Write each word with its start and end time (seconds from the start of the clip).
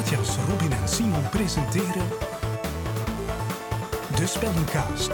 Matthias, 0.00 0.36
Robin 0.36 0.72
en 0.72 0.88
Simon 0.88 1.28
presenteren 1.30 2.08
De 4.16 4.26
Spellencast. 4.26 5.08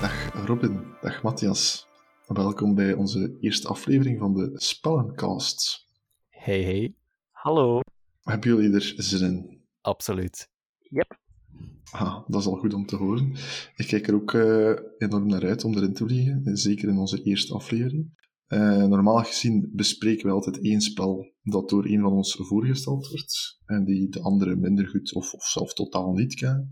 Dag 0.00 0.46
Robin, 0.46 0.80
dag 1.00 1.22
Matthias. 1.22 1.88
Welkom 2.26 2.74
bij 2.74 2.92
onze 2.92 3.36
eerste 3.40 3.68
aflevering 3.68 4.18
van 4.18 4.34
de 4.34 4.50
Spellencast. 4.54 5.86
Hey, 6.28 6.62
hey. 6.62 6.94
Hallo. 7.30 7.80
Hebben 8.22 8.50
jullie 8.50 8.74
er 8.74 8.92
zin 8.96 9.26
in? 9.26 9.64
Absoluut. 9.80 10.48
Yep. 10.78 11.18
Ah, 11.90 12.28
dat 12.28 12.40
is 12.40 12.46
al 12.46 12.56
goed 12.56 12.74
om 12.74 12.86
te 12.86 12.96
horen. 12.96 13.32
Ik 13.76 13.86
kijk 13.86 14.08
er 14.08 14.14
ook 14.14 14.34
eh, 14.34 14.72
enorm 14.98 15.26
naar 15.26 15.44
uit 15.44 15.64
om 15.64 15.76
erin 15.76 15.94
te 15.94 16.04
vliegen, 16.04 16.56
zeker 16.56 16.88
in 16.88 16.98
onze 16.98 17.22
eerste 17.22 17.54
aflevering. 17.54 18.23
Uh, 18.48 18.84
normaal 18.84 19.22
gezien 19.22 19.70
bespreken 19.72 20.26
we 20.26 20.32
altijd 20.32 20.60
één 20.60 20.80
spel 20.80 21.32
dat 21.42 21.68
door 21.68 21.86
een 21.86 22.00
van 22.00 22.12
ons 22.12 22.36
voorgesteld 22.40 23.08
wordt, 23.08 23.60
en 23.64 23.84
die 23.84 24.08
de 24.08 24.20
andere 24.20 24.56
minder 24.56 24.88
goed 24.88 25.14
of, 25.14 25.34
of 25.34 25.44
zelf 25.44 25.74
totaal 25.74 26.12
niet 26.12 26.34
kennen. 26.34 26.70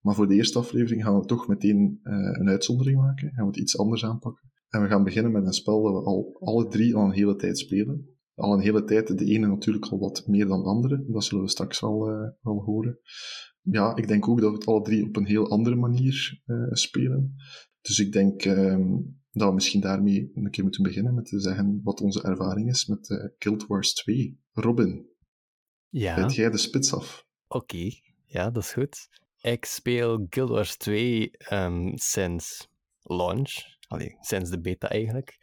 Maar 0.00 0.14
voor 0.14 0.28
de 0.28 0.34
eerste 0.34 0.58
aflevering 0.58 1.04
gaan 1.04 1.18
we 1.18 1.26
toch 1.26 1.48
meteen 1.48 2.00
uh, 2.02 2.14
een 2.14 2.48
uitzondering 2.48 2.98
maken, 2.98 3.32
gaan 3.32 3.44
we 3.44 3.50
het 3.50 3.60
iets 3.60 3.78
anders 3.78 4.04
aanpakken. 4.04 4.50
En 4.68 4.82
we 4.82 4.88
gaan 4.88 5.04
beginnen 5.04 5.32
met 5.32 5.46
een 5.46 5.52
spel 5.52 5.82
dat 5.82 5.92
we 5.92 6.08
al 6.08 6.36
alle 6.40 6.68
drie 6.68 6.94
al 6.94 7.04
een 7.04 7.12
hele 7.12 7.36
tijd 7.36 7.58
spelen. 7.58 8.08
Al 8.34 8.52
een 8.52 8.60
hele 8.60 8.84
tijd, 8.84 9.18
de 9.18 9.24
ene 9.24 9.46
natuurlijk 9.46 9.86
al 9.86 9.98
wat 9.98 10.26
meer 10.26 10.46
dan 10.46 10.62
de 10.62 10.68
andere, 10.68 11.04
dat 11.08 11.24
zullen 11.24 11.44
we 11.44 11.50
straks 11.50 11.80
wel, 11.80 11.98
wel 12.40 12.62
horen. 12.64 12.98
Ja, 13.60 13.96
ik 13.96 14.08
denk 14.08 14.28
ook 14.28 14.40
dat 14.40 14.50
we 14.50 14.56
het 14.56 14.66
alle 14.66 14.82
drie 14.82 15.06
op 15.06 15.16
een 15.16 15.26
heel 15.26 15.50
andere 15.50 15.76
manier 15.76 16.42
spelen. 16.70 17.34
Dus 17.80 17.98
ik 17.98 18.12
denk 18.12 18.44
um, 18.44 19.20
dat 19.38 19.48
we 19.48 19.54
misschien 19.54 19.80
daarmee 19.80 20.30
een 20.34 20.50
keer 20.50 20.62
moeten 20.64 20.82
beginnen 20.82 21.14
met 21.14 21.26
te 21.26 21.40
zeggen 21.40 21.80
wat 21.84 22.00
onze 22.00 22.22
ervaring 22.22 22.68
is 22.70 22.86
met 22.86 23.08
uh, 23.08 23.24
Guild 23.38 23.66
Wars 23.66 23.92
2. 23.94 24.40
Robin, 24.52 25.06
Ja, 25.88 26.26
jij 26.26 26.50
de 26.50 26.58
spits 26.58 26.94
af? 26.94 27.26
oké. 27.48 27.90
Ja, 28.24 28.50
dat 28.50 28.62
is 28.62 28.72
goed. 28.72 29.08
Ik 29.40 29.64
speel 29.64 30.26
Guild 30.30 30.50
Wars 30.50 30.76
2 30.76 31.30
ehm, 31.30 31.90
sinds 31.94 32.68
launch. 33.02 33.54
Allee, 33.88 34.16
sinds 34.20 34.50
de 34.50 34.60
beta 34.60 34.88
eigenlijk. 34.88 35.38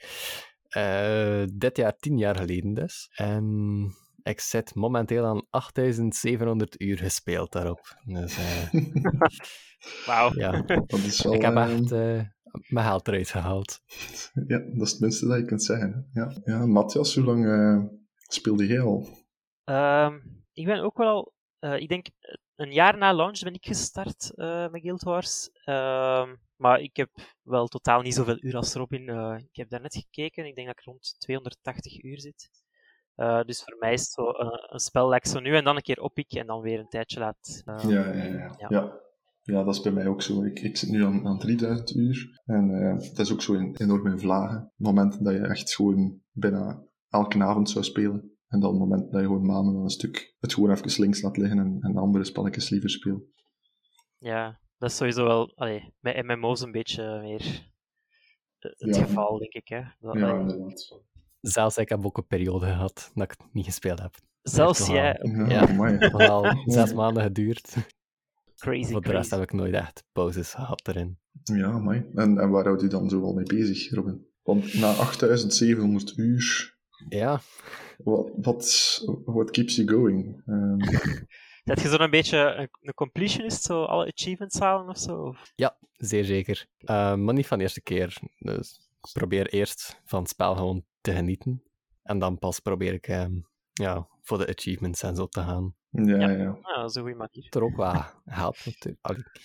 Eh, 0.70 1.44
dit 1.54 1.78
jaar, 1.78 1.96
tien 1.98 2.18
jaar 2.18 2.36
geleden 2.36 2.74
dus. 2.74 3.10
En 3.16 3.86
ik 4.24 4.40
zit 4.40 4.76
momenteel 4.76 5.26
aan 5.26 5.48
8700 5.50 6.82
uur 6.82 6.98
gespeeld 6.98 7.52
daarop. 7.52 7.98
Dus 8.06 8.38
eh, 8.38 8.74
Wauw. 10.06 10.32
ja, 10.36 10.62
Dat 10.62 11.00
is 11.00 11.22
wel, 11.24 11.34
ik 11.34 11.42
heb 11.42 11.56
eh, 11.56 11.74
echt 11.74 11.92
eh, 11.92 12.22
mijn 12.68 12.86
geld 12.86 13.08
eruit 13.08 13.30
gehaald. 13.30 13.80
Ja, 14.48 14.58
dat 14.60 14.82
is 14.82 14.92
het 14.92 15.00
minste 15.00 15.28
dat 15.28 15.38
je 15.38 15.46
kunt 15.46 15.64
zeggen. 15.64 16.10
Ja, 16.14 16.34
ja 16.46 16.66
Matthias, 16.66 17.16
hoe 17.16 17.24
lang 17.24 17.46
eh, 17.48 17.84
speelde 18.28 18.68
jij 18.68 18.80
al? 18.82 19.08
Ehm, 19.64 20.20
ik 20.54 20.66
ben 20.66 20.80
ook 20.80 20.98
wel 20.98 21.08
al, 21.08 21.34
eh, 21.60 21.80
ik 21.80 21.90
denk 21.90 22.08
een 22.56 22.72
jaar 22.72 22.98
na 22.98 23.14
launch 23.14 23.40
ben 23.40 23.54
ik 23.54 23.66
gestart 23.66 24.32
eh, 24.36 24.70
met 24.70 24.82
Guild 24.82 25.04
Wars. 25.04 25.50
Ehm, 25.64 26.36
maar 26.56 26.80
ik 26.80 26.96
heb 26.98 27.10
wel 27.42 27.68
totaal 27.68 28.02
niet 28.02 28.14
zoveel 28.14 28.38
uur 28.40 28.56
als 28.56 28.74
Robin. 28.74 29.10
Eh, 29.10 29.36
ik 29.38 29.56
heb 29.56 29.70
daarnet 29.70 29.96
gekeken, 29.96 30.46
ik 30.46 30.56
denk 30.56 30.68
dat 30.68 30.78
ik 30.80 30.86
rond 30.86 31.16
280 31.18 32.04
uur 32.04 32.20
zit. 32.20 32.50
Eh, 33.16 33.42
dus 33.42 33.64
voor 33.64 33.76
mij 33.80 33.94
is 33.94 34.02
het 34.02 34.10
zo 34.10 34.30
eh, 34.30 34.48
een 34.70 34.80
spel 34.80 35.08
dat 35.08 35.16
ik 35.18 35.26
zo 35.26 35.40
nu 35.40 35.56
en 35.56 35.64
dan 35.64 35.76
een 35.76 35.82
keer 35.82 36.02
oppik 36.02 36.32
en 36.34 36.48
dan 36.48 36.62
weer 36.62 36.80
een 36.80 36.88
tijdje 36.90 37.20
laat. 37.20 37.62
eh, 37.66 37.84
Ja, 37.90 38.14
ja, 38.14 38.24
ja. 38.24 38.56
Ja. 38.58 38.68
ja. 38.70 39.02
Ja. 39.44 39.64
dat 39.64 39.76
is 39.76 39.82
bij 39.82 39.92
mij 39.92 40.08
ook 40.08 40.22
zo. 40.22 40.44
Ik, 40.44 40.60
ik 40.60 40.78
zit 40.78 40.90
nu 40.90 41.06
aan, 41.06 41.28
aan 41.28 41.40
3000 41.40 41.96
uur. 41.96 42.42
En 42.46 42.70
eh 42.70 43.08
het 43.10 43.20
is 43.20 43.32
ook 43.32 43.42
zo 43.42 43.54
in, 43.54 43.76
enorm 43.76 44.08
in 44.08 44.20
vlagen. 44.20 44.72
Momenten 44.76 45.24
dat 45.24 45.34
je 45.34 45.40
echt 45.40 45.76
gewoon 45.76 46.20
bijna 46.32 46.84
elke 47.10 47.44
avond 47.44 47.70
zou 47.70 47.86
spelen. 47.86 48.32
En 48.48 48.60
dan 48.60 48.78
momenten 48.78 49.12
dat 49.12 49.22
je 49.22 49.28
gewoon 49.28 49.46
maanden 49.46 49.76
aan 49.76 49.84
een 49.84 49.90
stuk 49.90 50.36
het 50.40 50.54
gewoon 50.54 50.72
even 50.72 51.02
links 51.02 51.22
laat 51.22 51.38
liggen 51.38 51.60
en, 51.60 51.78
en 51.82 51.98
andere 51.98 52.24
spelletjes 52.24 52.70
liever 52.70 52.90
speelt. 52.90 53.24
ja, 54.18 54.60
dat 54.78 54.90
is 54.90 54.98
sowieso 54.98 55.24
wel 55.26 55.52
allee, 55.56 55.94
met 56.00 56.24
MMO's 56.26 56.62
een 56.62 56.72
beetje 56.72 57.20
meer 57.22 57.72
het 58.60 58.96
Ja. 58.96 59.04
geval, 59.04 59.38
denk 59.38 59.54
ik. 59.54 59.68
Hè? 59.68 59.82
Dat, 60.00 60.18
Ja, 60.18 60.40
inderdaad. 60.40 61.02
Zelfs 61.42 61.78
ik 61.78 61.90
heb 61.90 62.06
ook 62.06 62.18
een 62.18 62.28
periode 62.28 62.66
gehad 62.66 63.12
dat 63.14 63.24
ik 63.24 63.32
het 63.38 63.54
niet 63.54 63.66
gespeeld 63.66 64.00
heb. 64.00 64.16
zelfs 64.42 64.88
jij, 64.88 65.20
Ja, 65.22 65.48
Ja. 65.50 65.68
amai. 65.68 65.92
Het 65.94 66.02
heeft 66.02 66.30
al 66.30 66.62
zes 66.66 66.94
maanden 66.94 67.24
geduurd. 67.24 67.76
Crazy, 68.64 68.92
Voor 68.92 69.02
de 69.02 69.12
rest 69.12 69.32
heb 69.32 69.42
ik 69.42 69.54
nooit 69.54 69.74
echt 69.74 70.04
pauzes 70.12 70.54
gehad 70.54 70.88
erin. 70.88 71.18
Ja, 71.44 71.66
amai. 71.66 72.06
En, 72.16 72.38
en 72.38 72.50
waar 72.50 72.64
houdt 72.64 72.84
u 72.84 72.88
dan 72.88 73.10
zo 73.10 73.22
wel 73.22 73.34
mee 73.34 73.46
bezig, 73.46 73.94
Robin? 73.94 74.28
Want 74.44 74.74
na 74.74 74.92
8700 74.94 76.18
uur, 76.18 76.78
Ja, 77.10 77.42
wat, 77.98 78.32
wat 78.36 79.02
what 79.26 79.52
keeps 79.52 79.76
you 79.76 79.88
going? 79.88 80.42
Ehm, 80.46 80.80
Zet 81.64 81.82
je 81.82 81.90
zo'n 81.90 82.10
beetje 82.10 82.38
een, 82.38 82.70
een 82.82 82.94
completionist, 82.94 83.64
zo 83.64 83.84
alle 83.84 84.12
achievements 84.16 84.60
halen 84.60 84.90
of 84.90 84.98
zo? 84.98 85.36
Ja, 85.56 85.78
zeer 85.98 86.26
zeker. 86.26 86.66
Eh, 86.78 87.16
maar 87.16 87.34
niet 87.34 87.48
van 87.48 87.58
de 87.58 87.64
eerste 87.64 87.82
keer. 87.82 88.18
Dus 88.38 88.90
ik 89.02 89.10
probeer 89.14 89.48
eerst 89.48 90.02
van 90.06 90.20
het 90.20 90.30
spel 90.30 90.56
gewoon 90.56 90.86
te 91.02 91.12
genieten. 91.12 91.64
En 92.04 92.20
dan 92.20 92.40
pas 92.40 92.60
probeer 92.60 92.94
ik 92.94 93.08
ehm, 93.08 93.34
ja, 93.74 94.08
voor 94.22 94.38
de 94.38 94.48
achievements 94.48 95.04
en 95.04 95.16
zo 95.16 95.28
te 95.28 95.42
gaan. 95.42 95.76
Ja, 95.94 96.18
ja. 96.18 96.30
ja. 96.30 96.58
Ah, 96.62 96.76
dat 96.76 96.90
is 96.90 96.96
een 96.96 97.02
goede 97.02 97.18
manier. 97.18 97.48
Er 97.50 97.64
ook 97.64 97.76
wel 97.76 98.04
helpt 98.26 98.66
natuurlijk. 98.66 99.42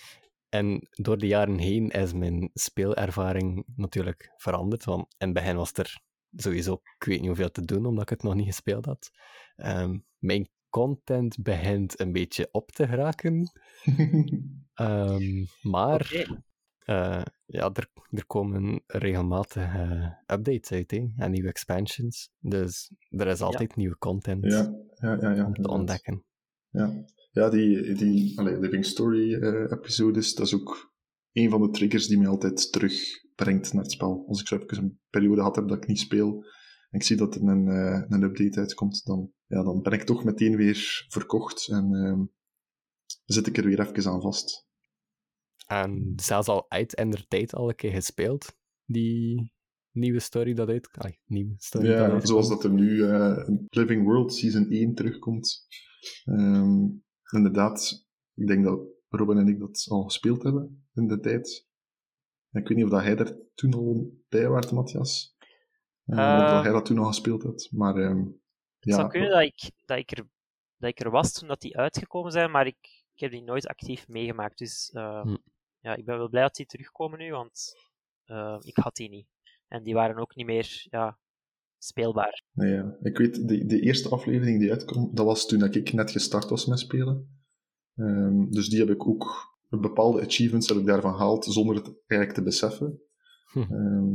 En 0.49 0.87
door 0.91 1.17
de 1.17 1.27
jaren 1.27 1.57
heen 1.57 1.89
is 1.89 2.13
mijn 2.13 2.49
speelervaring 2.53 3.63
natuurlijk 3.75 4.33
veranderd. 4.37 4.85
Want 4.85 5.01
in 5.17 5.27
het 5.27 5.33
begin 5.33 5.55
was 5.55 5.73
er 5.73 6.01
sowieso, 6.35 6.73
ik 6.73 7.03
weet 7.03 7.17
niet 7.19 7.27
hoeveel 7.27 7.51
te 7.51 7.65
doen, 7.65 7.85
omdat 7.85 8.03
ik 8.03 8.09
het 8.09 8.23
nog 8.23 8.35
niet 8.35 8.45
gespeeld 8.45 8.85
had. 8.85 9.11
Ehm, 9.55 9.97
mijn 10.17 10.49
content 10.69 11.43
begint 11.43 11.99
een 11.99 12.11
beetje 12.11 12.49
op 12.51 12.71
te 12.71 12.87
geraken. 12.87 13.51
Ehm, 14.73 15.45
maar 15.61 16.27
eh, 16.79 17.21
ja, 17.45 17.71
er, 17.73 17.89
er 18.09 18.25
komen 18.25 18.83
regelmatig 18.87 19.75
eh, 19.75 20.11
updates 20.25 20.71
uit 20.71 20.91
hè, 20.91 21.07
en 21.17 21.31
nieuwe 21.31 21.49
expansions. 21.49 22.31
Dus 22.39 22.91
er 23.09 23.27
is 23.27 23.41
altijd 23.41 23.75
nieuwe 23.75 23.97
content 23.97 24.45
ja, 24.45 24.73
ja, 24.95 25.17
ja, 25.21 25.31
ja. 25.31 25.45
om 25.45 25.53
te 25.53 25.69
ontdekken. 25.69 26.23
Ja, 26.69 27.05
ja 27.31 27.49
die, 27.49 27.93
die 27.93 28.39
allee, 28.39 28.59
Living 28.59 28.85
Story 28.85 29.33
eh, 29.33 29.71
episodes, 29.71 30.33
dat 30.33 30.45
is 30.45 30.53
ook 30.53 30.93
een 31.31 31.49
van 31.49 31.61
de 31.61 31.69
triggers 31.69 32.07
die 32.07 32.17
mij 32.17 32.27
altijd 32.27 32.71
terugbrengt 32.71 33.73
naar 33.73 33.83
het 33.83 33.91
spel. 33.91 34.25
Als 34.27 34.41
ik 34.41 34.47
zo 34.47 34.57
even 34.57 34.83
een 34.83 34.99
periode 35.09 35.37
gehad 35.37 35.55
heb 35.55 35.67
dat 35.67 35.77
ik 35.77 35.87
niet 35.87 35.99
speel, 35.99 36.43
en 36.89 36.99
ik 36.99 37.03
zie 37.03 37.17
dat 37.17 37.35
er 37.35 37.41
een, 37.41 37.67
eh, 37.67 38.03
een 38.07 38.23
update 38.23 38.59
uitkomt, 38.59 39.05
dan, 39.05 39.31
ja, 39.47 39.63
dan 39.63 39.81
ben 39.81 39.93
ik 39.93 40.03
toch 40.03 40.23
meteen 40.23 40.55
weer 40.55 41.05
verkocht 41.09 41.67
en 41.67 41.93
ehm, 41.93 42.25
zit 43.25 43.47
ik 43.47 43.57
er 43.57 43.65
weer 43.65 43.79
even 43.79 44.11
aan 44.11 44.21
vast. 44.21 44.67
En 45.67 46.13
zelfs 46.15 46.47
al 46.47 46.71
uit 46.71 46.93
in 46.93 47.09
der 47.09 47.27
tijd 47.27 47.53
al 47.53 47.69
een 47.69 47.75
keer 47.75 47.91
gespeeld, 47.91 48.57
die 48.85 49.51
nieuwe 49.91 50.19
story 50.19 50.53
dat 50.53 50.69
uit... 50.69 51.19
Nieuwe 51.25 51.53
story 51.57 51.87
Ja, 51.87 52.25
zoals 52.25 52.49
dat 52.49 52.63
er 52.63 52.71
nu 52.71 53.03
eh, 53.03 53.47
Living 53.69 54.03
World 54.03 54.33
Season 54.33 54.69
1 54.69 54.93
terugkomt. 54.93 55.67
Ehm, 56.25 56.87
inderdaad, 57.31 58.07
ik 58.33 58.47
denk 58.47 58.63
dat 58.63 58.79
Robin 59.09 59.37
en 59.37 59.47
ik 59.47 59.59
dat 59.59 59.85
al 59.89 60.03
gespeeld 60.03 60.43
hebben 60.43 60.87
in 60.93 61.07
de 61.07 61.19
tijd. 61.19 61.67
Ik 62.51 62.67
weet 62.67 62.77
niet 62.77 62.85
of 62.85 62.91
dat 62.91 63.01
hij 63.01 63.15
daar 63.15 63.33
toen 63.55 63.73
al 63.73 64.11
bij 64.29 64.47
was, 64.49 64.71
Matthias. 64.71 65.35
Eh, 66.05 66.17
of 66.17 66.49
dat 66.49 66.63
hij 66.63 66.71
dat 66.71 66.85
toen 66.85 66.97
al 66.97 67.05
gespeeld 67.05 67.43
had. 67.43 67.67
Maar 67.71 67.95
ehm, 67.95 68.17
Het 68.17 68.89
ja, 68.89 68.95
zou 68.95 69.09
kunnen 69.09 69.29
dat 69.29 69.41
ik, 69.41 69.71
dat, 69.85 69.97
ik 69.97 70.17
er, 70.17 70.27
dat 70.77 70.89
ik 70.89 70.99
er 70.99 71.11
was 71.11 71.33
toen 71.33 71.47
dat 71.47 71.61
die 71.61 71.77
uitgekomen 71.77 72.31
zijn, 72.31 72.51
maar 72.51 72.67
ik, 72.67 73.03
ik 73.13 73.19
heb 73.19 73.31
die 73.31 73.43
nooit 73.43 73.67
actief 73.67 74.07
meegemaakt. 74.07 74.57
Dus 74.57 74.89
eh, 74.93 75.21
Hm. 75.21 75.37
ja, 75.79 75.95
ik 75.95 76.05
ben 76.05 76.17
wel 76.17 76.29
blij 76.29 76.41
dat 76.41 76.55
die 76.55 76.65
terugkomen 76.65 77.19
nu, 77.19 77.31
want 77.31 77.73
ik 78.59 78.77
had 78.77 78.95
die 78.95 79.09
niet. 79.09 79.27
En 79.67 79.83
die 79.83 79.93
waren 79.93 80.17
ook 80.17 80.35
niet 80.35 80.45
meer 80.45 80.85
ja, 80.89 81.19
speelbaar. 81.79 82.43
nee, 82.51 82.73
ja. 82.73 82.97
ik 83.01 83.17
weet, 83.17 83.47
de, 83.47 83.65
de 83.65 83.79
eerste 83.79 84.09
aflevering 84.09 84.59
die 84.59 84.71
uitkwam, 84.71 85.09
dat 85.13 85.25
was 85.25 85.47
toen 85.47 85.59
dat 85.59 85.75
ik 85.75 85.93
net 85.93 86.11
gestart 86.11 86.49
was 86.49 86.65
met 86.65 86.79
spelen. 86.79 87.41
Ehm, 87.95 88.49
dus 88.49 88.69
die 88.69 88.79
heb 88.79 88.89
ik 88.89 89.07
ook, 89.07 89.57
bepaalde 89.69 90.21
achievements 90.21 90.67
heb 90.67 90.77
ik 90.77 90.85
daarvan 90.85 91.15
gehaald, 91.15 91.45
zonder 91.45 91.75
het 91.75 91.85
eigenlijk 92.07 92.39
te 92.39 92.43
beseffen. 92.43 93.01
Hm. 93.51 93.59
Ehm, 93.59 94.13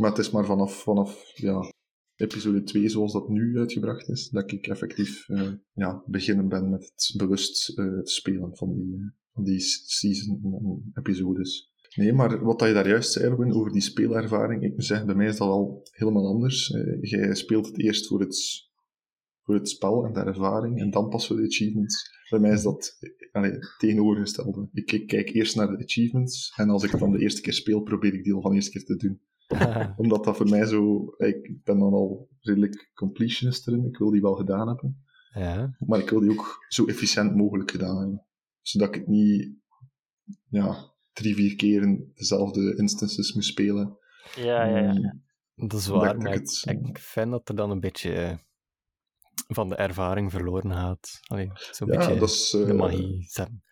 maar 0.00 0.10
het 0.10 0.18
is 0.18 0.30
maar 0.30 0.44
vanaf, 0.44 0.82
vanaf 0.82 1.32
ja, 1.34 1.72
episode 2.16 2.62
2, 2.62 2.88
zoals 2.88 3.12
dat 3.12 3.28
nu 3.28 3.58
uitgebracht 3.58 4.08
is, 4.08 4.28
dat 4.28 4.52
ik 4.52 4.66
effectief 4.66 5.28
eh, 5.28 5.52
ja, 5.72 6.02
beginnen 6.06 6.48
ben 6.48 6.70
met 6.70 6.92
het 6.94 7.14
bewust 7.16 7.78
eh, 7.78 7.98
spelen 8.02 8.56
van 8.56 8.72
die, 8.72 8.94
eh, 8.94 9.10
van 9.32 9.44
die 9.44 9.60
season 9.60 10.40
en 10.42 10.90
episodes. 10.94 11.72
Nee, 11.94 12.12
maar 12.12 12.44
wat 12.44 12.58
dat 12.58 12.68
je 12.68 12.74
daar 12.74 12.88
juist 12.88 13.12
zei, 13.12 13.30
over 13.30 13.72
die 13.72 13.80
speelervaring, 13.80 14.62
ik 14.62 14.72
moet 14.72 14.84
zeggen, 14.84 15.06
bij 15.06 15.14
mij 15.14 15.26
is 15.26 15.36
dat 15.36 15.48
al 15.48 15.88
helemaal 15.90 16.26
anders. 16.26 16.70
Eh, 16.70 17.02
jij 17.02 17.34
speelt 17.34 17.66
het 17.66 17.78
eerst 17.78 18.06
voor 18.06 18.20
het, 18.20 18.68
voor 19.42 19.54
het 19.54 19.68
spel 19.68 20.04
en 20.04 20.12
de 20.12 20.20
ervaring, 20.20 20.80
en 20.80 20.90
dan 20.90 21.08
pas 21.08 21.26
voor 21.26 21.36
de 21.36 21.46
achievements. 21.46 22.10
Bij 22.30 22.38
mij 22.38 22.52
is 22.52 22.62
dat 22.62 22.98
allee, 23.32 23.50
het 23.50 23.74
tegenovergestelde. 23.78 24.68
Ik, 24.72 24.92
ik 24.92 25.06
kijk 25.06 25.30
eerst 25.30 25.56
naar 25.56 25.68
de 25.68 25.84
achievements, 25.84 26.52
en 26.56 26.70
als 26.70 26.82
ik 26.82 26.90
het 26.90 27.00
dan 27.00 27.12
de 27.12 27.20
eerste 27.20 27.40
keer 27.40 27.52
speel, 27.52 27.80
probeer 27.80 28.14
ik 28.14 28.24
die 28.24 28.34
al 28.34 28.40
van 28.40 28.50
de 28.50 28.56
eerste 28.56 28.70
keer 28.70 28.84
te 28.84 28.96
doen 28.96 29.20
omdat 29.96 30.24
dat 30.24 30.36
voor 30.36 30.48
mij 30.48 30.66
zo... 30.66 31.04
Ik 31.16 31.64
ben 31.64 31.78
dan 31.78 31.92
al 31.92 32.28
redelijk 32.40 32.90
completionist 32.94 33.68
erin, 33.68 33.84
ik 33.84 33.98
wil 33.98 34.10
die 34.10 34.20
wel 34.20 34.34
gedaan 34.34 34.68
hebben. 34.68 35.04
Ja. 35.34 35.76
Maar 35.78 35.98
ik 35.98 36.10
wil 36.10 36.20
die 36.20 36.30
ook 36.30 36.64
zo 36.68 36.86
efficiënt 36.86 37.36
mogelijk 37.36 37.70
gedaan 37.70 37.98
hebben. 37.98 38.26
Zodat 38.60 38.88
ik 38.88 38.94
het 38.94 39.06
niet 39.06 39.52
ja, 40.48 40.93
drie, 41.14 41.34
vier 41.34 41.56
keren 41.56 42.12
dezelfde 42.14 42.76
instances 42.76 43.32
moet 43.32 43.44
spelen. 43.44 43.98
Ja, 44.36 44.64
ja, 44.64 44.78
ja. 44.78 44.92
Mm, 45.54 45.68
Dat 45.68 45.80
is 45.80 45.86
waar, 45.86 46.14
ik 46.14 46.22
maar 46.22 46.32
ik, 46.34 46.40
het- 46.40 46.62
ik 46.86 46.98
vind 46.98 47.30
dat 47.30 47.48
er 47.48 47.54
dan 47.56 47.70
een 47.70 47.80
beetje 47.80 48.14
eh, 48.14 48.36
van 49.46 49.68
de 49.68 49.74
ervaring 49.74 50.30
verloren 50.30 50.72
gaat. 50.72 51.18
Allee, 51.22 51.50
zo'n 51.70 51.88
Ja, 51.88 51.96
beetje 51.98 52.18
dat 52.18 52.28
is... 52.28 52.54
eh, 52.54 52.66
de 52.66 52.72
magie. 52.74 53.26
Ze 53.28 53.40
hebben 53.40 53.62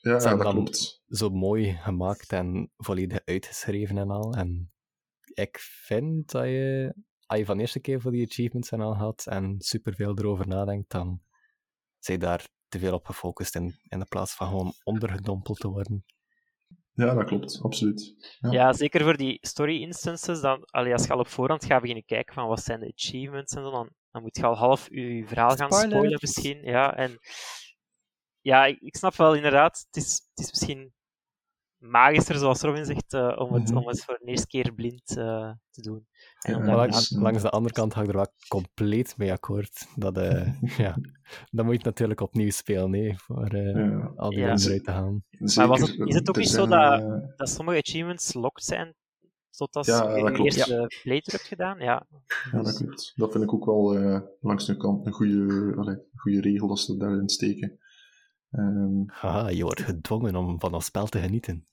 Ja, 0.00 0.20
Ze 0.20 0.26
hebben 0.28 0.44
dat 0.44 0.54
dan- 0.54 0.64
klopt. 0.64 1.02
zo 1.08 1.30
mooi 1.30 1.72
gemaakt 1.72 2.32
en 2.32 2.70
volledig 2.76 3.20
uitgeschreven 3.24 3.98
en 3.98 4.10
al. 4.10 4.32
En 4.34 4.72
ik 5.34 5.58
vind 5.60 6.30
dat 6.30 6.44
je, 6.44 6.94
als 7.26 7.38
je 7.38 7.44
van 7.44 7.56
de 7.56 7.62
eerste 7.62 7.80
keer 7.80 8.00
voor 8.00 8.10
die 8.12 8.26
achievements 8.26 8.70
en 8.70 8.80
al 8.80 8.96
had 8.96 9.26
en 9.26 9.54
superveel 9.58 10.18
erover 10.18 10.48
nadenkt, 10.48 10.90
dan 10.90 11.22
zijn 11.98 12.18
daar 12.18 12.48
te 12.68 12.78
veel 12.78 12.94
op 12.94 13.06
gefocust 13.06 13.54
in, 13.54 13.74
in 13.88 13.98
de 13.98 14.04
plaats 14.04 14.34
van 14.34 14.48
gewoon 14.48 14.72
ondergedompeld 14.84 15.58
te 15.58 15.68
worden. 15.68 16.04
Ja, 16.94 17.14
dat 17.14 17.24
klopt. 17.24 17.60
Absoluut. 17.62 18.14
Ja. 18.40 18.50
Ja, 18.50 18.72
zeker 18.72 19.02
voor 19.02 19.16
die 19.16 19.38
story 19.40 19.80
instances. 19.80 20.40
Dan, 20.40 20.64
allee, 20.64 20.92
als 20.92 21.06
je 21.06 21.12
al 21.12 21.18
op 21.18 21.28
voorhand 21.28 21.64
gaat 21.64 21.80
beginnen 21.80 22.04
kijken 22.04 22.34
van 22.34 22.46
wat 22.46 22.62
zijn 22.62 22.80
de 22.80 22.92
achievements 22.96 23.54
en 23.54 23.62
zo, 23.62 23.70
dan, 23.70 23.90
dan 24.10 24.22
moet 24.22 24.36
je 24.36 24.46
al 24.46 24.56
half 24.56 24.88
je 24.90 25.24
verhaal 25.26 25.56
gaan 25.56 25.72
spoilen 25.72 26.18
misschien. 26.20 26.62
Ja, 26.64 26.96
en 26.96 27.18
ja, 28.40 28.64
ik, 28.64 28.80
ik 28.80 28.96
snap 28.96 29.14
wel 29.14 29.34
inderdaad, 29.34 29.84
het 29.86 30.02
is, 30.02 30.28
het 30.34 30.44
is 30.44 30.50
misschien 30.50 30.92
magischer, 31.82 32.34
zoals 32.34 32.60
Robin 32.60 32.84
zegt, 32.84 33.12
eh, 33.14 33.36
om, 33.38 33.52
het, 33.52 33.68
Mhm. 33.68 33.76
om 33.76 33.86
het 33.88 34.04
voor 34.04 34.18
de 34.20 34.26
eerste 34.30 34.46
keer 34.46 34.72
blind 34.74 35.16
eh, 35.16 35.50
te 35.70 35.80
doen. 35.82 36.06
En 36.40 36.52
Ja, 36.52 36.58
maar 36.58 36.66
Maar 36.66 36.76
langs, 36.76 37.10
langs 37.10 37.42
de 37.42 37.50
andere 37.50 37.74
kant 37.74 37.94
ga 37.94 38.02
ik 38.02 38.08
er 38.08 38.14
wel 38.14 38.32
compleet 38.48 39.14
mee 39.16 39.32
akkoord. 39.32 39.86
Dat, 39.96 40.16
eh, 40.16 40.60
ja, 40.86 40.96
dan 41.50 41.64
moet 41.64 41.72
je 41.72 41.76
het 41.78 41.84
natuurlijk 41.84 42.20
opnieuw 42.20 42.50
spelen, 42.50 42.90
nee, 42.90 43.18
voor 43.18 43.46
eh, 43.46 43.74
Ja. 43.74 44.12
al 44.16 44.30
die 44.30 44.38
Ja. 44.38 44.46
dingen 44.46 44.64
eruit 44.66 44.84
te 44.84 44.90
halen. 44.90 45.24
Zeker, 45.30 45.68
was 45.68 45.80
het- 45.80 45.98
is 46.08 46.14
het 46.14 46.28
ook 46.28 46.36
niet 46.36 46.48
zo 46.48 46.66
dat- 46.66 47.36
dat 47.36 47.48
sommige 47.48 47.78
achievements 47.78 48.34
locked 48.34 48.64
zijn 48.64 48.94
totdat 49.50 49.86
Ja, 49.86 50.16
je 50.16 50.22
klopt. 50.32 50.38
eerste 50.56 50.74
playthrough 51.02 51.30
hebt 51.30 51.42
gedaan? 51.46 51.78
Ja. 51.78 52.06
Ja, 52.52 52.62
dat 52.62 52.76
klopt. 52.76 53.12
Dat 53.16 53.32
vind 53.32 53.44
ik 53.44 53.52
ook 53.54 53.64
wel 53.64 53.96
eh, 53.96 54.20
langs 54.40 54.66
de 54.66 54.76
kant 54.76 55.06
een 55.06 55.12
goede, 55.12 55.74
allee, 55.76 55.94
een 55.94 56.08
goede 56.18 56.40
regel 56.40 56.68
dat 56.68 56.78
ze 56.78 56.96
daarin 56.96 57.28
steken. 57.28 57.78
Ehm, 58.50 59.02
Haha, 59.06 59.48
je 59.48 59.62
wordt 59.62 59.80
gedwongen 59.82 60.36
om 60.36 60.60
van 60.60 60.72
dat 60.72 60.84
spel 60.84 61.06
te 61.06 61.18
genieten. 61.18 61.66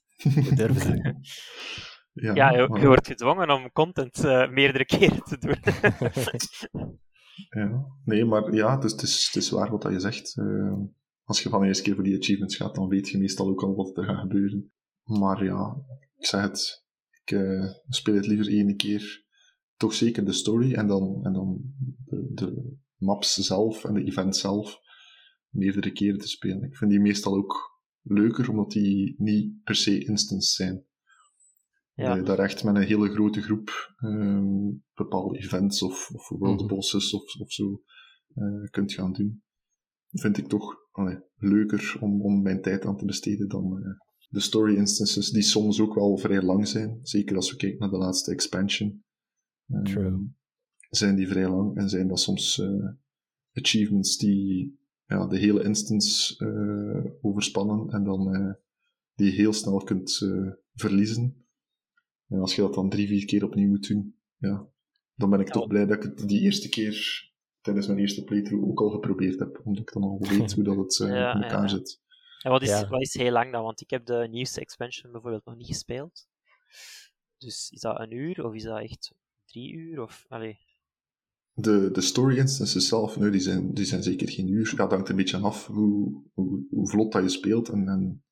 Durven 0.55 1.01
ja, 2.13 2.33
Ja, 2.33 2.51
je, 2.51 2.67
maar- 2.67 2.79
je 2.79 2.87
wordt 2.87 3.07
gedwongen 3.07 3.49
om 3.49 3.71
content 3.71 4.23
eh, 4.23 4.49
meerdere 4.49 4.85
keren 4.97 5.23
te 5.23 5.37
doen. 5.37 5.57
ja. 7.63 7.85
Nee, 8.05 8.25
maar 8.25 8.53
ja, 8.53 8.75
het 8.75 8.83
is, 8.83 8.91
het 8.91 9.01
is, 9.01 9.25
het 9.25 9.35
is 9.43 9.49
waar 9.49 9.71
wat 9.71 9.81
dat 9.81 9.91
je 9.91 9.99
zegt. 9.99 10.37
Ehm, 10.37 10.81
als 11.23 11.43
je 11.43 11.49
van 11.49 11.61
de 11.61 11.67
eerste 11.67 11.83
keer 11.83 11.95
voor 11.95 12.03
die 12.03 12.17
achievements 12.17 12.55
gaat, 12.55 12.75
dan 12.75 12.87
weet 12.87 13.09
je 13.09 13.17
meestal 13.17 13.47
ook 13.47 13.63
al 13.63 13.75
wat 13.75 13.97
er 13.97 14.03
gaat 14.03 14.19
gebeuren. 14.19 14.71
Maar 15.03 15.43
ja, 15.43 15.75
ik 16.17 16.25
zeg 16.25 16.41
het, 16.41 16.85
ik 17.23 17.31
eh, 17.31 17.65
speel 17.87 18.15
het 18.15 18.27
liever 18.27 18.47
één 18.47 18.75
keer. 18.75 19.27
Toch 19.75 19.93
zeker 19.93 20.25
de 20.25 20.33
story 20.33 20.73
en 20.73 20.87
dan, 20.87 21.19
en 21.23 21.33
dan 21.33 21.57
de, 22.05 22.27
de 22.33 22.77
maps 22.97 23.33
zelf 23.35 23.83
en 23.85 23.93
de 23.93 24.03
event 24.03 24.35
zelf 24.35 24.77
meerdere 25.49 25.91
keren 25.91 26.19
te 26.19 26.27
spelen. 26.27 26.63
Ik 26.63 26.77
vind 26.77 26.91
die 26.91 26.99
meestal 26.99 27.35
ook 27.35 27.78
leuker, 28.09 28.49
omdat 28.49 28.71
die 28.71 29.15
niet 29.17 29.63
per 29.63 29.75
se 29.75 30.05
instants 30.05 30.55
zijn. 30.55 30.83
Ja. 31.93 32.07
Dat 32.07 32.17
je 32.17 32.23
daar 32.23 32.39
echt 32.39 32.63
met 32.63 32.75
een 32.75 32.81
hele 32.81 33.09
grote 33.09 33.41
groep 33.41 33.93
ehm, 33.97 34.69
bepaalde 34.93 35.37
events 35.37 35.81
of, 35.81 36.09
of 36.13 36.29
world 36.29 36.59
Mhm. 36.59 36.67
bosses 36.75 37.13
of, 37.13 37.35
of 37.39 37.51
zo 37.51 37.81
eh, 38.33 38.63
kunt 38.69 38.93
gaan 38.93 39.13
doen. 39.13 39.43
Vind 40.09 40.37
ik 40.37 40.47
toch 40.47 40.75
allee, 40.91 41.19
leuker 41.35 41.97
om, 42.01 42.21
om 42.21 42.41
mijn 42.41 42.61
tijd 42.61 42.85
aan 42.85 42.97
te 42.97 43.05
besteden 43.05 43.47
dan 43.47 43.77
eh, 43.83 43.91
de 44.29 44.39
story 44.39 44.75
instances, 44.75 45.29
die 45.29 45.41
soms 45.41 45.79
ook 45.79 45.93
wel 45.95 46.17
vrij 46.17 46.41
lang 46.41 46.67
zijn. 46.67 46.99
Zeker 47.01 47.35
als 47.35 47.51
we 47.51 47.57
kijken 47.57 47.79
naar 47.79 47.89
de 47.89 47.97
laatste 47.97 48.31
expansion. 48.31 49.03
Ehm, 49.67 49.83
True. 49.83 50.37
Zijn 50.89 51.15
die 51.15 51.27
vrij 51.27 51.49
lang 51.49 51.77
en 51.77 51.89
zijn 51.89 52.07
dat 52.07 52.19
soms 52.19 52.59
eh, 52.59 52.89
achievements 53.53 54.17
die 54.17 54.78
ja, 55.09 55.27
de 55.27 55.37
hele 55.37 55.63
instance 55.63 56.45
eh, 56.45 57.11
overspannen 57.21 57.89
en 57.89 58.03
dan 58.03 58.35
eh, 58.35 58.53
die 59.15 59.31
heel 59.31 59.53
snel 59.53 59.83
kunt 59.83 60.21
eh, 60.21 60.51
verliezen. 60.73 61.45
En 62.27 62.39
als 62.39 62.55
je 62.55 62.61
dat 62.61 62.73
dan 62.73 62.89
drie, 62.89 63.07
vier 63.07 63.25
keer 63.25 63.43
opnieuw 63.43 63.69
moet 63.69 63.87
doen, 63.87 64.15
ja, 64.37 64.67
dan 65.15 65.29
ben 65.29 65.39
ik 65.39 65.49
toch 65.49 65.67
blij 65.67 65.85
dat 65.85 65.97
ik 65.97 66.03
het 66.03 66.27
die 66.27 66.41
eerste 66.41 66.69
keer 66.69 67.27
tijdens 67.61 67.87
mijn 67.87 67.99
eerste 67.99 68.23
playthrough 68.23 68.67
ook 68.67 68.79
al 68.79 68.89
geprobeerd 68.89 69.39
heb, 69.39 69.61
omdat 69.63 69.81
ik 69.81 69.93
dan 69.93 70.03
al 70.03 70.19
weet 70.19 70.53
hoe 70.53 70.63
dat 70.63 70.77
het 70.77 70.99
eh, 70.99 71.09
Ja, 71.15 71.35
in 71.35 71.41
elkaar 71.43 71.61
ja. 71.61 71.67
zit. 71.67 72.01
En 72.41 72.51
wat 72.51 72.61
is, 72.61 72.69
Ja. 72.69 72.87
wat 72.87 73.01
is 73.01 73.13
heel 73.13 73.31
lang 73.31 73.51
dan? 73.51 73.63
Want 73.63 73.81
ik 73.81 73.89
heb 73.89 74.05
de 74.05 74.27
nieuwste 74.29 74.61
expansion 74.61 75.11
bijvoorbeeld 75.11 75.45
nog 75.45 75.55
niet 75.55 75.67
gespeeld. 75.67 76.27
Dus 77.37 77.69
is 77.71 77.81
dat 77.81 77.99
een 77.99 78.11
uur 78.11 78.45
of 78.45 78.53
is 78.53 78.63
dat 78.63 78.79
echt 78.79 79.13
drie 79.45 79.71
uur? 79.73 80.01
Of, 80.01 80.25
allee. 80.27 80.59
De, 81.61 81.91
de 81.91 82.01
story 82.01 82.37
instances 82.37 82.87
zelf, 82.87 83.17
nou, 83.17 83.31
die, 83.31 83.41
zijn, 83.41 83.73
die 83.73 83.85
zijn 83.85 84.03
zeker 84.03 84.29
geen 84.29 84.47
uur. 84.47 84.69
Ja, 84.71 84.77
dat 84.77 84.91
hangt 84.91 85.09
een 85.09 85.15
beetje 85.15 85.37
af 85.37 85.67
hoe, 85.67 86.23
hoe, 86.33 86.65
hoe 86.69 86.89
vlot 86.89 87.11
dat 87.11 87.23
je 87.23 87.29
speelt 87.29 87.69
en, 87.69 87.87
en 87.87 88.23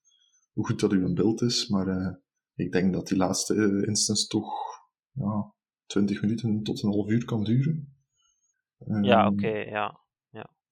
hoe 0.54 0.66
goed 0.66 0.80
dat 0.80 0.92
uw 0.92 1.14
beeld 1.14 1.42
is. 1.42 1.68
Maar 1.68 1.88
eh, 1.88 2.16
ik 2.56 2.72
denk 2.72 2.94
dat 2.94 3.08
die 3.08 3.18
laatste 3.18 3.54
eh, 3.54 3.88
instance 3.88 4.28
toch 4.28 4.52
ja, 5.12 5.54
20 5.86 6.22
minuten 6.22 6.64
tot 6.64 6.84
een 6.84 6.90
half 6.90 7.10
uur 7.10 7.26
kan 7.26 7.44
duren. 7.44 7.96
Ja, 9.02 9.26
Ehm, 9.26 9.34
oké, 9.34 9.48
ja. 9.48 10.06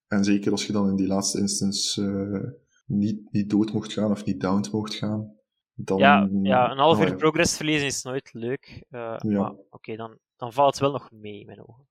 En 0.07 0.23
zeker 0.23 0.51
als 0.51 0.65
je 0.65 0.73
dan 0.73 0.89
in 0.89 0.95
die 0.95 1.07
laatste 1.07 1.39
instance 1.39 2.01
eh, 2.01 2.51
niet, 2.85 3.31
niet 3.31 3.49
dood 3.49 3.73
mocht 3.73 3.93
gaan 3.93 4.11
of 4.11 4.25
niet 4.25 4.41
downed 4.41 4.71
mocht 4.71 4.93
gaan. 4.93 5.33
Dan, 5.73 5.97
Ja, 5.97 6.29
ja, 6.41 6.71
een 6.71 6.77
half 6.77 6.97
nou 6.97 7.05
uur 7.05 7.11
ja, 7.11 7.15
progress 7.15 7.57
verliezen 7.57 7.87
is 7.87 8.03
nooit 8.03 8.33
leuk. 8.33 8.85
Maar 8.89 9.55
oké, 9.69 9.95
dan, 9.95 10.17
dan 10.35 10.53
valt 10.53 10.71
het 10.71 10.79
wel 10.79 10.91
nog 10.91 11.11
mee 11.11 11.39
in 11.39 11.45
mijn 11.45 11.67
ogen. 11.67 11.87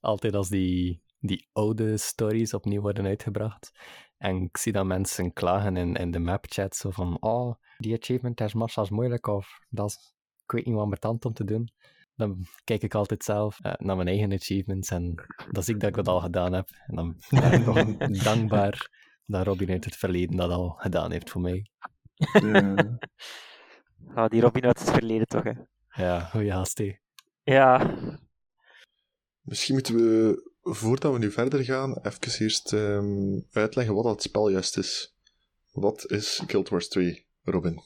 Altijd 0.00 0.34
als 0.34 0.48
die, 0.48 1.02
die 1.20 1.48
oude 1.52 1.96
stories 1.96 2.54
opnieuw 2.54 2.80
worden 2.80 3.06
uitgebracht. 3.06 3.70
En 4.18 4.36
ik 4.42 4.56
zie 4.56 4.72
dan 4.72 4.86
mensen 4.86 5.32
klagen 5.32 5.76
in, 5.76 5.94
in 5.94 6.10
de 6.10 6.18
mapchat, 6.18 6.76
zo 6.76 6.90
van, 6.90 7.16
oh, 7.20 7.54
die 7.76 7.96
achievement 8.00 8.40
is 8.40 8.54
massas 8.54 8.90
moeilijk, 8.90 9.26
of 9.26 9.58
dat 9.68 9.88
is, 9.90 10.14
ik 10.44 10.50
weet 10.52 10.64
niet 10.64 10.74
wat 10.74 10.84
ambetant 10.84 11.24
om 11.24 11.32
te 11.32 11.44
doen. 11.44 11.68
Dan 12.14 12.46
kijk 12.64 12.82
ik 12.82 12.94
altijd 12.94 13.24
zelf 13.24 13.60
eh, 13.60 13.72
naar 13.76 13.96
mijn 13.96 14.08
eigen 14.08 14.32
achievements 14.32 14.90
en 14.90 15.14
dan 15.50 15.62
zie 15.62 15.74
ik 15.74 15.80
dat 15.80 15.88
ik 15.88 15.96
dat 15.96 16.08
al 16.08 16.20
gedaan 16.20 16.52
heb. 16.52 16.68
En 16.86 16.96
dan 16.96 17.16
ben 17.28 17.52
ik 17.52 17.64
nog 17.66 17.96
dankbaar 18.30 18.90
dat 19.26 19.46
Robin 19.46 19.70
uit 19.70 19.84
het 19.84 19.96
verleden 19.96 20.36
dat 20.36 20.50
al 20.50 20.68
gedaan 20.68 21.10
heeft 21.12 21.30
voor 21.30 21.40
mij. 21.40 21.70
eh, 22.16 22.74
Ah, 24.14 24.28
die 24.28 24.40
Robin 24.40 24.64
uit 24.64 24.78
het 24.78 24.90
verleden 24.90 25.26
toch, 25.26 25.42
hè? 25.42 25.52
Ja, 25.88 26.20
goeie 26.20 26.52
haast, 26.52 26.78
hè. 26.78 26.96
Ja, 27.42 27.94
Misschien 29.48 29.74
moeten 29.74 29.94
we, 29.94 30.42
voordat 30.62 31.12
we 31.12 31.18
nu 31.18 31.30
verder 31.30 31.64
gaan, 31.64 31.98
even 32.02 32.40
eerst 32.40 32.72
ehm, 32.72 33.40
uitleggen 33.50 33.94
wat 33.94 34.04
dat 34.04 34.22
spel 34.22 34.48
juist 34.48 34.76
is. 34.76 35.16
Wat 35.72 36.10
is 36.10 36.42
Guild 36.46 36.68
Wars 36.68 36.88
2, 36.88 37.26
Robin? 37.42 37.82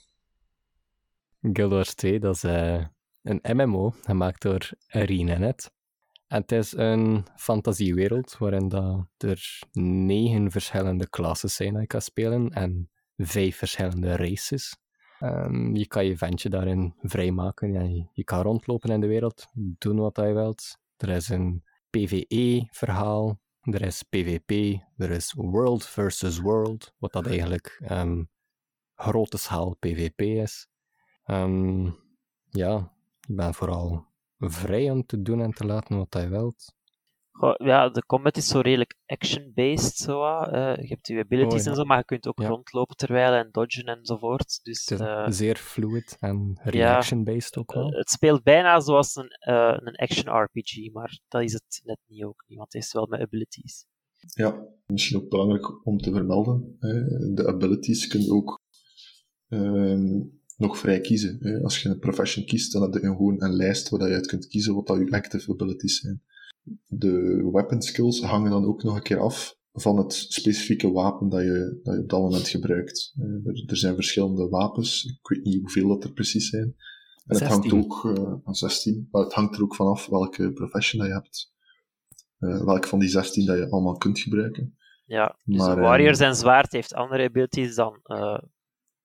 Guild 1.41 1.73
Wars 1.73 1.95
2, 1.95 2.21
dat 2.21 2.35
is 2.35 2.45
eh, 2.45 2.85
een 3.23 3.41
MMO 3.43 3.95
gemaakt 4.03 4.43
door 4.43 4.71
ArenaNet. 4.89 5.73
En 6.27 6.41
het 6.41 6.53
is 6.53 6.73
een 6.73 7.25
fantasiewereld 7.37 8.39
waarin 8.39 8.69
dat 8.69 9.07
er 9.17 9.61
negen 9.73 10.51
verschillende 10.51 11.09
klasses 11.09 11.55
zijn 11.55 11.73
dat 11.73 11.81
je 11.81 11.87
kan 11.87 12.03
spelen 12.03 12.51
en 12.51 12.91
vijf 13.17 13.57
verschillende 13.57 14.17
races. 14.17 14.77
Ehm, 15.19 15.75
je 15.77 15.87
kan 15.87 16.05
je 16.05 16.17
ventje 16.17 16.49
daarin 16.49 16.95
vrijmaken. 17.03 17.73
Ja, 17.73 17.83
je, 17.83 18.07
je 18.13 18.25
kan 18.25 18.43
rondlopen 18.43 18.91
in 18.91 19.01
de 19.01 19.07
wereld, 19.07 19.47
doen 19.55 19.97
wat 19.97 20.17
je 20.17 20.33
wilt. 20.33 20.81
Er 21.03 21.09
is 21.09 21.29
een 21.29 21.65
PvE-verhaal, 21.91 23.41
er 23.61 23.83
is 23.83 24.03
PvP, 24.03 24.81
er 24.97 25.11
is 25.11 25.33
World 25.33 25.87
versus 25.87 26.39
World, 26.39 26.95
wat 26.99 27.13
dat 27.13 27.27
eigenlijk 27.27 27.79
ehm, 27.85 28.25
grote 28.95 29.37
schaal 29.39 29.77
PvP 29.77 30.21
is. 30.21 30.69
Ehm, 31.25 31.85
ja, 32.51 32.95
je 33.21 33.35
bent 33.35 33.57
vooral 33.57 34.07
vrij 34.39 34.91
om 34.91 35.07
te 35.07 35.23
doen 35.23 35.41
en 35.41 35.51
te 35.51 35.67
laten 35.67 35.97
wat 35.97 36.15
je 36.23 36.29
wilt. 36.29 36.75
Goh, 37.33 37.55
ja, 37.57 37.89
de 37.89 38.07
combat 38.07 38.37
is 38.37 38.47
zo 38.49 38.61
redelijk 38.61 38.95
action-based. 39.07 39.97
Zo, 39.97 40.23
eh, 40.25 40.77
je 40.83 40.87
hebt 40.89 41.07
je 41.07 41.19
abilities 41.19 41.59
Oh, 41.59 41.65
ja. 41.65 41.71
en 41.71 41.77
zo, 41.77 41.85
maar 41.85 41.99
je 41.99 42.05
kunt 42.05 42.27
ook 42.27 42.41
Ja. 42.41 42.49
rondlopen 42.49 42.97
terwijl 42.97 43.33
en 43.33 43.49
dodgen 43.53 43.85
enzovoort. 43.85 44.61
Dus 44.63 44.85
Het 44.89 45.01
is 45.01 45.07
eh, 45.07 45.27
zeer 45.29 45.57
fluid 45.57 46.17
en 46.21 46.61
reaction-based 46.63 47.57
ook 47.57 47.73
wel. 47.75 47.91
het 47.91 48.11
speelt 48.11 48.43
bijna 48.43 48.81
zoals 48.81 49.15
een, 49.17 49.29
eh, 49.29 49.77
een 49.81 49.97
action-RPG, 49.97 50.93
maar 50.93 51.21
dat 51.29 51.43
is 51.43 51.53
het 51.53 51.81
net 51.85 51.99
niet 52.07 52.25
ook 52.25 52.45
niet, 52.47 52.59
want 52.59 52.73
het 52.73 52.83
is 52.83 52.93
wel 52.93 53.07
met 53.07 53.21
abilities. 53.21 53.87
Ja, 54.35 54.67
misschien 54.87 55.17
ook 55.21 55.29
belangrijk 55.29 55.87
om 55.87 55.99
te 55.99 56.13
vermelden. 56.13 56.77
Hè. 56.79 56.93
De 57.35 57.47
abilities 57.47 58.07
kun 58.07 58.21
je 58.21 58.31
ook 58.33 58.61
ehm, 59.49 60.21
nog 60.57 60.79
vrij 60.79 61.01
kiezen. 61.01 61.39
Hè. 61.41 61.63
Als 61.63 61.83
je 61.83 61.89
een 61.89 61.99
profession 61.99 62.45
kiest, 62.45 62.73
dan 62.73 62.83
heb 62.83 62.93
je 62.93 63.01
gewoon 63.01 63.43
een 63.43 63.53
lijst 63.55 63.89
waar 63.89 64.09
je 64.09 64.15
uit 64.15 64.27
kunt 64.27 64.47
kiezen 64.47 64.75
wat 64.75 64.87
dat 64.87 64.99
je 64.99 65.11
active 65.11 65.53
abilities 65.53 66.01
zijn. 66.01 66.23
De 66.87 67.49
weapon 67.53 67.83
skills 67.83 68.23
hangen 68.23 68.51
dan 68.51 68.65
ook 68.65 68.83
nog 68.83 68.97
een 68.97 69.03
keer 69.03 69.21
af 69.21 69.61
van 69.73 69.97
het 69.97 70.13
specifieke 70.13 70.91
wapen 70.91 71.29
dat 71.29 71.41
je, 71.43 71.81
dat 71.83 71.95
je 71.95 72.01
op 72.01 72.09
dat 72.09 72.21
moment 72.21 72.49
gebruikt. 72.49 73.13
Eh, 73.17 73.25
er, 73.25 73.65
er 73.67 73.77
zijn 73.77 73.95
verschillende 73.95 74.49
wapens, 74.49 75.05
ik 75.05 75.29
weet 75.29 75.45
niet 75.45 75.61
hoeveel 75.61 75.89
dat 75.89 76.05
er 76.05 76.13
precies 76.13 76.49
zijn. 76.49 76.75
En 77.27 77.37
het 77.39 77.49
hangt 77.49 77.69
16. 77.71 77.85
ook, 77.85 78.17
eh, 78.17 78.35
van 78.45 78.55
16, 78.55 79.09
maar 79.11 79.23
het 79.23 79.33
hangt 79.33 79.57
er 79.57 79.63
ook 79.63 79.75
vanaf 79.75 80.07
welke 80.07 80.53
profession 80.53 81.01
dat 81.01 81.11
je 81.11 81.15
hebt. 81.15 81.53
Eh, 82.39 82.65
welke 82.65 82.89
van 82.89 82.99
die 82.99 83.09
16 83.09 83.47
dat 83.47 83.59
je 83.59 83.71
allemaal 83.71 83.97
kunt 83.97 84.19
gebruiken. 84.19 84.77
Ja, 85.05 85.39
dus 85.45 85.57
Maar, 85.59 85.77
een 85.77 85.83
warrior 85.83 86.15
zijn 86.15 86.35
zwaard 86.35 86.73
heeft 86.73 86.95
andere 86.95 87.25
abilities 87.29 87.75
dan, 87.75 88.01
eh, 88.03 88.39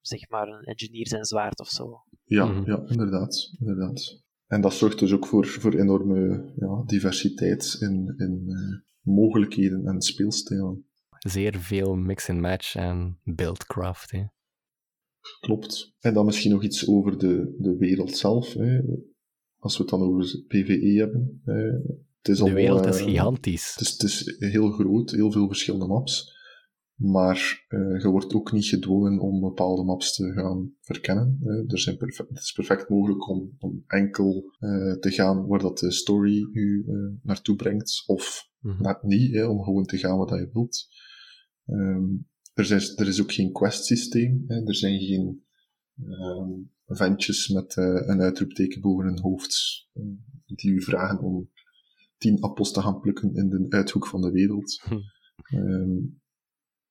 zeg 0.01 0.29
maar, 0.29 0.47
een 0.47 0.63
engineer 0.63 1.07
zijn 1.07 1.25
zwaard 1.25 1.59
of 1.59 1.67
zo. 1.67 2.03
Ja, 2.23 2.45
Mhm. 2.45 2.69
ja 2.69 2.83
inderdaad, 2.87 3.55
inderdaad. 3.59 4.21
En 4.47 4.61
dat 4.61 4.73
zorgt 4.73 4.99
dus 4.99 5.13
ook 5.13 5.27
voor, 5.27 5.47
voor 5.47 5.73
enorme 5.73 6.51
ja, 6.55 6.83
diversiteit 6.85 7.77
in, 7.79 8.13
in 8.17 8.43
eh, 8.47 8.79
mogelijkheden 9.01 9.85
en 9.85 10.01
speelstijlen. 10.01 10.85
Zeer 11.19 11.59
veel 11.59 11.95
mix 11.95 12.29
and 12.29 12.39
match 12.39 12.75
en 12.75 13.19
buildcraft. 13.23 14.11
Hè. 14.11 14.23
Klopt. 15.39 15.95
En 15.99 16.13
dan 16.13 16.25
misschien 16.25 16.51
nog 16.51 16.63
iets 16.63 16.87
over 16.87 17.17
de, 17.17 17.55
de 17.57 17.77
wereld 17.77 18.17
zelf. 18.17 18.53
Hè. 18.53 18.79
Als 19.57 19.77
we 19.77 19.81
het 19.81 19.91
dan 19.91 20.01
over 20.01 20.43
PvE 20.47 20.93
hebben. 20.97 21.41
Hè. 21.45 21.61
Het 22.17 22.27
is 22.27 22.37
De 22.37 22.53
wereld 22.53 22.85
is 22.85 22.99
eh, 22.99 23.05
gigantisch. 23.05 23.75
Het 23.75 23.81
is, 23.81 23.91
het 23.91 24.03
is 24.03 24.51
heel 24.51 24.69
groot, 24.69 25.11
heel 25.11 25.31
veel 25.31 25.47
verschillende 25.47 25.87
maps. 25.87 26.36
Maar 26.97 27.65
eh, 27.67 28.01
je 28.01 28.07
wordt 28.07 28.33
ook 28.33 28.51
niet 28.51 28.65
gedwongen 28.65 29.19
om 29.19 29.39
bepaalde 29.39 29.83
maps 29.83 30.15
te 30.15 30.31
gaan 30.33 30.73
verkennen. 30.81 31.39
er 31.67 31.79
zijn 31.79 31.97
perfe- 31.97 32.25
het 32.29 32.37
is 32.43 32.51
perfect 32.51 32.89
mogelijk 32.89 33.29
om, 33.29 33.55
om 33.59 33.83
enkel 33.87 34.55
eh, 34.59 34.91
te 34.99 35.11
gaan 35.11 35.47
waar 35.47 35.59
dat 35.59 35.77
de 35.77 35.91
story 35.91 36.49
u 36.53 36.83
eh, 36.87 36.95
naartoe 37.23 37.55
brengt, 37.55 38.03
of 38.05 38.45
Mhm. 38.59 38.95
niet, 39.01 39.33
hè, 39.33 39.45
om 39.45 39.63
gewoon 39.63 39.85
te 39.85 39.97
gaan 39.97 40.17
wat 40.17 40.29
je 40.29 40.49
wilt. 40.53 40.87
Ehm, 41.65 42.05
er, 42.53 42.71
is, 42.71 42.97
er 42.97 43.07
is 43.07 43.21
ook 43.21 43.31
geen 43.31 43.51
quest 43.51 43.85
systeem. 43.85 44.43
Hè. 44.47 44.65
Er 44.65 44.75
zijn 44.75 44.99
geen 44.99 45.43
ehm 45.97 46.51
ventjes 46.87 47.47
met 47.47 47.75
een 47.77 48.21
uitroepteken 48.21 48.81
boven 48.81 49.05
hun 49.05 49.19
hoofd 49.19 49.87
die 50.45 50.71
u 50.71 50.81
vragen 50.81 51.19
om 51.19 51.49
tien 52.17 52.41
appels 52.41 52.71
te 52.71 52.81
gaan 52.81 52.99
plukken 52.99 53.35
in 53.35 53.49
de 53.49 53.65
uithoek 53.69 54.07
van 54.07 54.21
de 54.21 54.31
wereld. 54.31 54.81
Hm. 54.87 54.95
Ehm, 55.55 55.97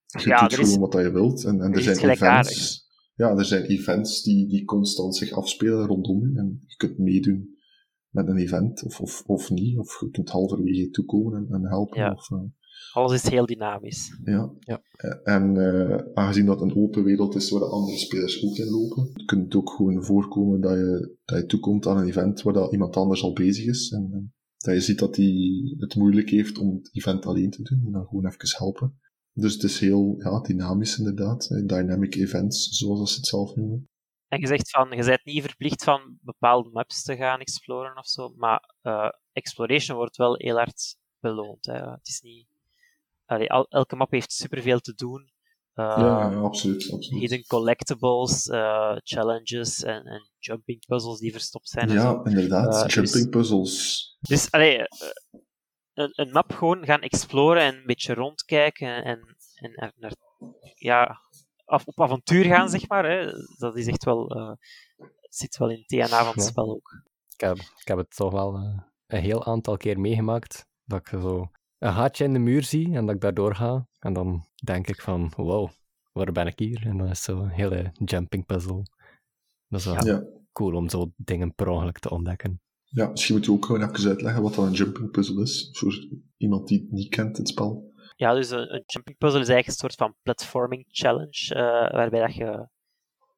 je 0.06 0.28
Ja, 0.28 0.40
doet 0.46 0.58
is- 0.58 0.72
gewoon 0.72 0.90
wat 0.90 1.02
je 1.02 1.10
wilt. 1.10 1.44
En, 1.44 1.60
en 1.60 1.72
er 1.72 1.80
zijn 1.82 2.10
events. 2.10 2.84
Ja, 3.14 3.28
er 3.36 3.44
zijn 3.44 3.62
events 3.64 4.22
die, 4.22 4.48
die 4.48 4.64
constant 4.64 5.16
zich 5.16 5.30
afspelen 5.32 5.86
rondom 5.86 6.22
u. 6.22 6.36
En 6.36 6.62
je 6.66 6.76
kunt 6.76 6.98
meedoen 6.98 7.54
met 8.10 8.28
een 8.28 8.36
event, 8.38 8.84
of, 8.84 9.00
of, 9.00 9.22
of 9.26 9.50
niet. 9.50 9.78
Of 9.78 10.00
je 10.00 10.10
kunt 10.10 10.28
halverwege 10.28 10.90
toekomen 10.90 11.46
en, 11.48 11.54
en 11.54 11.66
helpen. 11.68 12.00
Ja. 12.00 12.12
Of, 12.12 12.30
eh, 12.30 12.38
Alles 12.92 13.12
is 13.12 13.30
heel 13.30 13.46
dynamisch. 13.46 14.20
ja. 14.25 14.52
Ja. 14.58 14.82
Eh, 14.96 15.34
En 15.34 15.56
eh, 15.56 15.98
aangezien 16.14 16.46
dat 16.46 16.60
een 16.60 16.76
open 16.76 17.04
wereld 17.04 17.34
is 17.34 17.50
waar 17.50 17.60
de 17.60 17.66
andere 17.66 17.98
spelers 17.98 18.44
ook 18.44 18.56
in 18.56 18.70
lopen, 18.70 19.25
kunt 19.26 19.44
het 19.44 19.54
ook 19.54 19.70
gewoon 19.70 20.04
voorkomen 20.04 20.60
dat 20.60 20.72
je, 20.72 21.16
dat 21.25 21.38
je 21.38 21.46
toekomt 21.46 21.86
aan 21.86 21.96
een 21.96 22.06
event 22.08 22.42
waar 22.42 22.52
dat 22.54 22.72
iemand 22.72 22.96
anders 22.96 23.22
al 23.22 23.32
bezig 23.32 23.66
is. 23.66 23.90
En, 23.90 24.08
en 24.12 24.34
dat 24.56 24.75
je 24.75 24.80
ziet 24.80 24.98
dat 24.98 25.16
hij 25.16 25.32
het 25.78 25.94
moeilijk 25.96 26.30
heeft 26.30 26.58
om 26.58 26.75
het 26.75 26.88
event 26.92 27.26
alleen 27.26 27.50
te 27.50 27.62
doen. 27.62 27.82
En 27.86 27.92
dan 27.92 28.06
gewoon 28.06 28.26
even 28.26 28.56
helpen. 28.58 28.98
Dus 29.38 29.52
het 29.52 29.62
is 29.62 29.80
heel 29.80 30.14
ja, 30.18 30.40
dynamisch 30.40 30.98
inderdaad. 30.98 31.48
Dynamic 31.68 32.14
events, 32.14 32.68
zoals 32.68 33.10
ze 33.12 33.16
het 33.16 33.26
zelf 33.26 33.54
noemen. 33.54 33.88
En 34.28 34.40
je 34.40 34.46
zegt 34.46 34.70
van, 34.70 34.88
je 34.90 35.04
bent 35.04 35.24
niet 35.24 35.42
verplicht 35.42 35.84
van 35.84 36.18
bepaalde 36.20 36.70
maps 36.72 37.02
te 37.02 37.16
gaan 37.16 37.40
exploren 37.40 37.96
of 37.96 38.06
zo, 38.06 38.32
maar 38.36 38.74
eh, 38.82 39.08
exploration 39.32 39.96
wordt 39.96 40.16
wel 40.16 40.34
heel 40.36 40.56
hard 40.56 40.96
beloond. 41.20 41.66
Hè. 41.66 41.90
Het 41.90 42.08
is 42.08 42.20
niet... 42.20 42.46
Allee, 43.26 43.50
al- 43.50 43.68
elke 43.68 43.96
map 43.96 44.10
heeft 44.10 44.32
superveel 44.32 44.80
te 44.80 44.94
doen. 44.94 45.30
Eh, 45.74 45.94
ja, 45.98 46.30
ja, 46.30 46.36
absoluut. 46.38 46.92
absoluut. 46.92 47.20
hidden 47.20 47.46
collectibles, 47.46 48.48
eh, 48.48 48.96
challenges 49.02 49.82
en, 49.82 50.04
en 50.04 50.30
jumping 50.38 50.86
puzzles 50.86 51.18
die 51.18 51.32
verstopt 51.32 51.68
zijn. 51.68 51.90
en 51.90 52.00
zo. 52.00 52.22
Ja, 52.24 52.30
inderdaad. 52.30 52.74
Eh, 52.74 52.82
dus- 52.82 52.94
Jumping 52.94 53.30
puzzles. 53.30 54.16
Dus 54.20 54.50
allee, 54.50 54.78
een, 55.96 56.12
een 56.14 56.30
map 56.32 56.52
gewoon 56.52 56.84
gaan 56.84 57.00
exploren 57.00 57.62
en 57.62 57.76
een 57.76 57.86
beetje 57.86 58.14
rondkijken 58.14 59.04
en, 59.04 59.36
en 59.54 59.74
er 59.74 59.92
naar, 59.96 60.12
ja, 60.74 61.20
af, 61.64 61.86
op 61.86 62.00
avontuur 62.00 62.44
gaan, 62.44 62.68
zeg 62.70 62.88
maar. 62.88 63.04
Hè. 63.10 63.32
Dat 63.58 63.76
is 63.76 63.86
echt 63.86 64.04
wel, 64.04 64.28
eh, 64.30 64.52
zit 65.20 65.56
wel 65.56 65.70
in 65.70 65.78
het 65.78 65.88
DNA 65.88 66.18
van 66.18 66.26
het 66.26 66.36
Ja. 66.42 66.48
spel 66.50 66.70
ook. 66.70 67.02
Ik 67.34 67.40
heb, 67.40 67.56
ik 67.56 67.88
heb 67.88 67.98
het 67.98 68.16
toch 68.16 68.32
wel 68.32 68.54
eh, 68.56 68.78
een 69.06 69.20
heel 69.22 69.44
aantal 69.44 69.76
keer 69.76 70.00
meegemaakt 70.00 70.66
dat 70.84 70.98
ik 71.00 71.08
zo 71.08 71.50
een 71.78 71.92
gaatje 71.92 72.24
in 72.24 72.32
de 72.32 72.38
muur 72.38 72.62
zie 72.64 72.94
en 72.94 73.06
dat 73.06 73.14
ik 73.14 73.20
daardoor 73.20 73.54
ga. 73.54 73.88
En 73.98 74.12
dan 74.12 74.46
denk 74.64 74.86
ik 74.86 75.00
van, 75.00 75.32
wow, 75.36 75.70
waar 76.12 76.32
ben 76.32 76.46
ik 76.46 76.58
hier? 76.58 76.86
En 76.86 76.96
dan 76.98 77.06
is 77.06 77.26
het 77.26 77.36
zo 77.36 77.42
een 77.42 77.48
hele 77.48 77.90
jumping 78.04 78.46
puzzle. 78.46 78.82
Dat 79.68 79.80
is 79.80 79.86
wel 79.86 80.06
Ja. 80.06 80.22
cool 80.52 80.74
om 80.74 80.88
zo 80.88 81.12
dingen 81.16 81.54
per 81.54 81.68
ongeluk 81.68 81.98
te 81.98 82.10
ontdekken. 82.10 82.60
Ja, 82.96 83.08
misschien 83.08 83.34
moeten 83.34 83.52
we 83.52 83.58
ook 83.58 83.64
gewoon 83.64 83.90
even 83.90 84.08
uitleggen 84.10 84.42
wat 84.42 84.54
dan 84.54 84.66
een 84.66 84.72
jumping 84.72 85.10
puzzle 85.10 85.42
is. 85.42 85.68
Voor 85.72 86.06
iemand 86.36 86.68
die 86.68 86.80
het 86.80 86.90
niet 86.90 87.08
kent, 87.08 87.36
het 87.36 87.48
spel. 87.48 87.92
Ja, 88.16 88.34
dus 88.34 88.50
een, 88.50 88.74
een 88.74 88.82
jumping 88.86 89.16
puzzle 89.18 89.40
is 89.40 89.48
eigenlijk 89.48 89.66
een 89.66 89.88
soort 89.88 89.94
van 89.94 90.14
platforming 90.22 90.84
challenge, 90.88 91.54
eh, 91.54 91.92
waarbij 91.96 92.20
dat 92.20 92.34
je 92.34 92.68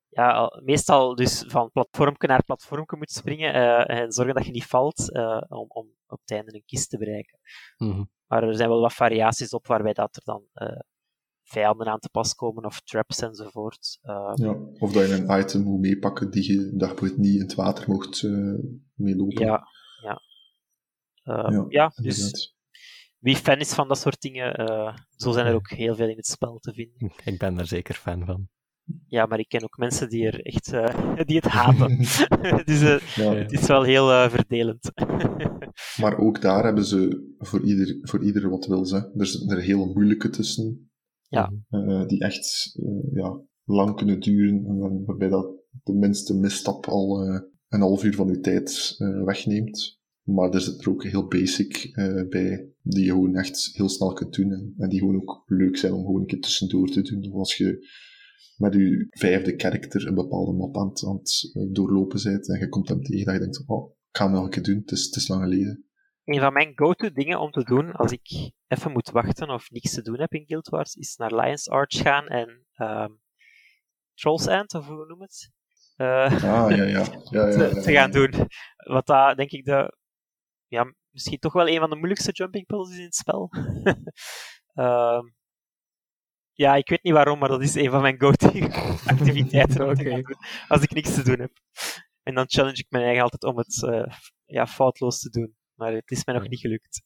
ja, 0.08 0.32
al- 0.32 0.60
meestal 0.64 1.14
dus 1.14 1.44
van 1.46 1.70
platformke 1.70 2.26
naar 2.26 2.44
platformke 2.44 2.96
moet 2.96 3.10
springen 3.10 3.54
eh, 3.54 3.98
en 4.00 4.12
zorgen 4.12 4.34
dat 4.34 4.44
je 4.46 4.52
niet 4.52 4.66
valt 4.66 5.12
eh, 5.12 5.40
om, 5.48 5.66
om 5.68 5.86
op 6.06 6.20
het 6.20 6.30
einde 6.30 6.54
een 6.54 6.62
kist 6.66 6.90
te 6.90 6.98
bereiken. 6.98 7.38
Mhm. 7.76 8.04
Maar 8.26 8.42
er 8.42 8.54
zijn 8.56 8.68
wel 8.68 8.80
wat 8.80 8.92
variaties 8.94 9.50
op 9.50 9.66
waarbij 9.66 9.92
dat 9.92 10.16
er 10.16 10.22
dan 10.24 10.42
eh, 10.52 10.78
vijanden 11.42 11.86
aan 11.86 11.98
te 11.98 12.08
pas 12.10 12.34
komen 12.34 12.64
of 12.64 12.80
traps 12.80 13.20
enzovoort. 13.20 13.98
Eh, 14.02 14.32
Ja. 14.34 14.56
Of 14.78 14.92
dat 14.92 15.08
je 15.08 15.14
een 15.14 15.40
item 15.40 15.62
moet 15.62 15.80
meepakken 15.80 16.30
die 16.30 16.52
je 16.52 16.72
bijvoorbeeld 16.76 17.16
niet 17.18 17.34
in 17.34 17.40
het 17.40 17.54
water 17.54 17.88
mocht 17.88 18.22
eh 18.98 19.04
meelopen. 19.04 19.46
ja, 19.46 19.62
ja. 20.02 20.20
Eh, 21.22 21.50
Ja, 21.52 21.64
ja, 21.68 21.92
dus 22.02 22.54
wie 23.18 23.36
fan 23.36 23.58
is 23.58 23.72
van 23.74 23.88
dat 23.88 23.98
soort 23.98 24.20
dingen, 24.20 24.54
eh, 24.54 24.96
zo 25.16 25.32
zijn 25.32 25.46
er 25.46 25.54
ook 25.54 25.70
heel 25.70 25.94
veel 25.94 26.08
in 26.08 26.16
het 26.16 26.26
spel 26.26 26.58
te 26.58 26.72
vinden. 26.72 27.12
Ik 27.32 27.38
ben 27.38 27.54
daar 27.54 27.66
zeker 27.66 27.94
fan 27.94 28.24
van. 28.24 28.48
Ja, 29.06 29.26
maar 29.26 29.38
ik 29.38 29.48
ken 29.48 29.62
ook 29.62 29.76
mensen 29.76 30.08
die 30.08 30.26
er 30.26 30.40
echt 30.44 30.72
eh, 30.72 31.16
die 31.26 31.36
het 31.36 31.44
haten. 31.48 31.96
dus 32.64 32.80
Ja. 33.14 33.34
het 33.34 33.52
is 33.52 33.66
wel 33.66 33.82
heel 33.82 34.10
eh, 34.12 34.30
verdelend. 34.30 34.90
Maar 36.00 36.18
ook 36.18 36.40
daar 36.40 36.64
hebben 36.64 36.84
ze 36.84 37.32
voor 37.38 37.64
ieder, 37.64 37.98
voor 38.00 38.24
ieder 38.24 38.50
wat 38.50 38.66
wil. 38.66 38.84
Hè. 38.88 39.18
Er 39.18 39.26
zitten 39.26 39.56
er 39.56 39.62
hele 39.62 39.86
moeilijke 39.86 40.28
tussen, 40.28 40.90
Ja. 41.28 41.52
eh, 41.68 42.06
die 42.06 42.20
echt 42.20 42.74
eh, 42.82 43.12
ja, 43.14 43.40
lang 43.64 43.96
kunnen 43.96 44.20
duren, 44.20 44.64
en 44.66 44.78
dan- 44.78 45.04
waarbij 45.04 45.28
dat 45.28 45.56
de 45.82 45.92
minste 45.94 46.34
misstap 46.34 46.86
al 46.86 47.22
eh, 47.22 47.40
een 47.68 47.80
half 47.80 48.04
uur 48.04 48.14
van 48.14 48.28
je 48.28 48.40
tijd 48.40 48.94
eh, 48.98 49.24
wegneemt. 49.24 50.00
Maar 50.22 50.50
er 50.50 50.60
zit 50.60 50.80
er 50.80 50.90
ook 50.90 51.04
heel 51.04 51.26
basic 51.26 51.90
eh, 51.92 52.28
bij, 52.28 52.72
die 52.82 53.04
je 53.04 53.10
gewoon 53.10 53.36
echt 53.36 53.70
heel 53.72 53.88
snel 53.88 54.12
kunt 54.12 54.34
doen. 54.34 54.74
En, 54.78 54.88
die 54.88 54.98
gewoon 54.98 55.20
ook 55.20 55.42
leuk 55.46 55.76
zijn 55.76 55.92
om 55.92 56.04
gewoon 56.04 56.20
een 56.20 56.26
keer 56.26 56.40
tussendoor 56.40 56.88
te 56.88 57.02
doen. 57.02 57.32
Of 57.32 57.38
als 57.38 57.56
je 57.56 57.86
met 58.56 58.74
je 58.74 59.06
vijfde 59.10 59.56
karakter 59.56 60.06
een 60.06 60.14
bepaalde 60.14 60.52
map 60.52 60.76
aan 60.76 60.88
het, 60.88 61.50
eh, 61.52 61.62
doorlopen 61.70 62.22
bent 62.22 62.48
en 62.48 62.58
je 62.58 62.68
komt 62.68 62.88
hem 62.88 63.02
tegen 63.02 63.24
dat 63.24 63.34
je 63.34 63.40
denkt, 63.40 63.62
oh, 63.66 63.90
ik 63.90 64.16
ga 64.16 64.24
hem 64.24 64.34
nog 64.34 64.44
een 64.44 64.50
keer 64.50 64.62
doen, 64.62 64.78
het 64.78 64.90
is, 64.90 65.14
het 65.14 65.28
lang 65.28 65.42
geleden. 65.42 65.82
Een 66.24 66.40
van 66.40 66.52
mijn 66.52 66.72
go-to 66.74 67.10
dingen 67.10 67.40
om 67.40 67.50
te 67.50 67.64
doen 67.64 67.92
als 67.92 68.12
ik 68.12 68.52
even 68.66 68.92
moet 68.92 69.10
wachten 69.10 69.50
of 69.50 69.70
niks 69.70 69.94
te 69.94 70.02
doen 70.02 70.20
heb 70.20 70.32
in 70.32 70.46
Guild 70.46 70.68
Wars, 70.68 70.94
is 70.94 71.16
naar 71.16 71.34
Lion's 71.34 71.68
Arch 71.68 71.96
gaan 71.96 72.26
en 72.26 72.66
ehm 72.72 73.12
Trolls 74.14 74.46
End, 74.46 74.74
of 74.74 74.86
hoe 74.86 75.06
noem 75.06 75.20
het? 75.20 75.50
Eh, 75.98 76.44
Ah, 76.44 76.70
ja, 76.70 76.84
ja. 76.84 76.84
ja, 77.30 77.46
ja, 77.46 77.50
te, 77.50 77.70
ja, 77.74 77.80
te 77.82 77.92
gaan 77.92 78.10
doen. 78.10 78.32
Wat 78.76 79.06
dat, 79.06 79.36
denk 79.36 79.50
ik, 79.50 79.64
de, 79.64 79.96
ja, 80.66 80.94
misschien 81.10 81.38
toch 81.38 81.52
wel 81.52 81.68
een 81.68 81.78
van 81.78 81.90
de 81.90 81.96
moeilijkste 81.96 82.32
jumping 82.32 82.66
puzzles 82.66 82.90
is 82.92 82.98
in 82.98 83.04
het 83.04 83.14
spel. 83.14 83.48
Ehm, 84.74 85.24
ja, 86.52 86.74
ik 86.74 86.88
weet 86.88 87.02
niet 87.02 87.12
waarom, 87.12 87.38
maar 87.38 87.48
dat 87.48 87.62
is 87.62 87.74
een 87.74 87.90
van 87.90 88.02
mijn 88.02 88.20
go-to 88.20 88.48
activiteiten 89.14 89.86
om 89.88 89.94
te 89.94 90.00
Oké. 90.00 90.10
gaan 90.10 90.22
doen, 90.22 90.36
als 90.68 90.82
ik 90.82 90.90
niks 90.90 91.14
te 91.14 91.22
doen 91.24 91.38
heb. 91.40 91.52
En 92.22 92.34
dan 92.34 92.44
challenge 92.48 92.76
ik 92.78 92.86
mijn 92.88 93.04
eigen 93.04 93.22
altijd 93.22 93.44
om 93.44 93.56
het 93.56 93.82
eh, 93.84 94.14
ja, 94.44 94.66
foutloos 94.66 95.18
te 95.18 95.30
doen. 95.30 95.56
Maar 95.74 95.92
het 95.92 96.10
is 96.10 96.24
mij 96.24 96.34
nog 96.34 96.48
niet 96.48 96.60
gelukt. 96.60 97.02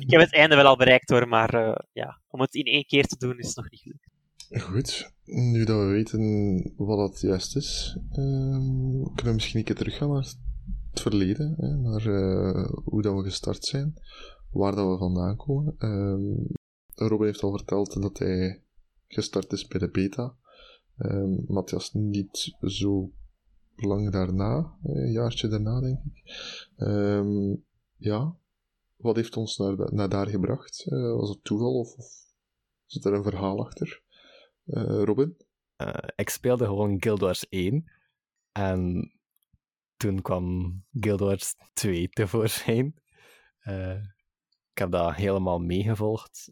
ik 0.00 0.10
heb 0.10 0.20
het 0.20 0.32
einde 0.32 0.56
wel 0.56 0.66
al 0.66 0.76
bereikt 0.76 1.10
hoor, 1.10 1.28
maar 1.28 1.54
eh, 1.54 1.76
ja, 1.92 2.22
om 2.28 2.40
het 2.40 2.54
in 2.54 2.64
één 2.64 2.84
keer 2.86 3.06
te 3.06 3.16
doen 3.16 3.38
is 3.38 3.54
nog 3.54 3.70
niet 3.70 3.80
gelukt. 3.80 4.09
Goed, 4.58 5.12
nu 5.24 5.64
dat 5.64 5.78
we 5.78 5.86
weten 5.86 6.72
wat 6.76 6.98
dat 6.98 7.20
juist 7.20 7.56
is, 7.56 7.96
ehm, 8.10 9.02
kunnen 9.02 9.24
we 9.24 9.32
misschien 9.32 9.58
een 9.58 9.64
keer 9.64 9.74
teruggaan 9.74 10.08
naar 10.08 10.34
het 10.90 11.00
verleden, 11.00 11.54
hè, 11.56 11.76
naar 11.76 12.06
eh, 12.06 12.70
hoe 12.84 13.02
dat 13.02 13.14
we 13.14 13.22
gestart 13.22 13.64
zijn, 13.64 13.94
waar 14.50 14.74
dat 14.74 14.90
we 14.90 14.98
vandaan 14.98 15.36
komen. 15.36 15.74
Ehm, 15.78 16.54
Robin 16.94 17.26
heeft 17.26 17.42
al 17.42 17.50
verteld 17.50 18.02
dat 18.02 18.18
hij 18.18 18.62
gestart 19.06 19.52
is 19.52 19.66
bij 19.66 19.80
de 19.80 19.90
beta. 19.90 20.34
Ehm, 20.96 21.34
Matthias 21.46 21.92
niet 21.92 22.54
zo 22.60 23.12
lang 23.76 24.10
daarna, 24.10 24.76
een 24.82 25.12
jaartje 25.12 25.48
daarna 25.48 25.80
denk 25.80 25.98
ik. 26.04 26.22
Ja, 27.96 28.36
wat 28.96 29.16
heeft 29.16 29.36
ons 29.36 29.56
naar, 29.56 29.94
naar 29.94 30.08
daar 30.08 30.28
gebracht? 30.28 30.86
Uh, 30.88 31.14
was 31.16 31.28
het 31.28 31.44
toeval 31.44 31.78
of, 31.78 31.96
of, 31.96 32.06
zit 32.86 33.04
er 33.04 33.12
een 33.12 33.22
verhaal 33.22 33.60
achter? 33.60 34.02
Uh, 34.70 35.02
Robin? 35.04 35.36
Uh, 35.76 35.94
ik 36.16 36.28
speelde 36.28 36.64
gewoon 36.64 37.02
Guild 37.02 37.20
Wars 37.20 37.48
1 37.48 37.90
en 38.52 39.12
toen 39.96 40.22
kwam 40.22 40.74
Guild 40.92 41.20
Wars 41.20 41.54
2 41.72 42.08
tevoorschijn. 42.08 42.94
ik 44.72 44.78
heb 44.78 44.90
dat 44.90 45.14
helemaal 45.14 45.58
meegevolgd, 45.58 46.50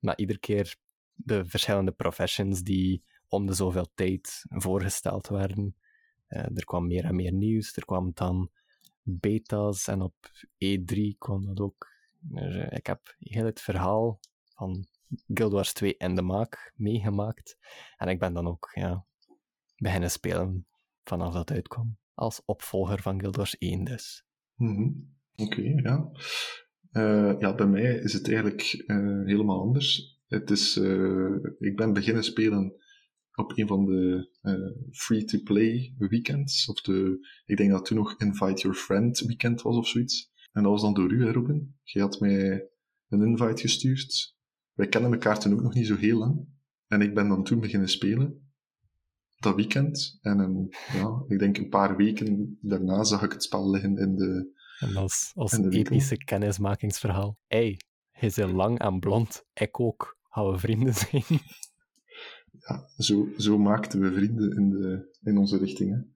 maar 0.00 0.16
iedere 0.16 0.38
keer 0.38 0.76
de 1.14 1.44
verschillende 1.44 1.92
professions 1.92 2.62
die 2.62 3.04
om 3.28 3.46
de 3.46 3.54
zoveel 3.54 3.86
tijd 3.94 4.44
voorgesteld 4.48 5.28
werden. 5.28 5.76
er 6.28 6.64
kwam 6.64 6.86
meer 6.86 7.04
en 7.04 7.14
meer 7.14 7.32
nieuws, 7.32 7.76
er 7.76 7.84
kwam 7.84 8.10
dan 8.14 8.50
beta's 9.02 9.88
en 9.88 10.02
op 10.02 10.14
E3 10.64 11.18
kwam 11.18 11.46
dat 11.46 11.60
ook. 11.60 11.88
Dus, 12.18 12.66
ik 12.70 12.86
heb 12.86 13.14
heel 13.18 13.44
het 13.44 13.60
verhaal 13.60 14.20
van 14.54 14.86
Guild 15.26 15.52
Wars 15.52 15.72
2 15.72 15.94
in 15.96 16.14
de 16.14 16.22
maak 16.22 16.72
meegemaakt. 16.76 17.58
En 17.96 18.08
ik 18.08 18.18
ben 18.18 18.34
dan 18.34 18.46
ook 18.46 18.70
ja, 18.74 19.06
beginnen 19.76 20.10
spelen 20.10 20.66
vanaf 21.04 21.32
dat 21.32 21.50
uitkwam. 21.50 21.98
Als 22.14 22.42
opvolger 22.44 23.02
van 23.02 23.20
Guild 23.20 23.36
Wars 23.36 23.58
1 23.58 23.84
dus. 23.84 24.24
Mm 24.54 25.12
Oké, 25.36 25.60
ja. 25.60 26.10
Uh, 26.92 27.34
ja, 27.38 27.54
bij 27.54 27.66
mij 27.66 27.94
is 27.94 28.12
het 28.12 28.26
eigenlijk 28.26 28.84
uh, 28.86 29.24
helemaal 29.24 29.60
anders. 29.60 30.18
Het 30.26 30.50
is, 30.50 30.76
uh, 30.76 31.36
ik 31.58 31.76
ben 31.76 31.92
beginnen 31.92 32.24
spelen 32.24 32.74
op 33.34 33.58
een 33.58 33.66
van 33.66 33.84
de 33.84 34.30
free-to-play 34.92 35.94
weekends. 35.98 36.68
Of 36.68 36.80
de, 36.80 37.26
ik 37.44 37.56
denk 37.56 37.70
dat 37.70 37.84
toen 37.84 37.96
nog 37.96 38.14
Invite 38.18 38.60
Your 38.60 38.76
Friend 38.76 39.18
weekend 39.20 39.62
was 39.62 39.76
of 39.76 39.88
zoiets. 39.88 40.32
En 40.52 40.62
dat 40.62 40.72
was 40.72 40.82
dan 40.82 40.94
door 40.94 41.12
u, 41.12 41.24
hè, 41.24 41.32
Robin? 41.32 41.76
Je 41.82 42.00
had 42.00 42.20
mij 42.20 42.68
een 43.08 43.22
invite 43.22 43.60
gestuurd. 43.60 44.33
Wij 44.74 44.88
kennen 44.88 45.12
elkaar 45.12 45.38
toen 45.38 45.52
ook 45.52 45.62
nog 45.62 45.74
niet 45.74 45.86
zo 45.86 45.96
heel 45.96 46.18
lang. 46.18 46.46
En 46.86 47.00
ik 47.00 47.14
ben 47.14 47.28
dan 47.28 47.44
toen 47.44 47.60
beginnen 47.60 47.88
spelen. 47.88 48.48
Dat 49.36 49.54
weekend. 49.54 50.18
En 50.20 50.38
een, 50.38 50.74
ja, 50.92 51.24
ik 51.28 51.38
denk 51.38 51.58
een 51.58 51.68
paar 51.68 51.96
weken 51.96 52.58
daarna 52.60 53.04
zag 53.04 53.22
ik 53.22 53.32
het 53.32 53.42
spel 53.42 53.70
liggen 53.70 53.98
in 53.98 54.16
de. 54.16 54.52
En 54.78 54.96
als, 54.96 55.32
als 55.34 55.52
epische 55.52 56.16
kennismakingsverhaal. 56.16 57.38
hey, 57.46 57.80
hij 58.10 58.28
is 58.28 58.36
lang 58.36 58.78
en 58.78 59.00
blond. 59.00 59.44
Ik 59.52 59.80
ook. 59.80 60.18
Gaan 60.22 60.50
we 60.50 60.58
vrienden 60.58 60.94
zijn? 60.94 61.24
ja, 62.58 62.88
zo, 62.96 63.28
zo 63.36 63.58
maakten 63.58 64.00
we 64.00 64.12
vrienden 64.12 64.56
in, 64.56 64.70
de, 64.70 65.16
in 65.22 65.38
onze 65.38 65.58
richting. 65.58 66.06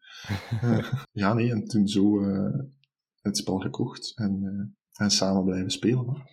uh, 0.63 0.93
ja, 1.13 1.35
nee, 1.35 1.51
en 1.51 1.65
toen 1.65 1.89
zo 1.89 2.21
uh, 2.21 2.59
het 3.21 3.37
spel 3.37 3.59
gekocht 3.59 4.13
en, 4.17 4.43
uh, 4.43 5.05
en 5.05 5.11
samen 5.11 5.45
blijven 5.45 5.71
spelen. 5.71 6.27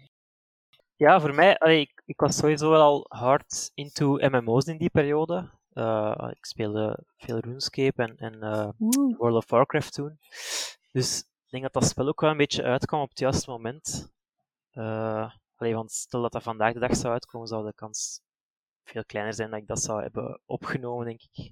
Ja, 0.98 1.20
voor 1.20 1.34
mij, 1.34 1.58
allee, 1.58 1.80
ik, 1.80 2.02
ik 2.06 2.20
was 2.20 2.36
sowieso 2.36 2.70
wel 2.70 2.82
al 2.82 3.06
hard 3.08 3.72
into 3.74 4.18
MMO's 4.30 4.66
in 4.66 4.78
die 4.78 4.90
periode. 4.90 5.50
ik 6.30 6.46
speelde 6.46 7.04
veel 7.18 7.40
RuneScape 7.40 8.04
en, 8.04 8.18
en 8.18 8.40
World 9.18 9.36
of 9.36 9.50
Warcraft 9.50 9.94
toen. 9.94 10.20
Dus 10.92 11.20
ik 11.20 11.50
denk 11.50 11.64
dat 11.64 11.74
dat 11.74 11.86
spel 11.86 12.08
ook 12.08 12.22
wel 12.22 12.32
een 12.32 12.38
beetje 12.38 12.64
uitkwam 12.64 13.02
op 13.02 13.10
het 13.10 13.20
juiste 13.20 13.50
moment. 13.50 14.14
Allee, 15.56 15.76
want 15.76 15.92
stel 15.92 16.22
dat 16.22 16.32
dat 16.32 16.44
vandaag 16.44 16.74
de 16.74 16.80
dag 16.80 16.96
zou 16.96 17.14
uitkomen, 17.14 17.48
zou 17.48 17.66
de 17.66 17.74
kans 17.74 18.22
veel 18.84 19.06
kleiner 19.06 19.34
zijn 19.34 19.50
dan 19.50 19.60
ik 19.60 19.68
dat 19.68 19.82
zou 19.82 20.02
hebben 20.02 20.42
opgenomen, 20.46 21.06
denk 21.06 21.22
ik. 21.32 21.52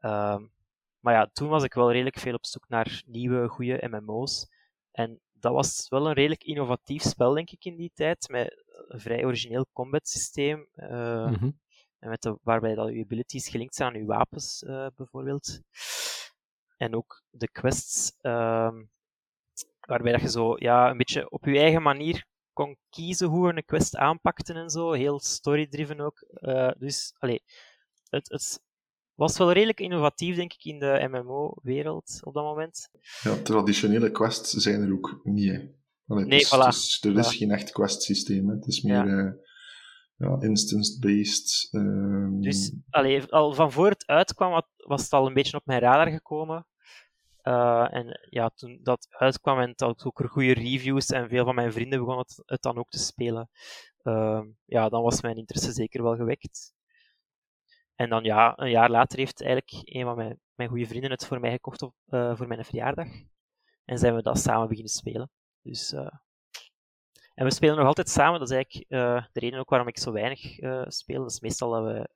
Um, 0.00 0.52
maar 1.00 1.14
ja, 1.14 1.30
toen 1.32 1.48
was 1.48 1.64
ik 1.64 1.74
wel 1.74 1.92
redelijk 1.92 2.18
veel 2.18 2.34
op 2.34 2.46
zoek 2.46 2.68
naar 2.68 3.02
nieuwe, 3.06 3.48
goede 3.48 3.88
MMO's. 3.88 4.48
En 4.92 5.20
dat 5.40 5.52
was 5.52 5.88
wel 5.88 6.06
een 6.06 6.12
redelijk 6.12 6.44
innovatief 6.44 7.02
spel, 7.02 7.34
denk 7.34 7.50
ik, 7.50 7.64
in 7.64 7.76
die 7.76 7.90
tijd. 7.94 8.28
Met 8.28 8.64
een 8.88 9.00
vrij 9.00 9.24
origineel 9.24 9.66
combat 9.72 10.08
systeem. 10.08 10.68
Uh, 10.76 11.26
mm 11.26 11.34
-hmm. 11.34 11.60
en 11.98 12.08
met 12.08 12.22
de, 12.22 12.38
waarbij 12.42 12.74
dat 12.74 12.92
je 12.92 13.02
abilities 13.04 13.48
gelinkt 13.48 13.74
zijn 13.74 13.92
aan 13.92 14.00
je 14.00 14.06
wapens, 14.06 14.62
uh, 14.62 14.86
bijvoorbeeld. 14.96 15.60
En 16.76 16.94
ook 16.96 17.22
de 17.30 17.48
quests, 17.48 18.12
um, 18.22 18.90
waarbij 19.80 20.12
dat 20.12 20.20
je 20.20 20.30
zo 20.30 20.54
ja, 20.58 20.90
een 20.90 20.96
beetje 20.96 21.30
op 21.30 21.44
je 21.44 21.58
eigen 21.58 21.82
manier 21.82 22.26
kon 22.52 22.78
kiezen 22.90 23.28
hoe 23.28 23.46
we 23.46 23.56
een 23.56 23.64
quest 23.64 23.96
aanpakten 23.96 24.56
en 24.56 24.70
zo. 24.70 24.92
Heel 24.92 25.20
story-driven 25.20 26.00
ook. 26.00 26.24
Uh, 26.40 26.70
dus, 26.78 27.14
allee, 27.18 27.42
het, 28.08 28.28
het 28.28 28.60
was 29.16 29.38
wel 29.38 29.52
redelijk 29.52 29.80
innovatief, 29.80 30.36
denk 30.36 30.52
ik, 30.52 30.64
in 30.64 30.78
de 30.78 31.08
MMO-wereld 31.10 32.20
op 32.22 32.34
dat 32.34 32.44
moment. 32.44 32.90
Ja, 33.22 33.36
traditionele 33.42 34.10
quests 34.10 34.50
zijn 34.50 34.82
er 34.82 34.92
ook 34.92 35.20
niet, 35.22 35.50
hè. 35.50 35.68
Allee, 36.06 36.24
nee, 36.24 36.38
dus, 36.38 36.54
voilà. 36.54 36.64
dus, 36.64 37.02
er 37.02 37.18
is 37.18 37.36
geen 37.36 37.50
echt 37.50 37.72
quest-systeem, 37.72 38.48
Het 38.48 38.66
is 38.66 38.80
meer... 38.82 39.06
Ja. 39.06 39.24
Uh, 39.24 39.32
ja, 40.16 40.36
instance-based. 40.40 41.68
Um... 41.72 42.40
Dus 42.40 42.72
allee, 42.90 43.22
al 43.24 43.54
van 43.54 43.72
voor 43.72 43.88
het 43.88 44.06
uitkwam 44.06 44.62
was 44.76 45.02
het 45.02 45.12
al 45.12 45.26
een 45.26 45.34
beetje 45.34 45.56
op 45.56 45.66
mijn 45.66 45.80
radar 45.80 46.10
gekomen. 46.10 46.66
Uh, 47.42 47.94
en 47.94 48.26
ja, 48.30 48.48
toen 48.48 48.78
dat 48.82 49.06
uitkwam 49.10 49.60
en 49.60 49.72
dat 49.76 50.04
ook 50.04 50.20
er 50.20 50.28
goede 50.28 50.52
reviews 50.52 51.06
en 51.06 51.28
veel 51.28 51.44
van 51.44 51.54
mijn 51.54 51.72
vrienden 51.72 51.98
begonnen 51.98 52.24
het, 52.28 52.42
het 52.46 52.62
dan 52.62 52.78
ook 52.78 52.90
te 52.90 52.98
spelen, 52.98 53.50
uh, 54.02 54.42
ja, 54.64 54.88
dan 54.88 55.02
was 55.02 55.22
mijn 55.22 55.36
interesse 55.36 55.72
zeker 55.72 56.02
wel 56.02 56.16
gewekt. 56.16 56.74
En 57.96 58.08
dan 58.08 58.24
ja, 58.24 58.52
een 58.58 58.70
jaar 58.70 58.90
later 58.90 59.18
heeft 59.18 59.42
eigenlijk 59.42 59.88
een 59.88 60.04
van 60.04 60.16
mijn, 60.16 60.40
mijn 60.54 60.68
goede 60.68 60.86
vrienden 60.86 61.10
het 61.10 61.26
voor 61.26 61.40
mij 61.40 61.50
gekocht 61.50 61.82
op, 61.82 61.94
uh, 62.08 62.36
voor 62.36 62.46
mijn 62.46 62.64
verjaardag. 62.64 63.08
En 63.84 63.98
zijn 63.98 64.14
we 64.14 64.22
dat 64.22 64.38
samen 64.38 64.68
beginnen 64.68 64.92
spelen. 64.92 65.30
Dus, 65.62 65.92
en 67.34 67.44
we 67.44 67.50
spelen 67.50 67.76
nog 67.76 67.86
altijd 67.86 68.08
samen, 68.08 68.38
dat 68.38 68.50
is 68.50 68.56
eigenlijk 68.56 68.88
de 69.32 69.40
reden 69.40 69.58
ook 69.58 69.70
waarom 69.70 69.88
ik 69.88 69.98
zo 69.98 70.12
weinig 70.12 70.40
speel. 70.92 71.20
Dat 71.20 71.30
is 71.30 71.40
meestal 71.40 71.70
dat 71.70 71.84
we, 71.84 72.08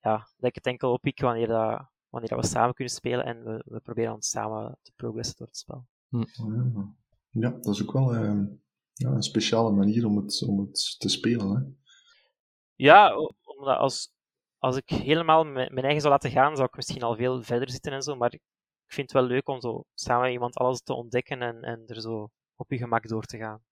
ja, 0.00 0.16
dat 0.36 0.48
ik 0.48 0.54
het 0.54 0.66
enkel 0.66 1.00
wanneer 1.14 1.46
dat 1.46 1.88
wanneer 2.08 2.36
we 2.36 2.46
samen 2.46 2.74
kunnen 2.74 2.94
spelen 2.94 3.24
en 3.24 3.44
we, 3.44 3.62
we 3.66 3.80
proberen 3.80 4.10
dan 4.10 4.22
samen 4.22 4.78
te 4.82 4.92
progressen 4.96 5.36
door 5.36 5.46
het 5.46 5.56
spel. 5.56 5.86
Hm. 6.08 6.24
Ja, 7.30 7.50
dat 7.50 7.74
is 7.74 7.82
ook 7.82 7.92
wel 7.92 8.14
uh, 8.14 8.46
ja, 8.92 9.10
een 9.10 9.22
speciale 9.22 9.70
manier 9.70 10.06
om 10.06 10.16
het, 10.16 10.42
om 10.46 10.60
het 10.60 10.96
te 10.98 11.08
spelen. 11.08 11.50
Hè? 11.50 11.62
Ja, 12.74 13.16
omdat 13.42 13.76
als, 13.76 14.14
als 14.58 14.76
ik 14.76 14.88
helemaal 14.88 15.44
mijn 15.44 15.78
eigen 15.78 16.00
zou 16.00 16.12
laten 16.12 16.30
gaan, 16.30 16.56
zou 16.56 16.68
ik 16.68 16.76
misschien 16.76 17.02
al 17.02 17.16
veel 17.16 17.42
verder 17.42 17.70
zitten 17.70 17.92
en 17.92 18.02
zo, 18.02 18.16
maar 18.16 18.32
ik 18.32 18.40
vind 18.86 19.12
het 19.12 19.20
wel 19.20 19.28
leuk 19.28 19.48
om 19.48 19.60
zo 19.60 19.84
samen 19.94 20.22
met 20.22 20.32
iemand 20.32 20.56
alles 20.56 20.82
te 20.82 20.94
ontdekken 20.94 21.42
en, 21.42 21.62
en 21.62 21.82
er 21.86 22.00
zo 22.00 22.28
op 22.56 22.70
je 22.70 22.76
gemak 22.76 23.08
door 23.08 23.24
te 23.24 23.36
gaan. 23.36 23.62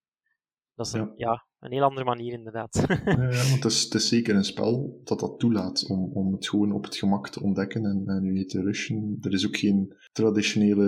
Dat 0.75 0.87
is 0.87 0.93
een, 0.93 1.01
ja. 1.01 1.13
ja 1.17 1.47
een 1.59 1.73
heel 1.73 1.83
andere 1.83 2.05
manier, 2.05 2.33
inderdaad. 2.33 2.75
ja, 2.89 3.05
ja, 3.07 3.49
want 3.49 3.63
het 3.63 3.65
is, 3.65 3.83
het 3.83 3.95
is, 3.95 4.09
zeker 4.09 4.35
een 4.35 4.45
spel 4.45 5.01
dat 5.05 5.21
dat 5.21 5.39
toelaat 5.39 5.89
om, 5.89 6.13
om 6.13 6.33
het 6.33 6.49
gewoon 6.49 6.73
op 6.73 6.85
het 6.85 6.97
gemak 6.97 7.29
te 7.29 7.43
ontdekken 7.43 7.85
en, 7.85 8.03
en 8.07 8.25
je 8.25 8.31
niet 8.31 8.49
te 8.49 8.63
rushen. 8.63 9.19
Er 9.21 9.33
is 9.33 9.47
ook 9.47 9.57
geen 9.57 9.97
traditionele 10.13 10.85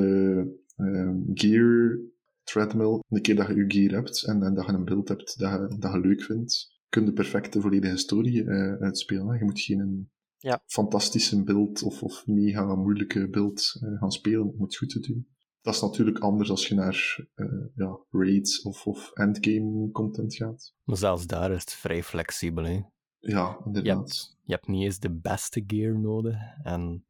um, 0.77 1.31
gear 1.35 1.99
treadmill. 2.43 3.01
Een 3.09 3.23
keer 3.23 3.37
dat 3.37 3.47
je 3.47 3.55
je 3.55 3.65
gear 3.69 3.93
hebt 3.93 4.25
en, 4.25 4.43
en 4.43 4.55
dat 4.55 4.67
je 4.67 4.73
een 4.73 4.85
beeld 4.85 5.09
hebt 5.09 5.39
dat 5.39 5.53
je, 5.53 5.77
dat 5.79 5.93
je 5.93 6.01
leuk 6.01 6.23
vindt, 6.23 6.78
kun 6.89 7.03
je 7.03 7.09
de 7.09 7.15
perfecte 7.15 7.61
volledige 7.61 7.97
story 7.97 8.39
uh, 8.39 8.75
uitspelen. 8.81 9.39
Je 9.39 9.45
moet 9.45 9.61
geen 9.61 9.81
een 9.81 10.11
ja. 10.37 10.63
fantastische 10.67 11.45
beeld 11.45 11.83
of, 11.83 12.03
of 12.03 12.27
mega 12.27 12.75
moeilijke 12.75 13.29
beeld 13.29 13.81
uh, 13.83 13.99
gaan 13.99 14.11
spelen 14.11 14.53
om 14.55 14.63
het 14.63 14.77
goed 14.77 14.91
te 14.91 15.01
doen. 15.01 15.29
Dat 15.61 15.75
is 15.75 15.81
natuurlijk 15.81 16.19
anders 16.19 16.51
als 16.51 16.69
je 16.69 16.75
naar 16.75 17.27
uh, 17.35 17.67
ja, 17.75 17.99
raids 18.11 18.63
of, 18.63 18.87
of 18.87 19.11
endgame 19.13 19.91
content 19.91 20.35
gaat. 20.35 20.75
Maar 20.85 20.97
zelfs 20.97 21.27
daar 21.27 21.53
is 21.53 21.61
het 21.61 21.73
vrij 21.73 22.03
flexibel, 22.03 22.65
hè? 22.65 22.81
Ja, 23.19 23.61
inderdaad. 23.65 23.85
Je 23.85 23.93
hebt, 23.93 24.37
je 24.43 24.53
hebt 24.53 24.67
niet 24.67 24.85
eens 24.85 24.99
de 24.99 25.15
beste 25.15 25.65
gear 25.67 25.99
nodig. 25.99 26.37
En 26.63 27.07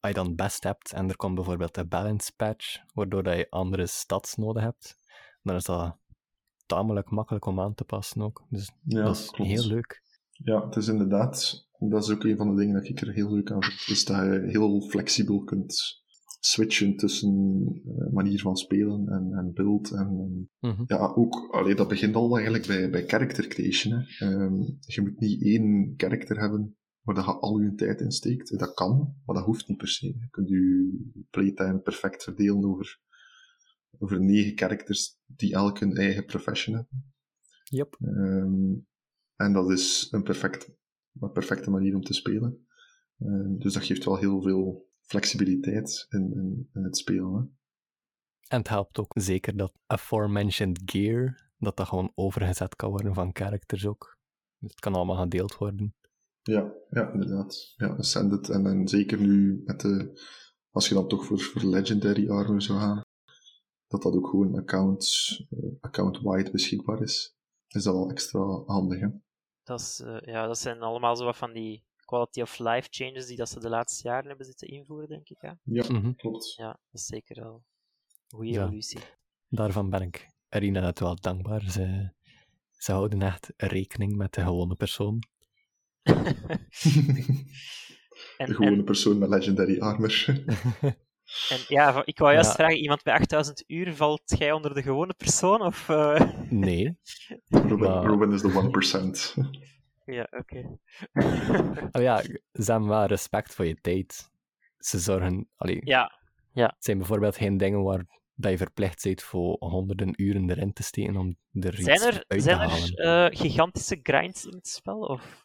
als 0.00 0.14
je 0.14 0.22
dan 0.22 0.34
best 0.34 0.64
hebt 0.64 0.92
en 0.92 1.08
er 1.08 1.16
komt 1.16 1.34
bijvoorbeeld 1.34 1.76
een 1.76 1.88
balance 1.88 2.32
patch, 2.36 2.78
waardoor 2.94 3.22
dat 3.22 3.36
je 3.36 3.50
andere 3.50 3.86
stats 3.86 4.34
nodig 4.34 4.62
hebt, 4.62 4.96
dan 5.42 5.56
is 5.56 5.64
dat 5.64 5.98
tamelijk 6.66 7.10
makkelijk 7.10 7.46
om 7.46 7.60
aan 7.60 7.74
te 7.74 7.84
passen 7.84 8.22
ook. 8.22 8.44
Dus 8.50 8.72
ja, 8.82 9.02
dat 9.02 9.16
is 9.16 9.30
klopt. 9.30 9.50
heel 9.50 9.66
leuk. 9.66 10.02
Ja, 10.30 10.64
het 10.64 10.76
is 10.76 10.88
inderdaad, 10.88 11.66
dat 11.78 12.02
is 12.02 12.10
ook 12.10 12.24
een 12.24 12.36
van 12.36 12.50
de 12.50 12.60
dingen 12.60 12.74
dat 12.74 12.88
ik 12.88 13.00
er 13.00 13.12
heel 13.12 13.32
leuk 13.32 13.50
aan 13.50 13.62
vind, 13.62 13.96
is 13.96 14.04
dat 14.04 14.16
je 14.16 14.42
heel 14.46 14.80
flexibel 14.80 15.44
kunt 15.44 16.04
switchen 16.40 16.96
tussen 16.96 17.32
uh, 17.86 18.12
manier 18.12 18.40
van 18.40 18.56
spelen 18.56 19.08
en, 19.08 19.32
en 19.32 19.52
beeld. 19.54 19.90
En, 19.90 19.98
en 19.98 20.50
mm 20.60 20.76
-hmm. 20.76 20.84
ja, 20.86 21.12
ook, 21.14 21.48
allee, 21.50 21.74
dat 21.74 21.88
begint 21.88 22.14
al 22.14 22.34
eigenlijk 22.34 22.66
bij, 22.66 22.90
bij 22.90 23.06
character 23.06 23.46
creation. 23.46 23.92
Hè. 23.92 24.26
Um, 24.26 24.78
je 24.80 25.00
moet 25.00 25.20
niet 25.20 25.42
één 25.42 25.94
karakter 25.96 26.40
hebben 26.40 26.76
waar 27.02 27.16
je 27.16 27.22
al 27.22 27.58
je 27.58 27.74
tijd 27.74 28.00
in 28.00 28.10
steekt. 28.10 28.58
Dat 28.58 28.74
kan, 28.74 29.14
maar 29.24 29.36
dat 29.36 29.44
hoeft 29.44 29.68
niet 29.68 29.78
per 29.78 29.88
se. 29.88 30.06
Je 30.06 30.28
kunt 30.30 30.48
je 30.48 30.90
playtime 31.30 31.78
perfect 31.78 32.22
verdelen 32.22 32.64
over, 32.64 33.00
over 33.98 34.20
negen 34.20 34.58
characters 34.58 35.18
die 35.26 35.54
elk 35.54 35.78
hun 35.78 35.96
eigen 35.96 36.24
profession 36.24 36.76
hebben. 36.76 37.14
Yep. 37.64 37.96
Um, 38.00 38.86
en 39.36 39.52
dat 39.52 39.70
is 39.70 40.08
een, 40.10 40.22
perfect, 40.22 40.70
een 41.20 41.32
perfecte 41.32 41.70
manier 41.70 41.94
om 41.94 42.02
te 42.02 42.14
spelen. 42.14 42.66
Um, 43.18 43.58
dus 43.58 43.72
dat 43.72 43.84
geeft 43.84 44.04
wel 44.04 44.16
heel 44.16 44.42
veel 44.42 44.88
flexibiliteit 45.00 46.06
in, 46.08 46.32
in, 46.32 46.68
in 46.72 46.84
het 46.84 46.96
spelen. 46.96 47.34
Hè. 47.34 47.40
En 48.48 48.58
het 48.58 48.68
helpt 48.68 48.98
ook 48.98 49.12
zeker 49.14 49.56
dat 49.56 49.72
aforementioned 49.86 50.82
gear, 50.84 51.50
dat 51.58 51.76
dat 51.76 51.86
gewoon 51.86 52.12
overgezet 52.14 52.76
kan 52.76 52.90
worden 52.90 53.14
van 53.14 53.30
characters 53.32 53.86
ook. 53.86 54.18
Dus 54.58 54.70
het 54.70 54.80
kan 54.80 54.94
allemaal 54.94 55.16
gedeeld 55.16 55.56
worden. 55.56 55.94
Ja, 56.42 56.72
ja, 56.90 57.12
inderdaad. 57.12 57.74
Ja, 57.76 57.86
Ascended. 57.86 58.48
En 58.48 58.62
dan 58.62 58.88
zeker 58.88 59.20
nu 59.20 59.62
met 59.64 59.80
de... 59.80 60.20
Als 60.70 60.88
je 60.88 60.94
dan 60.94 61.08
toch 61.08 61.24
voor, 61.24 61.40
voor 61.40 61.64
Legendary 61.64 62.28
Armor 62.28 62.62
zou 62.62 62.78
gaan, 62.78 63.00
dat 63.86 64.02
dat 64.02 64.14
ook 64.14 64.28
gewoon 64.28 64.56
account, 64.58 65.06
eh, 65.50 65.58
account-wide 65.80 66.50
beschikbaar 66.50 67.02
is, 67.02 67.36
is 67.68 67.82
dat 67.82 67.94
wel 67.94 68.10
extra 68.10 68.40
handig, 68.66 69.00
hè? 69.00 69.08
Dat, 69.62 69.80
is, 69.80 70.00
eh, 70.00 70.16
ja, 70.20 70.46
dat 70.46 70.58
zijn 70.58 70.80
allemaal 70.82 71.16
zo 71.16 71.24
wat 71.24 71.36
van 71.36 71.52
die 71.52 71.84
quality 72.04 72.40
of 72.40 72.58
life 72.58 72.88
changes 72.90 73.26
die 73.26 73.36
dat 73.36 73.48
ze 73.48 73.60
de 73.60 73.68
laatste 73.68 74.08
jaren 74.08 74.28
hebben 74.28 74.46
zitten 74.46 74.68
invoeren, 74.68 75.08
denk 75.08 75.28
ik. 75.28 75.36
Hè? 75.40 75.50
Ja, 75.62 75.84
Mhm. 75.92 76.12
klopt. 76.14 76.54
Ja, 76.56 76.66
dat 76.66 77.00
is 77.00 77.06
zeker 77.06 77.42
wel 77.42 77.54
een 78.28 78.36
goede 78.36 78.50
Ja. 78.52 78.62
evolutie. 78.64 79.00
Daarvan 79.48 79.90
ben 79.90 80.02
ik 80.02 80.28
Arena 80.48 80.80
net 80.80 80.98
wel 81.00 81.16
dankbaar. 81.20 81.70
Ze, 81.70 82.12
ze 82.70 82.92
houden 82.92 83.22
echt 83.22 83.52
rekening 83.56 84.16
met 84.16 84.34
de 84.34 84.40
gewone 84.40 84.74
persoon. 84.74 85.18
En, 88.36 88.46
de 88.46 88.54
gewone 88.54 88.76
en, 88.76 88.84
persoon 88.84 89.18
met 89.18 89.28
Legendary 89.28 89.78
Armor. 89.80 90.24
en 91.48 91.58
ja, 91.68 92.02
ik 92.04 92.18
wou 92.18 92.32
juist 92.32 92.48
Ja. 92.48 92.54
vragen, 92.54 92.76
iemand 92.76 93.02
bij 93.02 93.14
8000 93.14 93.64
uur, 93.66 93.94
valt 93.94 94.22
jij 94.38 94.52
onder 94.52 94.74
de 94.74 94.82
gewone 94.82 95.14
persoon? 95.16 95.60
Of, 95.62 95.88
eh, 95.88 96.20
Nee. 96.50 96.98
Robin, 97.48 97.78
Maar- 97.78 98.04
Robin 98.04 98.32
is 98.32 98.40
de 98.42 98.52
1%. 98.52 99.34
Ja, 100.04 100.26
oké. 100.30 100.78
Oh 101.96 102.02
ja, 102.02 102.22
ze 102.52 102.70
hebben 102.70 102.88
wel 102.88 103.04
respect 103.04 103.54
voor 103.54 103.66
je 103.66 103.80
tijd. 103.80 104.30
Ze 104.78 104.98
zorgen... 104.98 105.48
Allee, 105.56 105.80
ja, 105.84 106.10
Het 106.52 106.74
zijn 106.78 106.98
bijvoorbeeld 106.98 107.36
geen 107.36 107.56
dingen 107.56 107.82
waar 107.82 108.04
dat 108.34 108.50
je 108.50 108.56
verplicht 108.56 109.02
bent 109.02 109.22
voor 109.22 109.56
honderden 109.58 110.12
uren 110.22 110.50
erin 110.50 110.72
te 110.72 110.82
steken 110.82 111.16
om 111.16 111.36
er 111.52 111.74
iets 111.74 111.82
zijn 111.84 112.00
er, 112.00 112.24
uit 112.26 112.42
zijn 112.42 112.58
te 112.58 112.64
halen. 112.66 112.96
er 112.96 113.30
eh, 113.32 113.38
gigantische 113.38 113.98
grinds 114.02 114.44
in 114.44 114.54
het 114.54 114.68
spel? 114.68 114.98
Of 114.98 115.44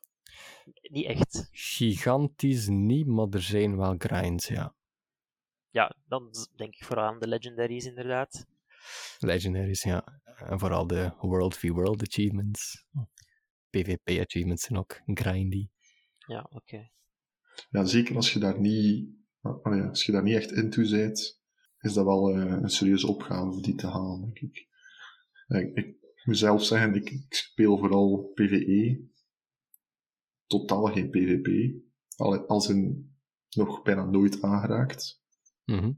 niet 0.82 1.06
echt? 1.06 1.50
Gigantisch 1.52 2.68
niet, 2.68 3.08
maar 3.08 3.28
er 3.30 3.42
zijn 3.42 3.78
wel 3.78 3.96
grinds, 3.98 4.48
ja. 4.48 4.74
Ja, 5.72 5.96
dan 6.08 6.30
denk 6.56 6.76
ik 6.76 6.84
vooral 6.84 7.06
aan 7.06 7.20
de 7.20 7.28
legendaries, 7.28 7.86
inderdaad. 7.86 8.46
Legendaries, 9.20 9.84
ja. 9.84 10.22
En 10.24 10.60
vooral 10.60 10.88
de 10.88 11.14
World 11.20 11.58
v 11.58 11.70
World 11.70 12.02
achievements. 12.02 12.86
PvP 13.70 14.10
achievements 14.10 14.64
zijn 14.64 14.80
ook 14.80 15.02
grindy. 15.06 15.70
Ja, 16.18 16.48
oké. 16.50 16.92
Ja, 17.70 17.86
zeker 17.86 18.16
als 18.16 18.34
je 18.34 18.40
daar 18.40 18.60
niet, 18.60 19.10
ja, 19.42 19.88
als 19.88 20.06
je 20.06 20.12
daar 20.12 20.24
niet 20.24 20.36
echt 20.36 20.52
into 20.52 20.90
bent, 20.90 21.42
is 21.80 21.94
dat 21.94 22.06
wel 22.06 22.30
eh, 22.30 22.46
een 22.46 22.70
serieuze 22.70 23.08
opgave 23.08 23.52
om 23.52 23.62
die 23.62 23.76
te 23.76 23.88
halen, 23.88 24.22
denk 24.22 24.40
ik. 24.40 24.68
Ik, 25.48 25.76
ik 25.76 26.24
moet 26.24 26.38
zelf 26.38 26.64
zeggen, 26.64 26.96
ik, 26.96 27.10
ik 27.10 27.34
speel 27.34 27.78
vooral 27.78 28.32
PvE. 28.34 29.10
Totaal 30.48 30.86
geen 30.86 31.10
PvP. 31.10 31.80
Al, 32.16 32.48
als 32.48 32.70
in 32.70 33.16
nog 33.50 33.82
bijna 33.82 34.06
nooit 34.06 34.42
aangeraakt. 34.42 35.21
Mhm. 35.66 35.92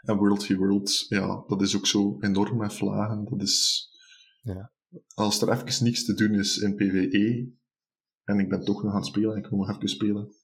En 0.00 0.16
World 0.16 0.44
v 0.44 0.56
World, 0.56 1.06
ja, 1.08 1.44
dat 1.46 1.62
is 1.62 1.76
ook 1.76 1.86
zo 1.86 2.16
enorm 2.20 2.56
met 2.56 2.74
vlagen. 2.74 3.24
Dat 3.24 3.42
is... 3.42 3.88
Ja. 4.42 4.72
Als 5.14 5.42
er 5.42 5.52
even 5.52 5.84
niks 5.84 6.04
te 6.04 6.14
doen 6.14 6.34
is 6.34 6.58
in 6.58 6.74
PvE, 6.74 7.52
en 8.24 8.38
ik 8.38 8.48
ben 8.48 8.64
toch 8.64 8.82
nog 8.82 8.92
aan 8.92 8.98
het 8.98 9.06
spelen, 9.06 9.32
en 9.32 9.38
ik 9.42 9.46
wil 9.46 9.58
nog 9.58 9.70
even 9.70 9.88
spelen, 9.88 10.34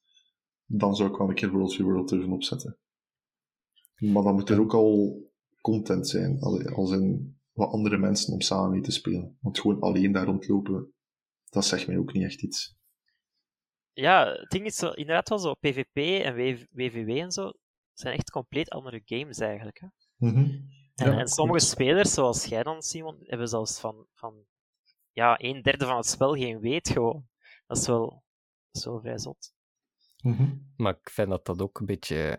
dan 0.64 0.94
zou 0.94 1.10
ik 1.10 1.16
wel 1.16 1.28
een 1.28 1.34
keer 1.34 1.50
World 1.50 1.74
v 1.74 1.78
World 1.78 2.08
durven 2.08 2.32
opzetten. 2.32 2.78
Maar 3.94 4.22
dan 4.22 4.34
moet 4.34 4.48
er 4.48 4.60
ook 4.60 4.74
al 4.74 5.22
content 5.60 6.08
zijn, 6.08 6.40
als 6.74 6.90
in 6.90 7.38
wat 7.52 7.72
andere 7.72 7.98
mensen 7.98 8.32
om 8.32 8.40
samen 8.40 8.70
mee 8.70 8.80
te 8.80 8.90
spelen. 8.90 9.38
Want 9.40 9.60
gewoon 9.60 9.80
alleen 9.80 10.12
daar 10.12 10.26
rondlopen, 10.26 10.92
dat 11.48 11.64
zegt 11.64 11.86
mij 11.86 11.98
ook 11.98 12.12
niet 12.12 12.24
echt 12.24 12.42
iets. 12.42 12.78
Ja, 13.92 14.32
het 14.32 14.50
ding 14.50 14.66
is 14.66 14.76
zo, 14.76 14.90
inderdaad 14.90 15.28
wel 15.28 15.38
zo, 15.38 15.54
PvP 15.54 15.96
en 15.96 16.34
W- 16.34 16.64
WVW 16.70 17.08
en 17.08 17.32
zo, 17.32 17.52
zijn 17.92 18.16
echt 18.16 18.30
compleet 18.30 18.70
andere 18.70 19.02
games 19.04 19.38
eigenlijk. 19.38 19.80
Hè? 19.80 19.86
En, 20.94 21.12
Ja, 21.12 21.18
en 21.18 21.28
sommige 21.28 21.64
spelers, 21.64 22.14
zoals 22.14 22.44
jij 22.44 22.62
dan, 22.62 22.82
Simon, 22.82 23.16
hebben 23.22 23.48
zelfs 23.48 23.80
van, 23.80 24.06
van 24.14 24.46
ja, 25.12 25.36
een 25.40 25.62
derde 25.62 25.84
van 25.86 25.96
het 25.96 26.06
spel 26.06 26.34
geen 26.34 26.60
weet 26.60 26.88
gewoon. 26.88 27.28
Dat 27.66 27.76
is 27.76 27.86
wel, 27.86 28.08
dat 28.70 28.82
is 28.82 28.84
wel 28.84 29.00
vrij 29.00 29.18
zot. 29.18 29.52
Mhm. 30.22 30.56
Maar 30.76 30.98
ik 31.02 31.10
vind 31.10 31.28
dat 31.28 31.46
dat 31.46 31.62
ook 31.62 31.80
een 31.80 31.86
beetje 31.86 32.38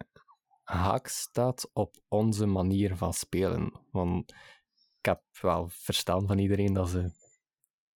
haak 0.63 1.07
staat 1.07 1.69
op 1.73 1.95
onze 2.07 2.45
manier 2.45 2.97
van 2.97 3.13
spelen. 3.13 3.73
Want 3.91 4.31
ik 4.97 5.05
heb 5.05 5.21
wel 5.41 5.67
verstaan 5.69 6.27
van 6.27 6.37
iedereen 6.37 6.73
dat 6.73 6.89
ze 6.89 7.11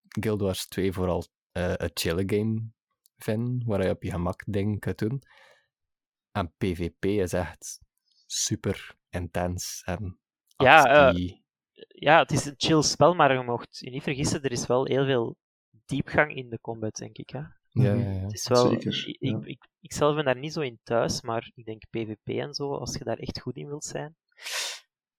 Guild 0.08 0.40
Wars 0.40 0.66
2 0.68 0.92
vooral 0.92 1.24
eh, 1.52 1.72
een 1.76 1.90
chille 1.94 2.22
game 2.26 2.68
vinden, 3.16 3.66
waar 3.66 3.84
je 3.84 3.90
op 3.90 4.02
je 4.02 4.10
gemak 4.10 4.42
dingen 4.46 4.78
kunt 4.78 4.98
doen. 4.98 5.22
En 6.34 6.52
PvP 6.56 7.04
is 7.04 7.32
echt 7.32 7.80
super 8.26 8.96
intens 9.10 9.82
en 9.84 10.18
Ja, 10.56 11.12
eh. 11.12 11.32
Ja, 11.88 12.18
het 12.18 12.30
is 12.30 12.44
een 12.44 12.54
chill 12.56 12.82
spel, 12.82 13.14
maar 13.14 13.32
je 13.32 13.42
mocht 13.42 13.78
je 13.78 13.90
niet 13.90 14.02
vergissen, 14.02 14.42
er 14.42 14.52
is 14.52 14.66
wel 14.66 14.84
heel 14.84 15.04
veel 15.04 15.36
diepgang 15.84 16.34
in 16.34 16.48
de 16.50 16.60
combat, 16.60 16.96
denk 16.96 17.16
ik. 17.16 17.30
Hè? 17.30 17.38
ja, 17.38 17.92
ja, 17.94 17.94
ja. 17.94 18.20
Het 18.20 18.32
is 18.32 18.48
wel, 18.48 18.68
Zeker, 18.68 19.08
ik, 19.08 19.16
ja. 19.18 19.36
ik, 19.38 19.44
ik, 19.44 19.68
ik 19.80 19.92
zelf 19.92 20.14
ben 20.14 20.24
daar 20.24 20.38
niet 20.38 20.52
zo 20.52 20.60
in 20.60 20.80
thuis, 20.82 21.22
maar 21.22 21.50
ik 21.54 21.64
denk 21.64 21.82
PvP 21.90 22.28
en 22.28 22.54
zo, 22.54 22.74
als 22.74 22.94
je 22.94 23.04
daar 23.04 23.18
echt 23.18 23.40
goed 23.40 23.56
in 23.56 23.66
wilt 23.66 23.84
zijn, 23.84 24.16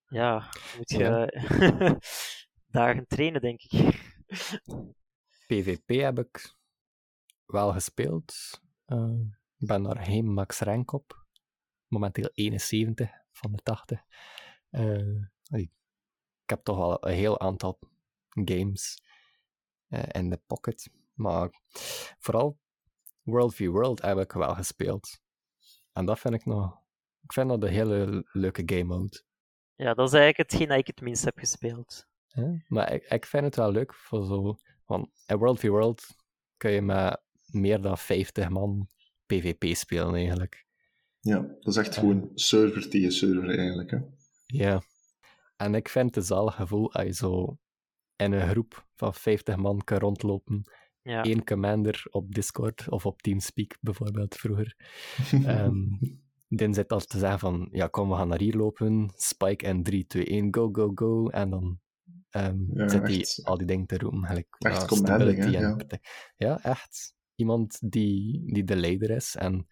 ja, 0.08 0.49
moet 0.78 0.89
je 0.89 0.97
Ja. 0.97 1.97
dagen 2.80 3.08
trainen, 3.08 3.41
denk 3.41 3.62
ik. 3.62 4.13
PvP 5.47 5.88
heb 5.88 6.19
ik 6.19 6.56
wel 7.45 7.71
gespeeld. 7.71 8.36
Eh, 8.86 9.19
ik 9.58 9.68
ben 9.68 9.84
daar 9.84 9.98
geen 9.98 10.34
max 10.34 10.60
rank 10.60 10.91
op. 10.91 11.26
Momenteel 11.88 12.30
71 12.34 13.10
van 13.32 13.52
de 13.52 13.58
80. 13.63 14.02
Eh, 14.70 15.15
ik 15.50 15.70
heb 16.46 16.63
toch 16.63 16.78
al 16.78 17.08
een 17.08 17.13
heel 17.13 17.39
aantal 17.39 17.80
games 18.30 19.02
eh, 19.88 20.04
in 20.12 20.30
de 20.30 20.41
pocket. 20.48 20.89
Maar 21.13 21.50
vooral 22.20 22.60
World 23.22 23.56
v 23.56 23.68
World 23.68 24.02
heb 24.02 24.18
ik 24.18 24.32
wel 24.32 24.56
gespeeld. 24.56 25.20
En 25.94 26.06
dat 26.06 26.20
vind 26.20 26.34
ik 26.34 26.46
nog... 26.46 26.84
Ik 27.22 27.34
vind 27.34 27.50
dat 27.50 27.63
een 27.63 27.70
hele 27.70 28.30
leuke 28.32 28.63
game 28.65 28.84
mode. 28.84 29.24
Ja, 29.76 29.94
dat 29.94 30.08
is 30.08 30.13
eigenlijk 30.13 30.50
hetgeen 30.50 30.68
dat 30.68 30.78
ik 30.78 30.88
het 30.88 31.02
minst 31.02 31.24
heb 31.24 31.38
gespeeld. 31.38 32.08
Maar 32.68 32.94
ik, 32.94 33.04
ik 33.04 33.26
vind 33.26 33.44
het 33.44 33.56
wel 33.56 33.72
leuk 33.72 33.94
voor 33.94 34.26
zo. 34.26 34.58
Want 34.86 35.10
in 35.28 35.38
World 35.38 35.60
v 35.60 35.68
World 35.68 36.15
kun 36.58 36.72
je 36.72 36.82
met 36.82 37.22
meer 37.46 37.82
dan 37.82 37.98
50 37.98 38.50
man 38.50 38.89
PvP 39.26 39.76
spelen 39.76 40.16
eigenlijk. 40.16 40.66
Ja, 41.20 41.40
dat 41.40 41.68
is 41.68 41.76
echt 41.76 41.98
gewoon 41.98 42.32
server 42.34 42.90
tegen 42.90 43.12
server 43.12 43.58
eigenlijk. 43.58 43.92
Hè. 43.92 43.98
Ja. 44.46 44.82
En 45.56 45.76
ik 45.76 45.90
vind 45.90 46.06
het 46.06 46.16
een 46.16 46.24
zalig 46.24 46.56
gevoel 46.56 46.94
als 46.94 47.06
je 47.06 47.14
zo 47.14 47.58
in 48.16 48.32
een 48.32 48.50
groep 48.50 48.88
van 48.96 49.14
50 49.14 49.56
man 49.56 49.84
kan 49.84 49.98
rondlopen. 49.98 50.64
Ja, 51.02 51.26
Eén 51.26 51.44
commander 51.44 52.04
op 52.10 52.34
Discord 52.34 52.90
of 52.90 53.06
op 53.06 53.22
Teamspeak 53.22 53.78
bijvoorbeeld 53.82 54.36
vroeger. 54.36 54.76
Ehm 55.46 55.84
dan 56.48 56.74
zit 56.74 56.92
al 56.92 57.00
te 57.00 57.20
zeggen 57.20 57.40
van, 57.40 57.68
ja 57.72 57.88
kom, 57.88 58.10
we 58.10 58.16
gaan 58.16 58.28
naar 58.28 58.40
hier 58.40 58.56
lopen. 58.56 59.12
Spike 59.16 59.66
en 59.66 59.84
3, 59.84 60.08
2, 60.08 60.26
1, 60.26 60.54
go, 60.54 60.70
go, 60.72 60.92
go. 60.96 61.28
En 61.28 61.50
dan 61.50 61.80
ehm, 62.30 62.78
Ja, 62.78 62.88
zit 62.88 63.08
hij 63.08 63.26
al 63.44 63.58
die 63.58 63.68
dingen 63.68 63.86
te 63.86 63.98
roepen. 63.98 64.26
Gelijk, 64.26 64.56
Echt 64.60 64.82
ja, 64.82 64.86
commanding, 64.86 65.32
stability 65.32 65.58
hè, 65.58 65.72
en 65.72 65.86
ja. 65.88 66.00
Ja, 66.36 66.64
echt. 66.64 67.14
Iemand 67.36 67.91
die, 67.91 68.41
die 68.54 68.63
de 68.63 68.76
leider 68.76 69.10
is. 69.10 69.36
En 69.36 69.67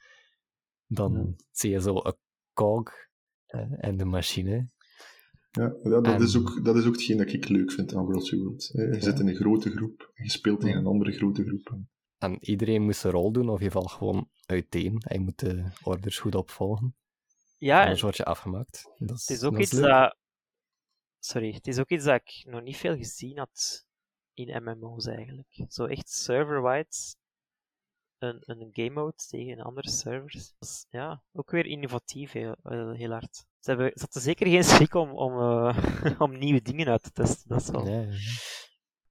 dan 0.88 1.14
Ja. 1.14 1.46
zie 1.52 1.72
je 1.72 1.82
zo 1.82 1.96
een 2.04 2.16
cog 2.54 2.92
in 3.80 3.98
de 3.98 4.06
machine. 4.06 4.70
Ja, 5.52 5.76
ja 5.84 5.90
dat, 6.02 6.06
En- 6.06 6.22
is 6.22 6.38
ook, 6.38 6.66
dat 6.66 6.76
is 6.76 6.86
ook 6.86 6.94
hetgeen 6.94 7.18
dat 7.18 7.34
ik 7.34 7.48
leuk 7.50 7.72
vind 7.72 7.96
aan 7.96 8.06
World 8.06 8.30
World. 8.30 8.70
Je 8.74 8.98
zit 9.02 9.20
in 9.20 9.28
een 9.28 9.36
grote 9.36 9.70
groep 9.72 10.12
en 10.14 10.24
je 10.24 10.30
speelt 10.30 10.60
tegen 10.62 10.78
een 10.80 10.86
andere 10.86 11.12
grote 11.12 11.44
groep. 11.46 11.78
En 12.18 12.38
iedereen 12.46 12.82
moest 12.82 13.00
zijn 13.00 13.14
rol 13.14 13.32
doen, 13.32 13.50
of 13.50 13.62
je 13.62 13.72
valt 13.72 13.92
gewoon 13.92 14.30
uiteen. 14.46 14.96
Hij 15.06 15.18
moet 15.20 15.40
de 15.40 15.72
orders 15.84 16.20
goed 16.20 16.36
opvolgen. 16.36 16.96
ja 17.58 17.76
en 17.78 17.84
Anders 17.84 18.02
word 18.02 18.18
je 18.18 18.26
afgemaakt. 18.26 18.92
Dat 18.98 19.18
is, 19.18 19.28
het 19.28 19.38
is 19.38 19.44
ook 19.44 19.52
dat 19.54 19.62
iets 19.62 19.72
leuk. 19.72 19.84
dat... 19.84 20.18
Sorry, 21.20 21.52
het 21.54 21.68
is 21.68 21.80
ook 21.80 21.90
iets 21.90 22.04
dat 22.06 22.22
ik 22.22 22.44
nog 22.50 22.62
niet 22.62 22.78
veel 22.78 22.96
gezien 22.98 23.38
had 23.38 23.86
in 24.34 24.64
MMO's 24.64 25.06
eigenlijk. 25.06 25.66
Zo 25.68 25.86
echt 25.86 26.10
server-wide 26.10 26.88
een, 28.24 28.42
een 28.42 28.70
game 28.72 28.90
mode 28.90 29.16
tegen 29.30 29.60
andere 29.60 29.90
servers. 29.90 30.54
Dat 30.60 30.70
is 30.70 30.86
ja, 30.90 31.24
ook 31.32 31.52
weer 31.52 31.66
innovatief, 31.66 32.32
heel, 32.32 32.56
heel, 32.94 33.12
hard. 33.12 33.36
Ze, 33.60 33.70
hebben, 33.70 33.92
ze 33.94 34.02
hadden 34.02 34.22
zeker 34.22 34.48
geen 34.48 34.64
schrik 34.64 34.94
om, 34.94 35.10
om, 35.10 35.40
eh, 35.40 36.20
om 36.26 36.38
nieuwe 36.38 36.62
dingen 36.62 36.88
uit 36.88 37.04
te 37.04 37.12
testen. 37.12 37.50
Dat 37.50 37.62
is 37.62 37.70
wel... 37.70 38.08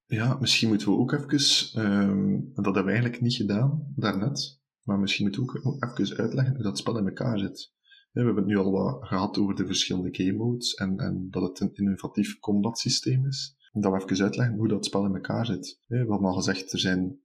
Ja, 0.07 0.37
misschien 0.41 0.69
moeten 0.69 0.89
we 0.89 0.97
ook 0.97 1.13
even, 1.13 1.83
ehm, 1.83 2.41
dat 2.55 2.65
hebben 2.65 2.85
we 2.85 2.91
eigenlijk 2.91 3.21
niet 3.21 3.35
gedaan 3.35 3.93
daarnet, 3.97 4.61
maar 4.83 4.99
misschien 4.99 5.25
moeten 5.25 5.43
we 5.43 5.65
ook 5.65 5.99
even 5.99 6.17
uitleggen 6.17 6.55
hoe 6.55 6.63
dat 6.63 6.79
spel 6.79 6.99
in 6.99 7.07
elkaar 7.07 7.39
zit. 7.39 7.73
We 8.13 8.21
hebben 8.21 8.37
het 8.37 8.47
nu 8.47 8.57
al 8.57 8.71
wat 8.71 9.07
gehad 9.07 9.39
over 9.39 9.55
de 9.55 9.67
verschillende 9.67 10.15
game 10.15 10.33
modes 10.33 10.75
en, 10.75 10.99
en 10.99 11.27
dat 11.31 11.43
het 11.43 11.61
een 11.61 11.75
innovatief 11.75 12.39
combat 12.39 12.79
systeem 12.79 13.27
is. 13.27 13.57
Dat 13.73 13.93
we 13.93 14.03
even 14.11 14.25
uitleggen 14.25 14.57
hoe 14.57 14.69
dat 14.69 14.85
spel 14.85 15.05
in 15.05 15.15
elkaar 15.15 15.47
zit. 15.47 15.81
We 15.87 16.05
hadden 16.09 16.29
al 16.29 16.35
gezegd, 16.35 16.73
er 16.73 16.79
zijn 16.79 17.22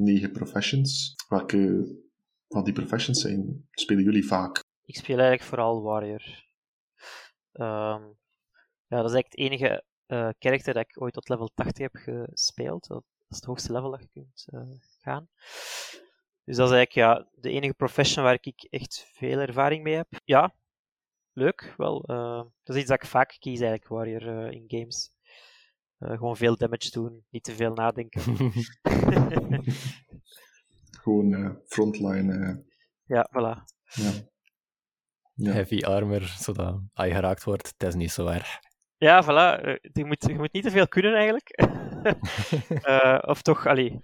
negen 0.00 0.32
professions. 0.32 1.14
Welke 1.28 1.86
van 2.48 2.64
die 2.64 2.72
professions 2.72 3.20
zijn, 3.20 3.68
spelen 3.70 4.04
jullie 4.04 4.26
vaak? 4.26 4.62
Ik 4.84 4.96
speel 4.96 5.18
eigenlijk 5.18 5.48
vooral 5.48 5.82
Warrior. 5.82 6.48
Ehm, 7.52 8.02
ja, 8.86 8.96
dat 9.02 9.10
is 9.10 9.14
eigenlijk 9.14 9.30
het 9.30 9.38
enige 9.38 9.84
uh, 10.06 10.28
karakter 10.38 10.74
dat 10.74 10.84
ik 10.88 11.02
ooit 11.02 11.12
tot 11.12 11.28
level 11.28 11.50
80 11.54 11.78
heb 11.78 11.94
gespeeld. 11.94 12.86
Dat 12.86 13.04
is 13.28 13.36
het 13.36 13.44
hoogste 13.44 13.72
level 13.72 13.90
dat 13.90 14.00
je 14.00 14.08
kunt 14.12 14.46
uh, 14.50 14.60
gaan. 15.00 15.28
Dus 16.44 16.56
dat 16.56 16.70
is 16.70 16.74
eigenlijk 16.74 16.92
ja, 16.92 17.28
de 17.34 17.50
enige 17.50 17.74
profession 17.74 18.24
waar 18.24 18.38
ik 18.40 18.66
echt 18.70 19.10
veel 19.12 19.38
ervaring 19.38 19.82
mee 19.82 19.94
heb. 19.94 20.08
Ja, 20.24 20.54
leuk. 21.32 21.74
Wel, 21.76 22.10
uh, 22.10 22.44
dat 22.62 22.74
is 22.74 22.80
iets 22.80 22.90
dat 22.90 23.02
ik 23.02 23.08
vaak 23.08 23.36
kies 23.38 23.60
eigenlijk, 23.60 23.88
Warrior, 23.88 24.52
in 24.52 24.64
games. 24.66 25.12
Gewoon 26.00 26.36
veel 26.36 26.56
damage 26.56 26.90
doen, 26.90 27.24
niet 27.30 27.44
te 27.44 27.52
veel 27.52 27.74
nadenken. 27.74 28.22
gewoon 31.02 31.58
frontline. 31.66 32.64
Ja, 33.04 33.28
voilà. 33.32 33.62
Ja. 33.84 34.10
Ja. 35.34 35.52
Heavy 35.52 35.82
armor, 35.82 36.22
zodat 36.22 36.80
als 36.92 37.06
je 37.06 37.14
geraakt 37.14 37.44
wordt, 37.44 37.74
het 37.78 37.88
is 37.88 37.94
niet 37.94 38.10
zo 38.10 38.26
erg. 38.26 38.58
Ja, 38.96 39.24
voilà. 39.24 39.62
Eh, 39.64 39.74
je 39.92 40.04
moet, 40.04 40.24
je 40.26 40.34
moet 40.34 40.52
niet 40.52 40.62
te 40.62 40.70
veel 40.70 40.88
kunnen 40.88 41.14
eigenlijk. 41.14 41.62
uh, 42.86 43.18
of 43.32 43.42
toch, 43.42 43.66
allee, 43.66 44.00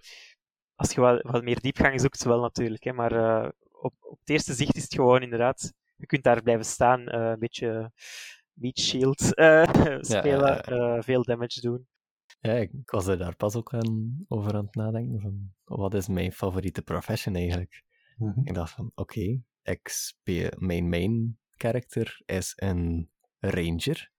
als 0.75 0.93
je 0.93 1.01
wat, 1.01 1.23
wat 1.23 1.43
meer 1.43 1.61
diepgang 1.61 2.01
zoekt, 2.01 2.25
wel 2.25 2.41
natuurlijk. 2.41 2.85
Hè, 2.85 2.93
maar 2.93 3.13
uh, 3.13 3.49
op, 3.71 3.95
op 4.01 4.19
het 4.21 4.29
eerste 4.29 4.55
zicht 4.55 4.77
is 4.77 4.83
het 4.83 4.95
gewoon 4.95 5.23
inderdaad, 5.23 5.73
je 5.97 6.07
kunt 6.07 6.23
daar 6.23 6.43
blijven 6.43 6.65
staan, 6.65 7.15
een 7.15 7.39
beetje 7.39 7.93
meat 8.57 8.79
shield 8.79 9.21
spelen, 10.13 10.77
ja, 10.77 11.03
veel 11.03 11.23
damage 11.23 11.61
doen. 11.61 11.87
Ja, 12.41 12.53
ik 12.53 12.91
was 12.91 13.07
er 13.07 13.19
daar 13.19 13.37
pas 13.37 13.55
ook 13.55 13.75
aan, 13.75 14.25
over 14.29 14.55
aan 14.55 14.65
het 14.65 14.75
nadenken. 14.75 15.21
Van, 15.21 15.53
wat 15.65 15.95
is 15.95 16.09
mijn 16.09 16.33
favoriete 16.33 16.83
profession 16.83 17.35
eigenlijk? 17.35 17.85
Mm 18.17 18.33
-hmm. 18.33 18.47
Ik 18.47 18.55
dacht 18.55 18.73
van, 18.73 18.91
oké, 18.95 19.01
okay, 19.01 19.43
ik 19.63 19.89
speel, 19.89 20.51
mijn 20.59 20.89
main 20.89 21.39
character 21.51 22.23
is 22.25 22.53
een 22.57 23.11
ranger. 23.39 24.11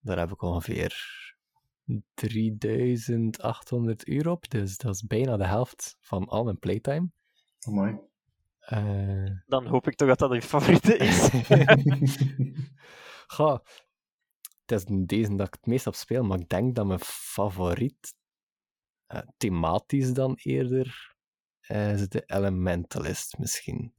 Daar 0.00 0.18
heb 0.18 0.30
ik 0.30 0.42
ongeveer 0.42 0.94
3800 2.14 4.08
uur 4.08 4.28
op, 4.28 4.50
dus 4.50 4.76
dat 4.76 4.94
is 4.94 5.02
bijna 5.02 5.36
de 5.36 5.46
helft 5.46 5.96
van 6.00 6.24
al 6.28 6.44
mijn 6.44 6.58
playtime. 6.58 7.10
Oh 7.68 7.74
my. 7.74 8.00
Uh... 8.72 9.30
Dan 9.46 9.66
hoop 9.66 9.86
ik 9.86 9.94
toch 9.94 10.08
dat 10.08 10.18
dat 10.18 10.34
je 10.34 10.42
favoriete 10.42 10.96
is. 10.96 11.28
Ga. 13.30 13.62
Het 14.66 14.72
is 14.72 14.84
deze 15.06 15.34
dat 15.34 15.46
ik 15.46 15.54
het 15.54 15.66
meest 15.66 15.86
op 15.86 15.94
speel, 15.94 16.24
maar 16.24 16.38
ik 16.40 16.48
denk 16.48 16.74
dat 16.74 16.86
mijn 16.86 17.00
favoriet 17.02 18.14
uh, 19.14 19.20
thematisch 19.36 20.12
dan 20.12 20.34
eerder 20.42 21.16
is 21.60 22.08
de 22.08 22.22
Elementalist 22.26 23.38
misschien. 23.38 23.94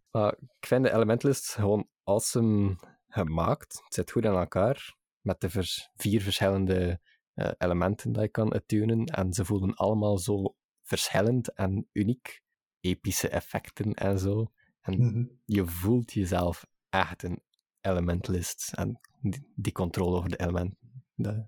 Ik 0.59 0.67
vind 0.67 0.83
de 0.83 0.93
Elementalist 0.93 1.49
gewoon 1.49 1.87
awesome 2.03 2.75
gemaakt. 3.07 3.81
Het 3.83 3.93
zit 3.93 4.11
goed 4.11 4.23
in 4.25 4.31
elkaar 4.31 4.95
met 5.21 5.41
de 5.41 5.49
vier 5.95 6.21
verschillende 6.21 6.99
uh, 7.35 7.51
elementen 7.57 8.11
dat 8.11 8.23
je 8.23 8.29
kan 8.29 8.51
attunen. 8.51 9.05
En 9.05 9.33
ze 9.33 9.45
voelen 9.45 9.75
allemaal 9.75 10.17
zo 10.17 10.55
verschillend 10.83 11.53
en 11.53 11.89
uniek. 11.91 12.41
Epische 12.79 13.29
effecten 13.29 13.93
en 13.93 14.19
zo. 14.19 14.51
En 14.81 14.99
Mhm. 14.99 15.25
je 15.45 15.65
voelt 15.65 16.13
jezelf 16.13 16.65
echt 16.89 17.23
een 17.23 17.43
elementalist. 17.81 18.73
En 18.73 18.99
die, 19.21 19.51
die 19.55 19.71
controle 19.71 20.15
over 20.17 20.29
de 20.29 20.39
elementen. 20.39 20.77
De, 21.13 21.45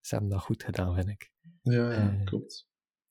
ze 0.00 0.14
hebben 0.14 0.28
dat 0.30 0.40
goed 0.42 0.62
gedaan, 0.62 0.94
vind 0.94 1.08
ik. 1.08 1.32
Ja, 1.62 1.92
ja 1.92 2.18
Eh. 2.18 2.24
klopt. 2.24 2.66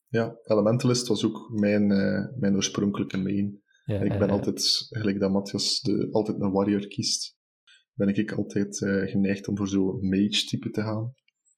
Ja, 0.07 0.37
Elementalist 0.43 1.07
was 1.07 1.25
ook 1.25 1.49
mijn, 1.53 1.91
eh, 1.91 2.37
mijn 2.39 2.55
oorspronkelijke 2.55 3.17
main. 3.17 3.61
Ja, 3.85 3.99
ik 4.01 4.19
ben 4.19 4.29
altijd, 4.29 4.85
gelijk 4.89 5.19
dat 5.19 5.31
Matthias 5.31 5.79
de, 5.81 6.07
altijd 6.11 6.41
een 6.41 6.51
warrior 6.51 6.87
kiest, 6.87 7.37
ben 7.93 8.07
ik 8.07 8.31
altijd 8.31 8.81
eh, 8.81 9.09
geneigd 9.11 9.47
om 9.47 9.57
voor 9.57 9.67
zo'n 9.67 10.07
mage-type 10.09 10.69
te 10.69 10.81
gaan. 10.81 11.13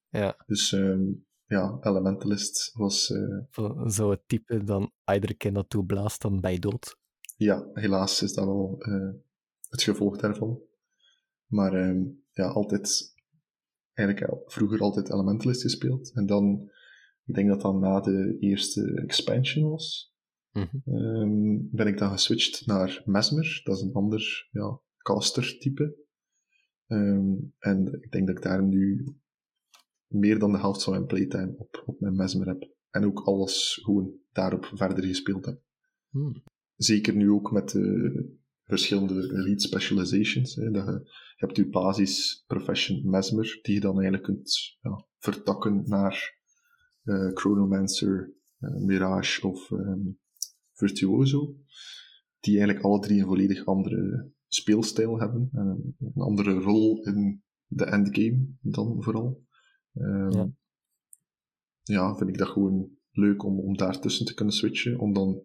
Ja. 0.10 0.44
Dus 0.46 0.72
ehm, 0.72 1.02
ja, 1.46 1.78
Elementalist 1.82 2.72
was, 2.74 3.06
Zo- 3.52 3.88
Zo 3.90 4.10
het 4.10 4.22
type 4.28 4.64
dan 4.64 4.92
iedere 5.14 5.34
keer 5.34 5.52
naartoe 5.52 5.86
blaast, 5.86 6.22
dan 6.22 6.40
bij 6.42 6.60
dood. 6.60 6.98
ja, 7.38 7.70
helaas 7.74 8.22
is 8.22 8.34
dat 8.34 8.46
wel 8.46 8.76
het 9.70 9.84
gevolg 9.84 10.18
daarvan. 10.18 10.60
Maar 11.50 11.74
ehm, 11.74 12.04
ja, 12.32 12.48
altijd, 12.48 13.14
eigenlijk 13.94 14.30
al- 14.32 14.44
vroeger 14.46 14.80
altijd 14.80 15.10
Elementalist 15.10 15.62
gespeeld. 15.62 16.12
En 16.14 16.26
dan, 16.26 16.70
ik 17.26 17.36
denk 17.36 17.48
dat 17.50 17.62
dat 17.62 17.80
na 17.80 18.00
de 18.00 18.38
eerste 18.40 19.02
expansion 19.06 19.70
was, 19.70 20.08
Mhm. 20.52 20.78
Ehm, 20.86 21.58
ben 21.72 21.88
ik 21.88 21.98
dan 21.98 22.12
geswitcht 22.12 22.66
naar 22.66 23.02
Mesmer. 23.06 23.62
Dat 23.64 23.78
is 23.78 23.82
een 23.84 23.94
ander 23.94 24.48
ja, 24.52 24.80
caster-type. 24.98 25.96
Ehm, 26.88 27.34
en 27.60 27.98
ik 28.02 28.12
denk 28.12 28.28
dat 28.28 28.38
ik 28.38 28.44
daar 28.44 28.64
nu 28.64 29.06
meer 30.08 30.40
dan 30.40 30.52
de 30.52 30.58
helft 30.58 30.84
van 30.84 30.94
mijn 30.94 31.06
playtime 31.06 31.56
op, 31.58 31.84
op 31.86 32.00
mijn 32.00 32.16
Mesmer 32.16 32.48
heb. 32.48 32.70
En 32.90 33.06
ook 33.06 33.20
alles 33.20 33.80
gewoon 33.84 34.14
daarop 34.32 34.66
verder 34.66 35.04
gespeeld 35.04 35.46
heb. 35.46 35.62
Hmm. 36.10 36.44
Zeker 36.76 37.16
nu 37.16 37.30
ook 37.32 37.52
met 37.52 37.70
de 37.70 38.38
verschillende 38.70 39.34
elite 39.34 39.68
specializations. 39.68 40.56
Hè, 40.56 40.72
dat 40.72 40.86
je, 40.86 40.92
je 41.36 41.46
hebt 41.46 41.56
je 41.56 41.70
basis 41.70 42.44
profession 42.48 43.10
Mesmer, 43.10 43.60
die 43.62 43.74
je 43.74 43.80
dan 43.80 43.94
eigenlijk 43.94 44.24
kunt 44.24 44.78
ja, 44.82 45.06
vertakken 45.18 45.84
naar 45.86 46.38
eh, 47.04 47.30
Chronomancer, 47.34 48.34
eh, 48.60 48.76
Mirage 48.76 49.48
of 49.48 49.72
ehm, 49.72 50.08
Virtuoso. 50.74 51.56
Die 52.40 52.58
eigenlijk 52.58 52.86
alle 52.86 53.00
drie 53.00 53.20
een 53.20 53.28
volledig 53.28 53.66
andere 53.66 54.32
speelstijl 54.48 55.20
hebben. 55.20 55.50
En 55.54 55.96
een, 56.00 56.22
andere 56.22 56.54
rol 56.54 57.04
in 57.04 57.44
de 57.66 57.86
endgame 57.86 58.48
dan 58.62 59.04
vooral. 59.04 59.44
Ehm, 59.94 60.32
Ja. 60.32 60.52
ja, 61.84 62.16
vind 62.16 62.30
ik 62.30 62.38
dat 62.38 62.48
gewoon 62.48 62.90
leuk 63.12 63.44
om, 63.44 63.60
om 63.60 63.78
daartussen 63.78 64.26
te 64.26 64.34
kunnen 64.34 64.54
switchen. 64.54 65.00
Om 65.00 65.14
dan 65.14 65.44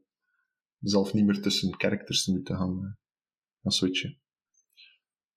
zelf 0.80 1.12
niet 1.12 1.24
meer 1.24 1.40
tussen 1.40 1.74
characters 1.80 2.24
te 2.24 2.32
moeten 2.32 2.56
gaan, 2.56 2.98
gaan 3.64 3.72
switchen. 3.72 4.18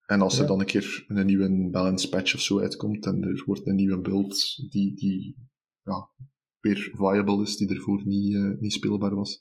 En 0.06 0.22
als 0.22 0.36
er 0.36 0.42
Ja. 0.42 0.48
dan 0.48 0.60
een 0.60 0.66
keer 0.66 1.04
een 1.08 1.26
nieuwe 1.26 1.70
balance 1.72 2.10
patch 2.10 2.34
of 2.34 2.42
zo 2.42 2.60
uitkomt 2.60 3.06
en 3.06 3.24
er 3.24 3.44
wordt 3.46 3.68
een 3.68 3.76
nieuwe 3.76 4.02
build 4.02 4.56
die, 4.72 4.96
die 4.96 5.38
ja, 5.84 6.10
weer 6.60 6.90
viable 6.94 7.42
is, 7.42 7.58
die 7.58 7.70
ervoor 7.70 8.06
niet, 8.06 8.36
eh, 8.36 8.60
niet 8.60 8.74
speelbaar 8.74 9.16
was, 9.16 9.40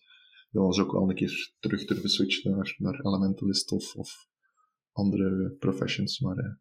dan 0.50 0.68
is 0.68 0.78
ook 0.78 0.92
wel 0.92 1.08
een 1.08 1.14
keer 1.14 1.54
terug 1.58 1.84
durven 1.84 2.08
switchen 2.10 2.50
naar, 2.50 2.74
naar 2.78 3.00
Elementalist 3.00 3.72
of, 3.72 3.94
of 3.96 4.28
andere 4.92 5.56
professions. 5.58 6.20
Maar 6.20 6.36
eh, 6.36 6.54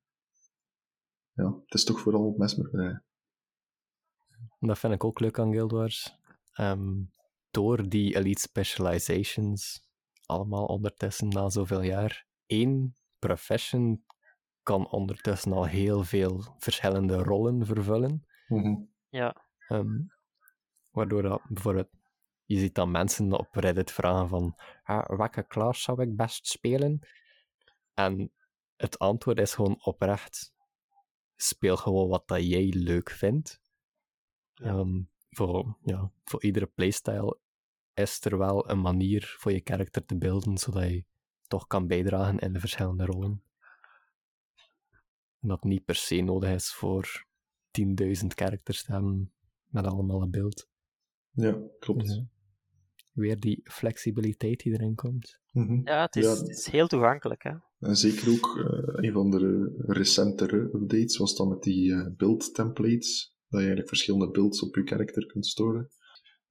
ja, 1.33 1.59
het 1.65 1.73
is 1.73 1.83
toch 1.83 1.99
vooral 1.99 2.33
Mesmer. 2.37 2.79
eh. 2.79 2.97
Dat 4.59 4.79
vind 4.79 4.93
ik 4.93 5.03
ook 5.03 5.19
leuk 5.19 5.39
aan 5.39 5.51
Guild 5.51 5.71
Wars. 5.71 6.17
Ehm, 6.53 7.03
door 7.51 7.89
die 7.89 8.15
elite 8.15 8.41
specializations, 8.41 9.81
allemaal 10.25 10.65
ondertussen 10.65 11.27
na 11.27 11.49
zoveel 11.49 11.81
jaar, 11.81 12.27
één 12.45 12.95
profession 13.19 14.05
kan 14.63 14.89
ondertussen 14.89 15.53
al 15.53 15.65
heel 15.65 16.03
veel 16.03 16.55
verschillende 16.57 17.17
rollen 17.17 17.65
vervullen. 17.65 18.25
Mhm. 18.47 18.75
Ja, 19.09 19.45
Ehm, 19.67 20.01
waardoor 20.89 21.21
dat 21.21 21.41
bijvoorbeeld, 21.49 21.89
je 22.45 22.59
ziet 22.59 22.75
dan 22.75 22.91
mensen 22.91 23.31
op 23.31 23.55
Reddit 23.55 23.91
vragen 23.91 24.29
van 24.29 24.55
ah, 24.83 25.17
welke 25.17 25.47
klas 25.47 25.81
zou 25.81 26.01
ik 26.01 26.15
best 26.15 26.47
spelen? 26.47 26.99
En 27.93 28.31
het 28.75 28.99
antwoord 28.99 29.39
is 29.39 29.53
gewoon 29.53 29.83
oprecht, 29.83 30.53
speel 31.35 31.77
gewoon 31.77 32.09
wat 32.09 32.27
dat 32.27 32.47
jij 32.47 32.69
leuk 32.69 33.09
vindt. 33.09 33.61
Ja. 34.53 34.65
Ehm, 34.65 35.01
voor, 35.29 35.77
ja, 35.81 36.11
voor 36.23 36.43
iedere 36.43 36.65
playstyle 36.65 37.39
is 37.95 38.25
er 38.25 38.37
wel 38.37 38.69
een 38.69 38.81
manier 38.81 39.35
voor 39.37 39.51
je 39.51 39.61
karakter 39.61 40.05
te 40.05 40.17
beelden, 40.17 40.57
zodat 40.57 40.89
je 40.89 41.03
toch 41.47 41.67
kan 41.67 41.87
bijdragen 41.87 42.39
in 42.39 42.53
de 42.53 42.59
verschillende 42.59 43.05
rollen. 43.05 43.43
En 45.41 45.47
dat 45.47 45.63
niet 45.63 45.85
per 45.85 45.95
se 45.95 46.21
nodig 46.21 46.49
is 46.49 46.73
voor 46.73 47.25
10.000 47.81 47.85
characters 48.27 48.83
te 48.83 48.91
hebben 48.91 49.31
met 49.67 49.85
allemaal 49.85 50.21
een 50.21 50.31
beeld. 50.31 50.67
Ja, 51.31 51.57
klopt. 51.79 52.07
Ja. 52.07 52.25
Weer 53.13 53.39
die 53.39 53.61
flexibiliteit 53.63 54.59
die 54.59 54.73
erin 54.73 54.95
komt. 54.95 55.39
Mhm. 55.51 55.81
ja, 55.83 56.01
het, 56.01 56.15
is, 56.15 56.23
Ja. 56.23 56.31
het 56.35 56.49
is 56.49 56.67
heel 56.67 56.87
toegankelijk. 56.87 57.43
Hè? 57.43 57.51
En 57.79 57.95
zeker 57.95 58.29
ook 58.31 58.57
eh, 58.57 59.05
een 59.05 59.11
van 59.13 59.29
de 59.31 59.73
recentere 59.87 60.57
updates 60.57 61.17
was 61.17 61.35
dan 61.35 61.47
met 61.47 61.63
die 61.63 61.93
eh, 61.93 62.07
build 62.17 62.53
templates. 62.53 63.33
Dat 63.49 63.49
je 63.49 63.57
eigenlijk 63.57 63.87
verschillende 63.87 64.31
builds 64.31 64.61
op 64.61 64.75
je 64.75 64.83
karakter 64.83 65.25
kunt 65.25 65.45
storen. 65.45 65.89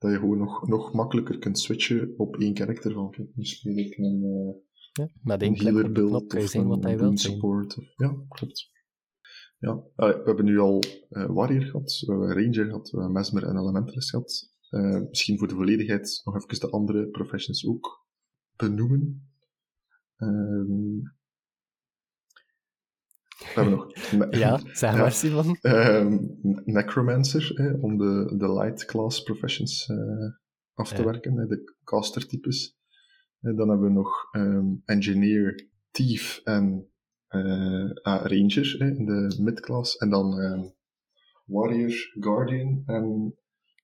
Dat 0.05 0.13
je 0.13 0.19
gewoon 0.19 0.39
nog, 0.39 0.69
nog 0.69 0.93
makkelijker 0.93 1.39
kunt 1.39 1.59
switchen 1.59 2.15
op 2.17 2.37
één 2.37 2.55
karakter. 2.55 2.93
Van, 2.93 3.11
kijk, 3.11 3.29
nu 3.35 3.45
speel 3.45 3.77
ik 3.77 3.97
een, 3.97 4.23
eh, 4.25 4.63
Ja, 4.93 5.09
met 5.23 5.43
één 5.43 5.57
healer 5.57 5.93
build 5.93 6.13
of 6.13 6.53
wat 6.53 6.55
een 6.55 6.83
hij 6.83 6.97
boon 6.97 7.07
wilt 7.07 7.21
zijn. 7.21 7.33
support. 7.33 7.79
Of, 7.79 7.85
ja, 7.97 8.17
klopt. 8.29 8.71
Ja, 9.59 9.71
eh, 9.97 10.09
we 10.09 10.23
hebben 10.25 10.45
nu 10.45 10.59
al 10.59 10.83
eh, 11.09 11.27
Warrior 11.27 11.63
gehad, 11.63 12.03
we 12.07 12.13
hebben 12.13 12.33
Ranger 12.33 12.65
gehad, 12.65 12.91
we 12.91 12.97
hebben 12.97 13.13
Mesmer 13.13 13.45
en 13.45 13.59
Elementalist 13.59 14.11
gehad. 14.11 14.53
Eh, 14.71 15.01
misschien 15.09 15.39
voor 15.39 15.49
de 15.49 15.55
volledigheid 15.55 16.21
nog 16.25 16.35
even 16.35 16.61
de 16.61 16.71
andere 16.71 17.09
professions 17.09 17.67
ook 17.67 18.07
benoemen. 18.57 19.31
Ehm, 20.17 20.99
we 23.55 23.61
hebben 23.61 23.79
nog... 23.79 23.93
Ja, 24.41 24.61
zeg 24.73 24.97
maar, 24.97 25.13
Simon. 25.13 25.57
Ehm, 25.61 26.19
Necromancer, 26.65 27.51
hè, 27.55 27.73
om 27.73 27.99
de, 27.99 28.35
de 28.37 28.53
light 28.53 28.85
class 28.85 29.23
professions 29.23 29.87
eh, 29.89 29.97
af 30.75 30.93
te 30.93 31.03
Ja. 31.03 31.05
werken, 31.05 31.49
de 31.49 31.75
caster 31.85 32.27
types. 32.27 32.77
En 33.41 33.57
dan 33.57 33.69
hebben 33.69 33.87
we 33.87 33.93
nog 33.93 34.29
ehm, 34.33 34.67
Engineer, 34.85 35.69
Thief 35.91 36.41
en 36.45 36.89
eh, 37.29 37.91
ah, 38.03 38.25
Ranger 38.25 38.81
in 38.81 39.05
de 39.05 39.37
mid-class. 39.41 39.97
En 39.97 40.11
dan 40.11 40.41
ehm, 40.41 40.63
Warrior, 41.45 41.95
Guardian 42.21 42.83
en 42.87 43.35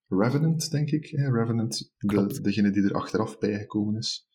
Revenant, 0.09 0.71
denk 0.71 0.91
ik. 0.91 1.07
Revenant, 1.07 1.93
de, 1.99 2.41
degene 2.43 2.71
die 2.71 2.83
er 2.85 2.95
achteraf 2.95 3.39
bijgekomen 3.39 3.97
is. 3.97 4.29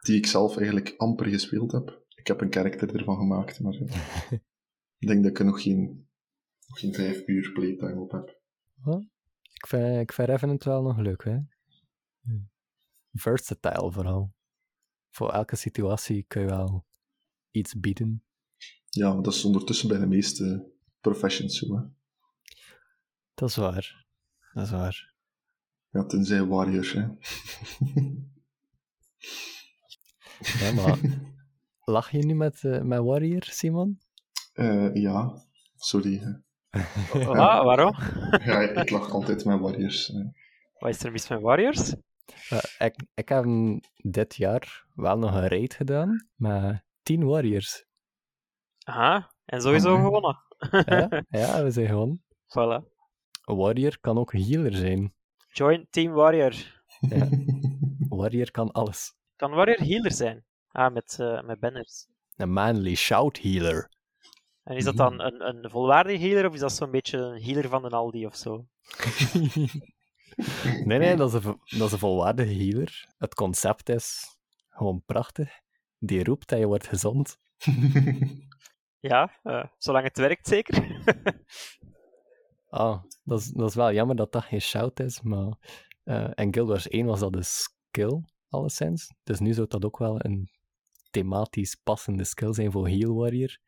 Die 0.00 0.16
ik 0.16 0.26
zelf 0.26 0.56
eigenlijk 0.56 0.94
amper 0.96 1.26
gespeeld 1.26 1.72
heb. 1.72 2.04
Ik 2.14 2.26
heb 2.26 2.40
een 2.40 2.50
karakter 2.50 2.96
ervan 2.96 3.16
gemaakt, 3.16 3.60
maar 3.60 3.74
eh, 3.74 4.38
ik 4.98 5.08
denk 5.08 5.22
dat 5.22 5.30
ik 5.30 5.38
er 5.38 5.44
nog 5.44 5.62
geen, 5.62 6.08
nog 6.66 6.78
geen 6.78 6.94
vijf 6.94 7.26
uur 7.26 7.52
playtime 7.52 8.00
op 8.00 8.10
heb. 8.10 8.40
Ik 9.52 9.66
vind, 9.66 10.00
ik 10.00 10.12
vind 10.12 10.28
Revenant 10.28 10.64
wel 10.64 10.82
nog 10.82 10.98
leuk, 10.98 11.24
hè. 11.24 11.38
Versatile 13.12 13.92
vooral. 13.92 14.34
Voor 15.10 15.32
elke 15.32 15.56
situatie 15.56 16.24
kun 16.28 16.40
je 16.40 16.46
wel 16.46 16.86
iets 17.50 17.80
bieden. 17.80 18.24
Ja, 18.88 19.12
maar 19.12 19.22
dat 19.22 19.34
is 19.34 19.44
ondertussen 19.44 19.88
bij 19.88 19.98
de 19.98 20.06
meeste 20.06 20.72
professions 21.00 21.58
zo. 21.58 21.76
Hè. 21.76 21.82
Dat 23.34 23.48
is 23.48 23.56
waar. 23.56 24.06
Dat 24.52 24.64
is 24.64 24.70
waar. 24.70 25.14
Ja, 25.90 26.04
tenzij 26.04 26.44
warriors. 26.44 26.92
Hè. 26.92 27.06
Ja, 30.58 30.72
maar 30.72 30.98
lach 31.94 32.10
je 32.10 32.24
nu 32.24 32.34
met, 32.34 32.64
eh, 32.64 32.82
met 32.82 32.98
Warrior, 32.98 33.42
Simon? 33.42 34.00
Eh, 34.56 34.94
ja, 34.94 35.34
sorry. 35.76 36.22
Ah, 37.12 37.64
waarom? 37.64 37.94
Ja, 38.44 38.60
ik 38.60 38.90
lach 38.90 39.10
altijd 39.10 39.44
met 39.44 39.60
warriors. 39.60 40.12
Wat 40.78 40.90
is 40.90 41.04
er 41.04 41.12
mis 41.12 41.28
met 41.28 41.40
Warriors? 41.40 41.94
Eh, 42.48 42.86
ik, 42.86 43.06
ik 43.14 43.28
heb 43.28 43.44
dit 43.96 44.34
jaar 44.34 44.86
wel 44.94 45.18
nog 45.18 45.34
een 45.34 45.48
raid 45.48 45.74
gedaan 45.74 46.28
met 46.34 46.84
10 47.02 47.24
Warriors. 47.24 47.84
Aha, 48.84 49.30
en 49.44 49.60
sowieso 49.60 49.88
Amai. 49.88 50.04
gewonnen. 50.04 50.38
Ja, 50.86 51.22
ja 51.40 51.62
we 51.62 51.70
zijn 51.70 51.86
gewoon. 51.86 52.20
Voilà. 52.28 52.94
Een 53.44 53.56
warrior 53.56 53.98
kan 54.00 54.18
ook 54.18 54.32
een 54.32 54.44
healer 54.44 54.74
zijn. 54.74 55.14
Join 55.52 55.86
Team 55.90 56.12
Warrior. 56.12 56.54
Ja. 57.00 57.28
Warrior 58.08 58.50
kan 58.50 58.72
alles. 58.72 59.14
Kan 59.36 59.50
Warrior 59.50 59.78
healer 59.78 60.12
zijn? 60.12 60.44
Ah, 60.68 60.92
met, 60.92 61.16
eh, 61.20 61.42
met 61.42 61.60
banners. 61.60 62.06
Een 62.36 62.52
manly 62.52 62.94
shout 62.94 63.38
healer. 63.38 63.90
En 64.66 64.76
is 64.76 64.84
dat 64.84 64.96
dan 64.96 65.20
een, 65.20 65.48
een 65.48 65.70
volwaardige 65.70 66.26
healer 66.26 66.46
of 66.46 66.54
is 66.54 66.60
dat 66.60 66.72
zo'n 66.72 66.90
beetje 66.90 67.18
een 67.18 67.42
healer 67.42 67.68
van 67.68 67.84
een 67.84 67.92
Aldi 67.92 68.26
of 68.26 68.36
zo? 68.36 68.66
Nee, 70.84 70.98
nee, 70.98 71.16
dat 71.16 71.34
is, 71.34 71.44
een, 71.44 71.60
dat 71.64 71.86
is 71.86 71.92
een 71.92 71.98
volwaardige 71.98 72.54
healer. 72.54 73.14
Het 73.18 73.34
concept 73.34 73.88
is 73.88 74.36
gewoon 74.68 75.02
prachtig. 75.06 75.60
Die 75.98 76.24
roept 76.24 76.52
en 76.52 76.58
je 76.58 76.66
wordt 76.66 76.86
gezond. 76.86 77.38
Ja, 79.00 79.38
eh, 79.42 79.64
zolang 79.78 80.04
het 80.04 80.16
werkt 80.16 80.46
zeker. 80.46 80.84
Ah, 82.68 83.02
dat 83.24 83.40
is, 83.40 83.46
dat 83.46 83.68
is 83.68 83.74
wel 83.74 83.92
jammer 83.92 84.16
dat 84.16 84.32
dat 84.32 84.44
geen 84.44 84.60
shout 84.60 85.00
is, 85.00 85.20
maar 85.20 85.52
eh 86.04 86.30
in 86.34 86.54
Guild 86.54 86.68
Wars 86.68 86.88
1 86.88 87.06
was 87.06 87.20
dat 87.20 87.34
een 87.34 87.44
skill, 87.44 88.22
alleszins. 88.48 89.14
Dus 89.22 89.38
nu 89.38 89.52
zou 89.52 89.66
dat 89.68 89.84
ook 89.84 89.98
wel 89.98 90.24
een 90.24 90.50
thematisch 91.10 91.74
passende 91.74 92.24
skill 92.24 92.52
zijn 92.52 92.72
voor 92.72 92.88
Heal 92.88 93.14
Warrior. 93.14 93.58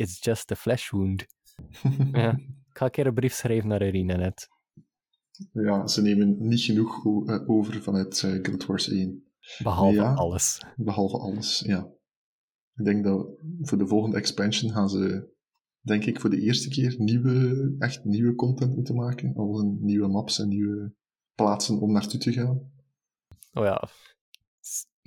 It's 0.00 0.24
just 0.24 0.52
a 0.52 0.54
flesh 0.54 0.90
wound. 0.90 1.26
ja. 2.12 2.30
Ik 2.70 2.76
ga 2.76 2.84
een 2.84 2.90
keer 2.90 3.06
een 3.06 3.14
brief 3.14 3.32
schrijven 3.34 3.68
naar 3.68 3.82
Irina 3.82 4.16
net. 4.16 4.48
ja, 5.52 5.86
ze 5.86 6.02
nemen 6.02 6.36
niet 6.48 6.60
genoeg 6.60 7.06
eh, 7.26 7.48
over 7.50 7.82
vanuit 7.82 8.22
eh, 8.22 8.30
Guild 8.30 8.66
Wars 8.66 8.88
1. 8.88 9.24
Behalve 9.62 9.94
Ja. 9.94 10.14
alles. 10.14 10.62
Behalve 10.76 11.18
alles, 11.18 11.60
ja. 11.66 11.88
Ik 12.74 12.84
denk 12.84 13.04
dat 13.04 13.26
voor 13.60 13.78
de 13.78 13.86
volgende 13.86 14.16
expansion 14.16 14.72
gaan 14.72 14.88
ze, 14.88 15.28
denk 15.80 16.04
ik, 16.04 16.20
voor 16.20 16.30
de 16.30 16.40
eerste 16.40 16.68
keer 16.68 16.94
nieuwe, 16.98 17.74
echt 17.78 18.04
nieuwe 18.04 18.34
content 18.34 18.74
moeten 18.74 18.94
maken. 18.94 19.34
Al 19.34 19.60
een 19.60 19.78
nieuwe 19.80 20.08
maps 20.08 20.38
en 20.38 20.48
nieuwe 20.48 20.94
plaatsen 21.34 21.80
om 21.80 21.92
naartoe 21.92 22.20
te 22.20 22.32
gaan. 22.32 22.72
Oh 23.52 23.64
ja, 23.64 23.88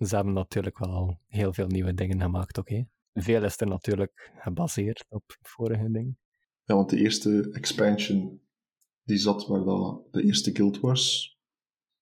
ze 0.07 0.15
hebben 0.15 0.33
natuurlijk 0.33 0.77
wel 0.79 0.89
al 0.89 1.19
heel 1.27 1.53
veel 1.53 1.67
nieuwe 1.67 1.93
dingen 1.93 2.21
gemaakt, 2.21 2.57
oké. 2.57 2.87
Veel 3.13 3.43
is 3.43 3.59
er 3.59 3.67
natuurlijk 3.67 4.31
gebaseerd 4.35 5.05
op 5.09 5.37
vorige 5.41 5.91
dingen. 5.91 6.17
Ja, 6.63 6.75
want 6.75 6.89
de 6.89 6.97
eerste 6.97 7.49
expansion, 7.51 8.41
die 9.03 9.17
zat 9.17 9.47
waar 9.47 9.63
dat 9.63 10.13
de 10.13 10.23
eerste 10.23 10.55
Guild 10.55 10.79
Wars 10.79 11.37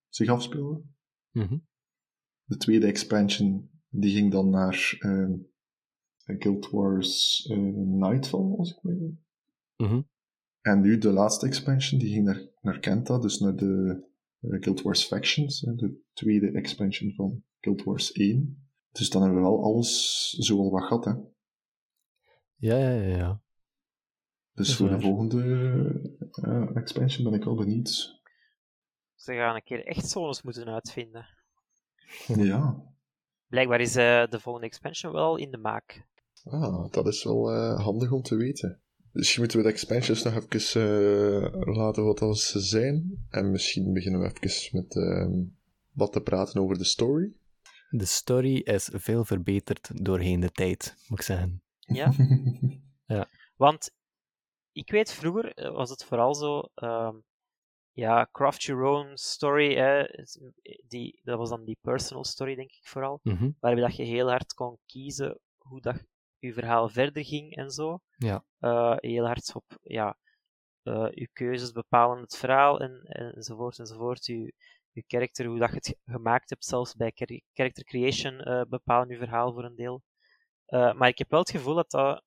zich 0.10 0.30
afspeelde. 0.30 0.84
Mhm. 1.32 1.58
De 2.44 2.58
tweede 2.58 2.88
expansion, 2.88 3.70
die 3.90 4.16
ging 4.16 4.32
dan 4.32 4.50
naar 4.50 4.96
ehm, 5.00 5.34
Guild 6.26 6.70
Wars 6.70 7.46
eh, 7.50 7.58
Nightfall, 7.76 8.56
als 8.58 8.72
ik 8.72 8.84
me 8.84 8.94
niet 8.94 9.20
Mhm. 9.78 10.02
En 10.62 10.82
nu 10.82 10.98
de 10.98 11.12
laatste 11.12 11.46
expansion, 11.46 12.00
die 12.00 12.14
ging 12.14 12.26
naar, 12.26 12.50
naar 12.62 12.80
Kenta, 12.80 13.20
dus 13.20 13.40
naar 13.40 13.56
de 13.56 14.04
eh, 14.40 14.62
Guild 14.62 14.82
Wars 14.82 15.04
Factions, 15.04 15.60
de 15.60 16.02
tweede 16.14 16.52
expansion 16.52 17.14
van 17.14 17.44
Guild 17.60 17.84
Wars 17.84 18.12
1. 18.12 18.71
Dus 18.92 19.10
dan 19.10 19.22
hebben 19.22 19.42
we 19.42 19.48
wel 19.48 19.64
alles 19.64 20.30
zo 20.30 20.58
al 20.58 20.72
wat 20.72 20.84
gehad, 20.84 21.06
hè. 21.06 21.12
Ja, 22.56 22.78
ja, 22.78 22.92
ja, 22.92 23.18
ja. 23.18 23.42
Dus 24.54 24.76
voor 24.76 24.90
de 24.90 25.00
volgende 25.00 25.42
eh, 26.32 26.76
expansion 26.76 27.24
ben 27.30 27.40
ik 27.40 27.44
wel 27.46 27.56
benieuwd. 27.56 28.20
Ze 29.16 29.34
gaan 29.34 29.56
een 29.56 29.64
keer 29.64 29.86
echt 29.86 30.10
zones 30.10 30.42
moeten 30.42 30.68
uitvinden. 30.68 31.28
Ja, 32.28 32.92
Blijkbaar 33.52 33.82
is 33.82 33.96
eh, 33.96 34.28
de 34.30 34.40
volgende 34.40 34.68
expansion 34.68 35.12
wel 35.12 35.36
in 35.38 35.52
de 35.52 35.58
maak. 35.58 36.06
ah, 36.44 36.92
dat 36.92 37.08
is 37.08 37.24
wel 37.24 37.52
eh, 37.52 37.80
handig 37.84 38.12
om 38.12 38.22
te 38.22 38.36
weten. 38.36 38.82
Misschien 39.12 39.40
moeten 39.42 39.58
we 39.60 39.64
de 39.64 39.72
expansions 39.72 40.24
nog 40.24 40.48
even 40.50 40.82
eh, 40.82 41.76
laten 41.76 42.04
wat 42.04 42.22
als 42.22 42.48
ze 42.48 42.60
zijn. 42.60 43.26
En 43.30 43.52
misschien 43.52 43.94
beginnen 43.94 44.22
we 44.22 44.32
even 44.40 44.78
met 44.78 44.96
ehm, 44.96 45.44
wat 45.92 46.12
te 46.14 46.22
praten 46.22 46.62
over 46.62 46.78
de 46.78 46.84
story. 46.84 47.34
De 47.94 48.06
story 48.06 48.56
is 48.58 48.90
veel 48.94 49.26
verbeterd 49.26 50.06
doorheen 50.06 50.40
de 50.40 50.52
tijd, 50.52 50.96
moet 51.08 51.20
ik 51.20 51.26
zeggen. 51.26 51.64
Ja? 51.80 52.12
Ja. 53.06 53.28
Want 53.56 53.92
ik 54.72 54.92
weet 54.92 55.14
vroeger 55.14 55.54
eh, 55.54 55.72
was 55.72 55.90
het 55.90 56.04
vooral 56.04 56.36
zo. 56.36 56.70
ehm, 56.74 57.16
ja, 57.92 58.28
craft 58.32 58.64
your 58.64 58.84
own 58.84 59.12
story. 59.16 59.76
Hè, 59.76 60.04
die, 60.88 61.20
dat 61.24 61.38
was 61.38 61.50
dan 61.50 61.66
die 61.66 61.78
personal 61.82 62.26
story, 62.26 62.56
denk 62.56 62.70
ik 62.72 62.88
vooral. 62.88 63.20
Mhm. 63.24 63.52
Waarbij 63.60 63.84
dat 63.84 63.96
je 63.96 64.04
heel 64.04 64.30
hard 64.30 64.54
kon 64.54 64.78
kiezen 64.86 65.40
hoe 65.58 65.82
dat 65.82 66.06
je 66.38 66.54
verhaal 66.54 66.90
verder 66.90 67.26
ging 67.26 67.56
en 67.56 67.70
zo. 67.70 68.00
Ja. 68.18 68.46
Eh, 68.58 68.96
heel 68.98 69.26
hard 69.26 69.56
op, 69.56 69.78
ja, 69.82 70.18
eh 70.84 71.08
je 71.12 71.30
keuzes 71.34 71.72
bepalen 71.72 72.22
het 72.22 72.38
verhaal 72.38 72.80
en, 72.80 73.02
enzovoort 73.36 73.80
enzovoort. 73.80 74.26
Je 74.92 75.04
character, 75.08 75.46
hoe 75.46 75.60
dat 75.60 75.70
je 75.70 75.76
het 75.76 75.98
gemaakt 76.06 76.50
hebt, 76.50 76.66
zelfs 76.66 76.96
bij 76.96 77.12
char- 77.16 77.42
character 77.54 77.84
creation 77.84 78.40
eh, 78.40 78.62
bepalen 78.70 79.10
je 79.10 79.18
verhaal 79.18 79.54
voor 79.54 79.64
een 79.64 79.76
deel. 79.76 80.04
Eh, 80.66 80.94
maar 80.94 81.08
ik 81.08 81.18
heb 81.18 81.30
wel 81.30 81.40
het 81.40 81.52
gevoel 81.52 81.76
dat 81.76 81.92
dat 81.92 82.24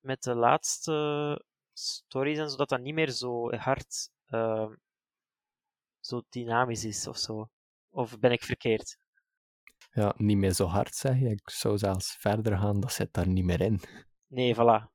met 0.00 0.22
de 0.22 0.34
laatste 0.34 1.44
stories 1.72 2.38
en 2.38 2.50
zo, 2.50 2.56
dat 2.56 2.68
dat 2.68 2.80
niet 2.80 2.94
meer 2.94 3.10
zo 3.10 3.52
hard 3.54 4.10
eh, 4.26 4.70
zo 6.00 6.22
dynamisch 6.28 6.84
is 6.84 7.06
of 7.06 7.16
zo. 7.16 7.50
Of 7.90 8.18
ben 8.18 8.32
ik 8.32 8.42
verkeerd? 8.42 8.98
Ja, 9.90 10.14
niet 10.16 10.36
meer 10.36 10.52
zo 10.52 10.66
hard 10.66 10.94
zeg 10.94 11.18
je. 11.18 11.28
Ik 11.28 11.50
zou 11.50 11.78
zelfs 11.78 12.16
verder 12.16 12.58
gaan, 12.58 12.80
dat 12.80 12.92
zit 12.92 13.12
daar 13.12 13.28
niet 13.28 13.44
meer 13.44 13.60
in. 13.60 13.80
Nee, 14.26 14.54
voilà. 14.54 14.90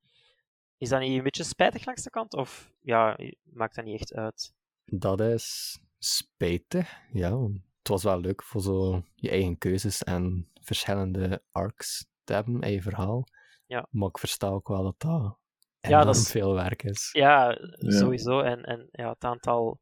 Is 0.78 0.90
dat 0.90 1.00
niet 1.00 1.18
een 1.18 1.24
beetje 1.24 1.44
spijtig 1.44 1.86
langs 1.86 2.04
de 2.04 2.10
kant? 2.10 2.34
Of 2.34 2.72
ja, 2.82 3.20
maakt 3.44 3.76
dat 3.76 3.86
niet 3.86 4.00
echt 4.00 4.14
uit? 4.14 4.54
Dat 4.86 5.20
is 5.20 5.78
spijtig, 5.98 7.00
ja. 7.12 7.42
Het 7.78 7.88
was 7.88 8.04
wel 8.04 8.20
leuk 8.20 8.44
voor 8.44 8.62
zo 8.62 9.04
je 9.16 9.30
eigen 9.30 9.58
keuzes 9.58 10.04
en 10.04 10.52
verschillende 10.62 11.44
arcs 11.52 12.06
te 12.24 12.34
hebben 12.34 12.62
in 12.62 12.72
je 12.72 12.82
verhaal. 12.82 13.24
Ja. 13.66 13.88
Maar 13.92 14.08
ik 14.10 14.18
versta 14.18 14.48
ook 14.48 14.68
wel 14.68 14.84
dat 14.84 14.96
dat 15.00 15.38
Ja, 15.80 16.04
dat 16.04 16.16
is- 16.16 16.32
veel 16.32 16.54
werk 16.54 16.84
is. 16.84 17.10
Ja, 17.12 17.58
sowieso. 17.78 18.40
En, 18.40 18.64
en 18.64 18.88
ja, 18.92 19.10
het 19.10 19.24
aantal 19.24 19.80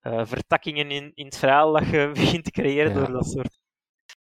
eh, 0.00 0.26
vertakkingen 0.26 0.90
in, 0.90 1.12
in 1.14 1.24
het 1.24 1.36
verhaal 1.36 1.72
dat 1.72 1.86
je 1.86 2.10
begint 2.14 2.44
te 2.44 2.50
creëren 2.50 2.92
Ja. 2.92 2.98
door 2.98 3.12
dat 3.12 3.26
soort. 3.26 3.58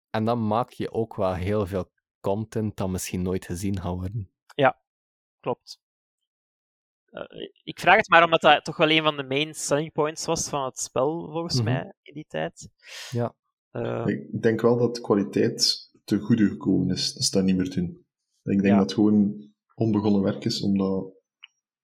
En 0.09 0.25
dan 0.25 0.47
maak 0.47 0.69
je 0.69 0.91
ook 0.91 1.15
wel 1.15 1.33
heel 1.33 1.65
veel 1.67 1.91
content 2.19 2.77
dat 2.77 2.89
misschien 2.89 3.21
nooit 3.21 3.45
gezien 3.45 3.81
gaat 3.81 3.95
worden. 3.95 4.31
Klopt. 5.39 5.79
Eh, 7.11 7.23
ik 7.63 7.79
vraag 7.79 7.95
het 7.95 8.09
maar 8.09 8.23
omdat 8.23 8.41
dat 8.41 8.63
toch 8.65 8.77
wel 8.77 8.89
een 8.89 9.03
van 9.03 9.17
de 9.17 9.23
main 9.23 9.53
selling 9.53 9.91
points 9.91 10.25
was 10.25 10.49
van 10.49 10.65
het 10.65 10.79
spel, 10.79 11.29
volgens 11.31 11.55
Mhm. 11.55 11.63
mij, 11.63 11.93
in 12.01 12.13
die 12.13 12.25
tijd. 12.27 12.69
Ja. 13.09 13.35
Eh, 13.71 14.03
Ik 14.05 14.41
denk 14.41 14.61
wel 14.61 14.77
dat 14.77 14.95
de 14.95 15.01
kwaliteit 15.01 15.89
te 16.03 16.19
goede 16.19 16.47
gekomen 16.47 16.95
is. 16.95 17.13
Dat 17.13 17.23
ze 17.23 17.31
dat 17.31 17.43
niet 17.43 17.55
meer 17.55 17.73
doen. 17.73 18.05
Ik 18.43 18.51
denk 18.61 18.65
Ja. 18.65 18.71
dat 18.77 18.81
het 18.81 18.93
gewoon 18.93 19.49
onbegonnen 19.75 20.21
werk 20.21 20.45
is, 20.45 20.61
omdat... 20.61 21.19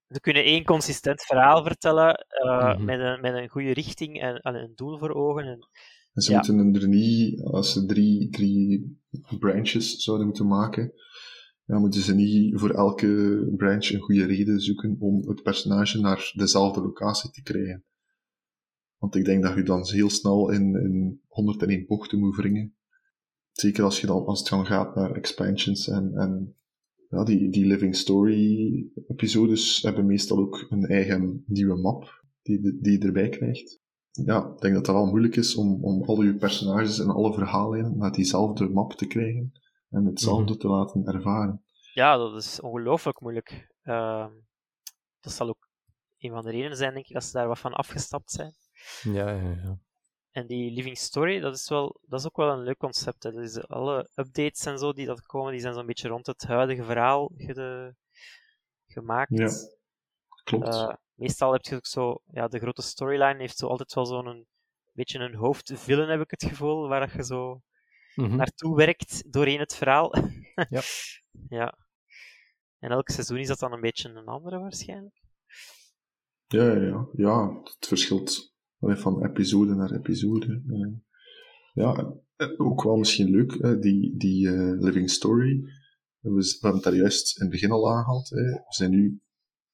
Ze 0.08 0.20
kunnen 0.20 0.44
één 0.44 0.64
consistent 0.64 1.22
verhaal 1.22 1.64
vertellen 1.64 2.16
eh, 2.16 2.74
Mhm. 2.76 2.86
met, 2.86 3.00
een, 3.00 3.22
met 3.22 3.34
een 3.34 3.48
goede 3.50 3.74
richting 3.74 4.22
en, 4.22 4.36
en 4.40 4.56
een 4.56 4.72
doel 4.76 4.98
voor 4.98 5.14
ogen. 5.14 5.44
En, 5.44 5.68
En 6.14 6.22
ze 6.22 6.32
Ja. 6.32 6.38
moeten 6.38 6.82
er 6.82 6.88
niet, 6.88 7.44
als 7.44 7.74
ze 7.74 7.86
drie, 7.86 8.30
drie 8.30 9.00
branches 9.40 9.96
zouden 9.96 10.26
moeten 10.26 10.48
maken, 10.48 10.94
ja, 11.68 11.80
moeten 11.80 12.02
ze 12.02 12.16
niet 12.16 12.60
voor 12.60 12.70
elke 12.70 13.44
branch 13.58 13.90
een 13.90 14.00
goede 14.00 14.26
reden 14.26 14.60
zoeken 14.60 14.96
om 15.00 15.28
het 15.28 15.44
personage 15.44 16.00
naar 16.00 16.32
dezelfde 16.36 16.82
locatie 16.82 17.32
te 17.32 17.42
krijgen. 17.42 17.84
Want 18.98 19.16
ik 19.16 19.26
denk 19.26 19.44
dat 19.44 19.56
je 19.56 19.64
dan 19.64 19.88
heel 19.88 20.10
snel 20.10 20.52
in, 20.52 20.76
in 20.76 21.22
101 21.28 21.86
bochten 21.88 22.20
moet 22.20 22.36
wringen. 22.36 22.76
Zeker 23.52 23.84
als, 23.84 24.02
je 24.02 24.08
dan, 24.08 24.26
als 24.26 24.40
het 24.40 24.50
dan 24.50 24.66
gaat 24.66 24.96
naar 24.96 25.12
expansions 25.12 25.88
en, 25.88 26.12
en 26.16 26.56
ja, 27.10 27.24
die, 27.24 27.50
die 27.50 27.66
Living 27.66 27.96
Story 27.96 28.86
episodes 29.08 29.82
hebben 29.82 30.06
meestal 30.06 30.38
ook 30.38 30.66
een 30.70 30.86
eigen 30.86 31.44
nieuwe 31.48 31.76
map 31.76 32.24
die, 32.42 32.78
die 32.82 33.00
je 33.00 33.06
erbij 33.06 33.30
krijgt. 33.30 33.82
Ja, 34.12 34.52
ik 34.56 34.62
denk 34.62 34.74
dat 34.74 34.86
dat 34.86 34.96
wel 34.96 35.06
moeilijk 35.06 35.36
is 35.36 35.56
om, 35.56 35.84
om 35.84 36.04
al 36.04 36.24
je 36.24 36.36
personages 36.36 37.00
en 37.00 37.10
alle 37.10 37.34
verhalen 37.34 37.98
naar 37.98 38.12
diezelfde 38.12 38.70
map 38.70 38.94
te 38.94 39.08
krijgen 39.08 39.54
en 39.90 40.06
hetzelfde 40.06 40.58
te 40.58 40.68
laten 40.68 41.06
ervaren. 41.06 41.64
ja, 41.94 42.18
dat 42.18 42.36
is 42.36 42.60
ongelooflijk 42.62 43.20
moeilijk. 43.22 43.76
Ehm, 43.82 44.32
dat 45.20 45.34
zal 45.34 45.48
ook 45.48 45.68
een 46.18 46.32
van 46.32 46.44
de 46.44 46.52
redenen 46.52 46.78
zijn, 46.78 46.94
denk 46.94 47.06
ik, 47.06 47.14
dat 47.14 47.24
ze 47.24 47.32
daar 47.32 47.48
wat 47.48 47.60
van 47.60 47.74
afgestapt 47.74 48.32
zijn. 48.32 48.54
Ja, 49.02 49.30
ja, 49.30 49.50
ja. 49.52 49.78
En 50.32 50.48
die 50.48 50.72
Living 50.72 50.98
Story, 50.98 51.40
dat 51.40 51.56
is, 51.56 51.70
wel, 51.70 52.00
dat 52.02 52.20
is 52.20 52.26
ook 52.26 52.36
wel 52.38 52.50
een 52.50 52.64
leuk 52.64 52.78
concept. 52.78 53.24
Hè. 53.24 53.32
Dus 53.32 53.68
alle 53.68 54.10
updates 54.16 54.66
en 54.66 54.78
zo 54.80 54.94
die 54.94 55.06
dat 55.06 55.22
komen, 55.26 55.52
die 55.52 55.62
zijn 55.62 55.74
zo'n 55.74 55.86
beetje 55.86 56.08
rond 56.08 56.26
het 56.28 56.44
huidige 56.44 56.84
verhaal 56.84 57.32
gede- 57.36 57.96
gemaakt. 58.88 59.38
Ja, 59.38 59.50
klopt. 60.44 60.68
Eh, 60.68 60.94
meestal 61.14 61.52
heb 61.52 61.62
je 61.64 61.76
ook 61.76 61.86
zo, 61.86 62.22
ja, 62.32 62.48
de 62.48 62.60
grote 62.60 62.82
storyline 62.82 63.40
heeft 63.40 63.58
zo 63.58 63.68
altijd 63.68 63.94
wel 63.94 64.06
zo'n 64.06 64.26
een 64.26 64.48
beetje 64.92 65.20
een 65.20 65.36
hoofdvillain, 65.36 66.10
heb 66.10 66.22
ik 66.22 66.32
het 66.32 66.44
gevoel, 66.44 66.88
waar 66.88 67.00
dat 67.00 67.12
je 67.12 67.24
zo 67.24 67.62
Mhm. 68.18 68.36
naartoe 68.36 68.76
werkt 68.76 69.34
doorheen 69.34 69.60
het 69.60 69.76
verhaal. 69.76 70.14
Ja. 70.70 70.82
ja. 71.50 71.78
En 72.80 72.92
elk 72.92 73.10
seizoen 73.10 73.38
is 73.38 73.48
dat 73.48 73.60
dan 73.60 73.74
een 73.74 73.82
beetje 73.82 74.10
een 74.10 74.26
andere 74.26 74.60
waarschijnlijk. 74.60 75.24
Ja, 76.48 76.64
ja, 76.64 76.82
ja. 76.82 77.08
ja 77.14 77.62
het 77.64 77.88
verschilt 77.88 78.56
van 78.80 79.26
episode 79.26 79.76
naar 79.76 79.92
episode. 79.92 80.64
Eh, 80.68 80.94
ja, 81.74 82.14
eh, 82.36 82.60
ook 82.60 82.84
wel 82.84 82.96
misschien 82.96 83.30
leuk, 83.30 83.52
eh, 83.52 83.80
die, 83.80 84.18
die 84.18 84.48
eh, 84.48 84.80
Living 84.80 85.10
Story. 85.10 85.64
We, 86.20 86.58
hebben 86.60 86.74
het 86.74 86.84
daar 86.84 86.96
juist 86.96 87.38
in 87.38 87.42
het 87.42 87.52
begin 87.52 87.72
al 87.72 87.92
aangehaald. 87.92 88.30
hè. 88.30 88.44
We 88.44 88.64
zijn 88.68 88.92
nu 88.92 89.22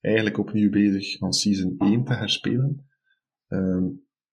eigenlijk 0.00 0.38
opnieuw 0.38 0.70
bezig 0.70 1.20
aan 1.20 1.32
Season 1.32 1.74
1 1.78 2.04
te 2.04 2.14
herspelen. 2.14 2.88
Ehm, 3.46 3.84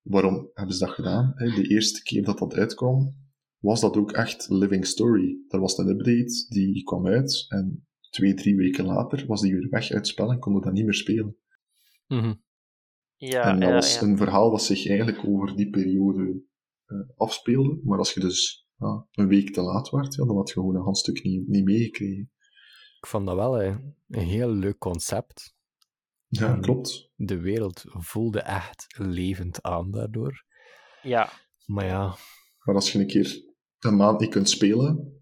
waarom 0.02 0.50
hebben 0.54 0.76
ze 0.76 0.86
dat 0.86 0.94
gedaan? 0.94 1.32
hè? 1.36 1.46
De 1.46 1.68
eerste 1.68 2.04
keer 2.04 2.24
dat 2.24 2.38
dat 2.38 2.54
uitkwam, 2.54 3.16
was 3.62 3.82
dat 3.82 3.98
ook 3.98 4.12
echt 4.12 4.50
Living 4.50 4.86
Story. 4.86 5.38
Er 5.48 5.60
was 5.60 5.78
een 5.78 5.88
update, 5.88 6.46
die 6.50 6.84
kwam 6.84 7.08
uit, 7.08 7.46
en 7.48 7.88
twee, 8.10 8.34
drie 8.34 8.56
weken 8.56 8.86
later 8.86 9.26
was 9.28 9.42
die 9.42 9.54
weer 9.54 9.70
weg 9.70 9.82
uit 9.82 9.92
het 9.92 10.08
spel 10.08 10.32
en 10.32 10.40
konden 10.40 10.62
we 10.62 10.68
dat 10.68 10.76
niet 10.76 10.86
meer 10.86 10.94
spelen. 10.94 11.38
Mhm. 12.08 12.34
Ja, 13.16 13.44
en 13.44 13.60
dat 13.60 13.70
ja, 13.70 13.76
was 13.76 14.00
ja. 14.00 14.02
een 14.02 14.18
verhaal 14.18 14.52
dat 14.52 14.64
zich 14.64 14.88
eigenlijk 14.88 15.28
over 15.28 15.56
die 15.56 15.70
periode 15.70 16.44
eh, 16.86 16.98
afspeelde. 17.16 17.80
Maar 17.84 17.98
als 17.98 18.14
je 18.14 18.20
dus 18.20 18.68
ja, 18.78 19.08
een 19.12 19.28
week 19.28 19.54
te 19.54 19.62
laat 19.62 19.90
werd, 19.90 20.16
ja, 20.16 20.26
dan 20.26 20.36
had 20.36 20.48
je 20.48 20.54
gewoon 20.54 20.76
een 20.76 20.84
handstuk 20.84 21.24
niet, 21.24 21.48
niet 21.48 21.64
meegekregen. 21.64 22.32
Ik 23.00 23.08
vond 23.08 23.26
dat 23.26 23.36
wel 23.36 23.62
eh, 23.62 23.78
een 24.08 24.28
heel 24.28 24.50
leuk 24.50 24.78
concept. 24.78 25.56
Ja, 26.28 26.58
klopt. 26.58 27.12
De 27.16 27.40
wereld 27.40 27.84
voelde 27.88 28.42
echt 28.42 28.86
levend 28.98 29.62
aan 29.62 29.92
daardoor. 29.92 30.46
ja. 31.04 31.30
Maar 31.66 31.86
ja, 31.86 32.16
Maar 32.60 32.76
als 32.76 32.92
je 32.92 33.00
een 33.00 33.08
keer 33.08 33.51
een 33.86 33.96
maand 33.96 34.20
niet 34.20 34.30
kunt 34.30 34.50
spelen, 34.50 35.22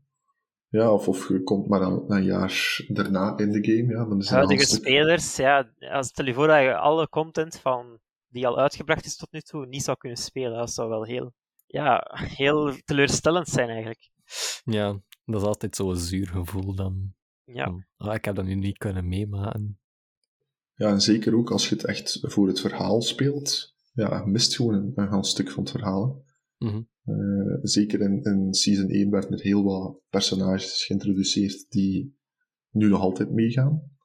ja, 0.69 0.93
of, 0.93 1.07
of 1.07 1.27
je 1.27 1.43
komt 1.43 1.67
maar 1.67 1.81
een, 1.81 2.03
een 2.07 2.23
jaar 2.23 2.85
daarna 2.87 3.37
in 3.37 3.51
de 3.51 3.63
game, 3.63 3.93
ja, 3.93 4.05
dan 4.05 4.19
is 4.19 4.29
Huidige 4.29 4.59
handstuk... 4.59 4.79
spelers, 4.79 5.35
ja, 5.35 5.69
als 5.79 6.07
stel 6.07 6.25
je 6.25 6.33
voor 6.33 6.47
dat 6.47 6.61
je 6.61 6.77
alle 6.77 7.09
content 7.09 7.59
van, 7.59 7.99
die 8.27 8.47
al 8.47 8.59
uitgebracht 8.59 9.05
is 9.05 9.15
tot 9.15 9.31
nu 9.31 9.41
toe 9.41 9.65
niet 9.65 9.83
zou 9.83 9.97
kunnen 9.97 10.17
spelen. 10.17 10.57
Dat 10.57 10.71
zou 10.71 10.89
wel 10.89 11.03
heel, 11.03 11.33
ja, 11.65 12.11
heel 12.39 12.75
teleurstellend 12.85 13.47
zijn 13.47 13.69
eigenlijk. 13.69 14.09
ja, 14.63 15.01
dat 15.25 15.41
is 15.41 15.47
altijd 15.47 15.75
zo'n 15.75 15.95
zuur 15.95 16.27
gevoel 16.27 16.75
dan. 16.75 17.13
Ja, 17.43 17.85
ah, 17.97 18.13
ik 18.13 18.25
heb 18.25 18.35
dat 18.35 18.45
nu 18.45 18.55
niet 18.55 18.77
kunnen 18.77 19.07
meemaken. 19.07 19.79
Ja, 20.75 20.89
en 20.89 21.01
zeker 21.01 21.35
ook 21.35 21.51
als 21.51 21.69
je 21.69 21.75
het 21.75 21.85
echt 21.85 22.19
voor 22.21 22.47
het 22.47 22.59
verhaal 22.59 23.01
speelt, 23.01 23.75
ja, 23.93 24.17
je 24.17 24.31
mist 24.31 24.55
gewoon 24.55 24.73
een, 24.73 24.91
een 24.95 25.09
heel 25.09 25.23
stuk 25.23 25.51
van 25.51 25.63
het 25.63 25.71
verhaal. 25.71 26.23
Mhm. 26.59 26.81
Eh, 27.03 27.57
zeker 27.61 28.01
in, 28.01 28.23
in 28.23 28.53
Season 28.53 28.89
1 28.89 29.09
werden 29.09 29.31
er 29.31 29.41
heel 29.41 29.63
wat 29.63 29.99
personages 30.09 30.85
geïntroduceerd 30.85 31.65
die 31.69 32.17
nu 32.69 32.89
nog 32.89 32.99
altijd 33.01 33.31
meegaan. 33.31 33.97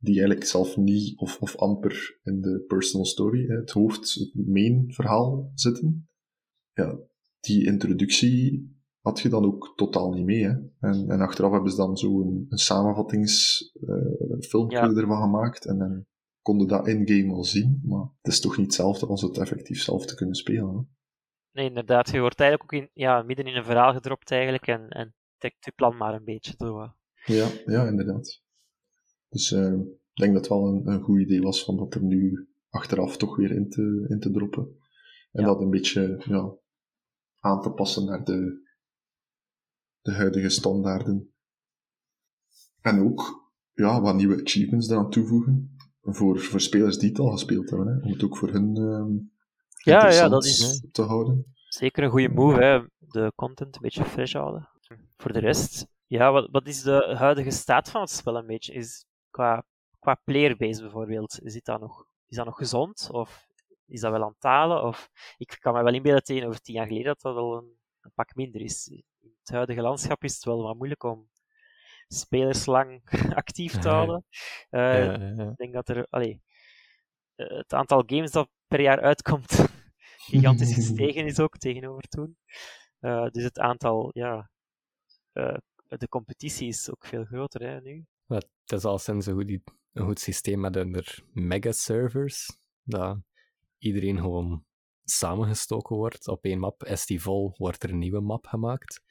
Die 0.00 0.14
eigenlijk 0.16 0.46
zelf 0.46 0.76
niet 0.76 1.18
of, 1.18 1.38
of 1.40 1.56
amper 1.56 2.18
in 2.22 2.40
de 2.40 2.64
personal 2.66 3.06
story, 3.06 3.46
hè, 3.46 3.56
het 3.56 3.70
hoofd, 3.70 4.14
het 4.14 4.46
main 4.46 4.84
verhaal 4.92 5.50
zitten. 5.54 6.08
Ja, 6.72 6.98
die 7.40 7.66
introductie 7.66 8.76
had 9.00 9.20
je 9.20 9.28
dan 9.28 9.44
ook 9.44 9.72
totaal 9.76 10.12
niet 10.12 10.24
mee. 10.24 10.44
Hè. 10.44 10.54
En, 10.80 11.08
en 11.08 11.20
achteraf 11.20 11.52
hebben 11.52 11.70
ze 11.70 11.76
dan 11.76 11.96
zo 11.96 12.20
een, 12.20 12.46
een 12.48 12.58
samenvattingsfilmpje 12.58 14.76
Ja. 14.76 14.90
ervan 14.94 15.22
gemaakt. 15.22 15.66
En 15.66 15.78
dan 15.78 16.04
konden 16.42 16.68
dat 16.68 16.88
in-game 16.88 17.26
wel 17.26 17.44
zien. 17.44 17.80
Maar 17.84 18.08
het 18.20 18.32
is 18.32 18.40
toch 18.40 18.56
niet 18.56 18.66
hetzelfde 18.66 19.06
als 19.06 19.22
het 19.22 19.38
effectief 19.38 19.82
zelf 19.82 20.06
te 20.06 20.14
kunnen 20.14 20.34
spelen. 20.34 20.76
Hè. 20.76 20.82
Nee, 21.58 21.68
inderdaad. 21.68 22.10
Je 22.10 22.20
wordt 22.20 22.40
eigenlijk 22.40 22.72
ook 22.74 22.80
in, 22.80 22.90
ja, 22.92 23.22
midden 23.22 23.46
in 23.46 23.56
een 23.56 23.64
verhaal 23.64 23.92
gedropt 23.92 24.30
eigenlijk 24.30 24.66
en, 24.66 24.88
en 24.88 25.14
trekt 25.38 25.64
je 25.64 25.72
plan 25.72 25.96
maar 25.96 26.14
een 26.14 26.24
beetje 26.24 26.54
door. 26.56 26.94
Ja, 27.24 27.48
ja, 27.66 27.86
inderdaad. 27.86 28.42
Dus 29.28 29.52
eh, 29.52 29.72
ik 29.72 30.24
denk 30.24 30.32
dat 30.32 30.40
het 30.40 30.48
wel 30.48 30.66
een, 30.66 30.86
een 30.86 31.00
goed 31.02 31.20
idee 31.20 31.40
was 31.42 31.64
van 31.64 31.76
dat 31.76 31.94
er 31.94 32.02
nu 32.02 32.48
achteraf 32.70 33.16
toch 33.16 33.36
weer 33.36 33.50
in 33.50 33.70
te, 33.70 34.06
in 34.08 34.20
te 34.20 34.30
droppen. 34.30 34.76
En 35.32 35.40
Ja. 35.42 35.46
dat 35.46 35.60
een 35.60 35.70
beetje 35.70 36.22
ja, 36.24 36.52
aan 37.40 37.62
te 37.62 37.70
passen 37.70 38.04
naar 38.04 38.24
de, 38.24 38.66
de 40.00 40.12
huidige 40.12 40.48
standaarden. 40.48 41.32
En 42.80 43.00
ook 43.00 43.50
ja, 43.74 44.00
wat 44.00 44.14
nieuwe 44.14 44.40
achievements 44.42 44.88
eraan 44.90 45.10
toevoegen. 45.10 45.76
Voor, 46.02 46.40
voor 46.40 46.60
spelers 46.60 46.98
die 46.98 47.08
het 47.08 47.18
al 47.18 47.30
gespeeld 47.30 47.70
hebben, 47.70 47.88
hè, 47.88 48.04
om 48.04 48.12
het 48.12 48.22
ook 48.24 48.36
voor 48.36 48.50
hun 48.52 48.76
ehm 48.76 49.36
Ja, 49.90 50.10
ja, 50.10 50.28
dat 50.28 50.44
is- 50.44 50.84
te 50.92 51.02
houden. 51.02 51.54
Zeker 51.68 52.02
een 52.04 52.10
goede 52.10 52.28
move, 52.28 52.62
hè. 52.62 52.80
de 52.98 53.32
content 53.34 53.74
een 53.76 53.82
beetje 53.82 54.04
fresh 54.04 54.32
houden. 54.32 54.68
Voor 55.16 55.32
de 55.32 55.38
rest, 55.38 55.86
ja, 56.06 56.32
wat, 56.32 56.48
wat 56.50 56.66
is 56.66 56.82
de 56.82 57.14
huidige 57.18 57.50
staat 57.50 57.90
van 57.90 58.00
het 58.00 58.10
spel 58.10 58.36
een 58.36 58.46
beetje? 58.46 58.72
Is 58.72 59.04
qua, 59.30 59.64
qua 59.98 60.20
playerbase 60.24 60.80
bijvoorbeeld, 60.82 61.38
is 61.42 61.62
dat, 61.62 61.80
nog, 61.80 62.06
is 62.26 62.36
dat 62.36 62.44
nog 62.46 62.56
gezond? 62.56 63.08
Of 63.12 63.46
is 63.86 64.00
dat 64.00 64.10
wel 64.12 64.22
aan 64.22 64.28
het 64.28 64.40
talen? 64.40 64.82
Of, 64.82 65.10
ik 65.36 65.56
kan 65.60 65.74
me 65.74 65.82
wel 65.82 65.94
inbeelden 65.94 66.22
tegenover 66.22 66.60
tien 66.60 66.74
jaar 66.74 66.86
geleden 66.86 67.06
dat 67.06 67.20
dat 67.20 67.36
al 67.36 67.56
een, 67.56 67.78
een 68.00 68.12
pak 68.14 68.34
minder 68.34 68.60
is. 68.60 68.86
In 68.88 69.04
het 69.40 69.48
huidige 69.50 69.80
landschap 69.80 70.24
is 70.24 70.34
het 70.34 70.44
wel 70.44 70.62
wat 70.62 70.76
moeilijk 70.76 71.02
om 71.02 71.28
spelers 72.08 72.66
lang 72.66 73.02
actief 73.42 73.78
te 73.78 73.88
houden. 73.88 74.24
Eh, 74.70 74.80
Ja, 75.04 75.12
ja, 75.12 75.32
ja. 75.36 75.50
ik 75.50 75.56
denk 75.56 75.72
dat 75.72 75.88
er, 75.88 76.06
allee, 76.10 76.42
eh, 77.34 77.56
het 77.56 77.72
aantal 77.72 78.02
games 78.06 78.30
dat 78.30 78.48
per 78.66 78.80
jaar 78.80 79.00
uitkomt 79.00 79.64
gigantisch 80.28 80.74
gestegen 80.80 81.26
is 81.26 81.40
ook 81.40 81.58
tegenover 81.58 82.02
toen. 82.02 82.36
Eh, 82.98 83.26
dus 83.30 83.42
het 83.42 83.58
aantal, 83.58 84.10
ja, 84.12 84.50
eh, 85.32 85.56
de 85.88 86.08
competitie 86.08 86.68
is 86.68 86.90
ook 86.90 87.06
veel 87.06 87.24
groter 87.24 87.62
hè, 87.62 87.80
nu. 87.80 88.06
Het 88.26 88.48
is 88.66 88.84
al 88.84 88.98
sinds 88.98 89.26
een 89.26 89.34
goed, 89.34 89.60
een 89.92 90.04
goed 90.04 90.20
systeem 90.20 90.60
met 90.60 90.74
hun 90.74 91.04
mega-servers, 91.32 92.60
dat 92.82 93.18
iedereen 93.78 94.18
gewoon 94.18 94.64
samengestoken 95.04 95.96
wordt. 95.96 96.28
Op 96.28 96.44
één 96.44 96.58
map 96.58 96.84
is 96.84 97.06
die 97.06 97.22
vol, 97.22 97.54
wordt 97.56 97.82
er 97.82 97.90
een 97.90 97.98
nieuwe 97.98 98.20
map 98.20 98.46
gemaakt. 98.46 99.02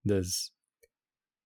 Dus 0.00 0.52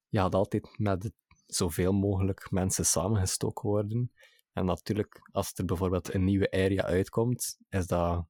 je 0.09 0.19
had 0.19 0.35
altijd 0.35 0.79
met 0.79 1.13
zoveel 1.47 1.93
mogelijk 1.93 2.51
mensen 2.51 2.85
samengestoken 2.85 3.69
worden. 3.69 4.13
En 4.53 4.65
natuurlijk, 4.65 5.29
als 5.33 5.53
er 5.55 5.65
bijvoorbeeld 5.65 6.15
een 6.15 6.25
nieuwe 6.25 6.51
area 6.51 6.83
uitkomt, 6.83 7.59
is 7.69 7.87
dat 7.87 8.27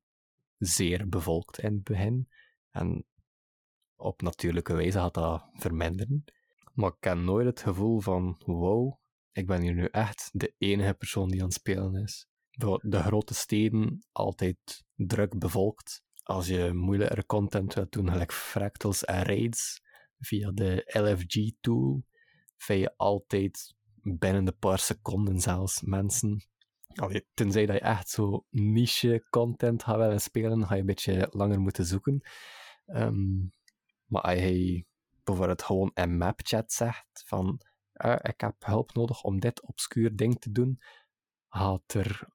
zeer 0.59 1.09
bevolkt 1.09 1.59
in 1.59 1.73
het 1.73 1.85
begin. 1.85 2.29
En 2.71 3.07
op 3.97 4.23
natuurlijke 4.23 4.73
wijze 4.75 4.99
gaat 4.99 5.15
dat 5.15 5.49
verminderen. 5.53 6.25
Maar 6.75 6.91
ik 6.91 7.05
heb 7.05 7.17
nooit 7.17 7.47
het 7.47 7.61
gevoel 7.61 8.01
van, 8.01 8.43
wow, 8.45 8.99
ik 9.33 9.47
ben 9.47 9.61
hier 9.63 9.75
nu 9.75 9.85
echt 9.85 10.31
de 10.33 10.55
enige 10.59 10.95
persoon 10.95 11.29
die 11.29 11.41
aan 11.41 11.47
het 11.47 11.55
spelen 11.55 11.95
is. 11.95 12.27
De, 12.51 13.03
grote 13.03 13.35
steden, 13.35 14.07
altijd 14.13 14.85
druk 14.95 15.39
bevolkt. 15.39 16.03
Als 16.23 16.47
je 16.47 16.73
moeilijkere 16.73 17.27
content 17.27 17.75
wilt 17.75 17.93
doen, 17.93 18.11
gelijk 18.11 18.33
fractals 18.33 19.05
en 19.05 19.23
raids, 19.23 19.83
via 20.19 20.51
de 20.51 20.83
LFG-tool, 20.87 22.05
vind 22.57 22.81
je 22.81 22.97
altijd 22.97 23.75
binnen 24.03 24.45
de 24.45 24.53
paar 24.53 24.79
seconden 24.79 25.41
zelfs 25.41 25.83
mensen. 25.83 26.49
Allee, 27.01 27.27
tenzij 27.35 27.67
dat 27.67 27.77
je 27.77 27.83
echt 27.83 28.09
zo 28.09 28.45
niche 28.51 29.27
content 29.31 29.83
gaat 29.83 29.97
willen 29.97 30.21
spelen, 30.21 30.67
ga 30.67 30.75
je 30.75 30.81
een 30.81 30.87
beetje 30.87 31.29
langer 31.31 31.61
moeten 31.61 31.85
zoeken. 31.85 32.21
Ehm, 32.87 33.37
maar 34.05 34.23
als 34.23 34.39
je 34.39 34.85
bijvoorbeeld 35.25 35.63
gewoon 35.63 35.91
in 35.95 36.17
mapchat 36.17 36.73
zegt 36.73 37.23
van 37.27 37.61
eh, 37.93 38.17
ik 38.23 38.41
heb 38.41 38.55
hulp 38.59 38.95
nodig 38.95 39.23
om 39.23 39.41
dit 39.41 39.63
obscuur 39.63 40.17
ding 40.17 40.41
te 40.41 40.51
doen, 40.53 40.79
gaat 41.49 41.95
er 41.95 42.29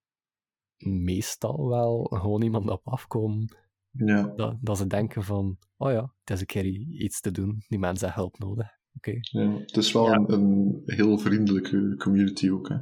meestal 0.78 1.68
wel 1.68 2.04
gewoon 2.04 2.42
iemand 2.42 2.70
op 2.70 2.88
afkomen 2.88 3.58
Ja, 3.92 4.24
dat, 4.36 4.58
dat 4.62 4.78
ze 4.78 4.88
denken 4.88 5.24
van 5.24 5.58
oh 5.78 5.92
ja, 5.92 6.14
het 6.20 6.30
is 6.30 6.40
een 6.40 6.46
keer 6.46 6.66
iets 6.66 7.22
te 7.22 7.32
doen, 7.32 7.64
die 7.68 7.80
mensen 7.80 8.08
hebben 8.08 8.24
hulp 8.24 8.40
nodig. 8.40 8.68
Oké, 8.96 9.12
ja. 9.22 9.58
Het 9.60 9.78
is 9.78 9.92
wel 9.92 10.06
Ja. 10.06 10.14
een, 10.16 10.32
een 10.32 10.82
heel 10.86 11.18
vriendelijke 11.18 11.96
community 11.98 12.50
ook. 12.50 12.70
Hè. 12.70 12.76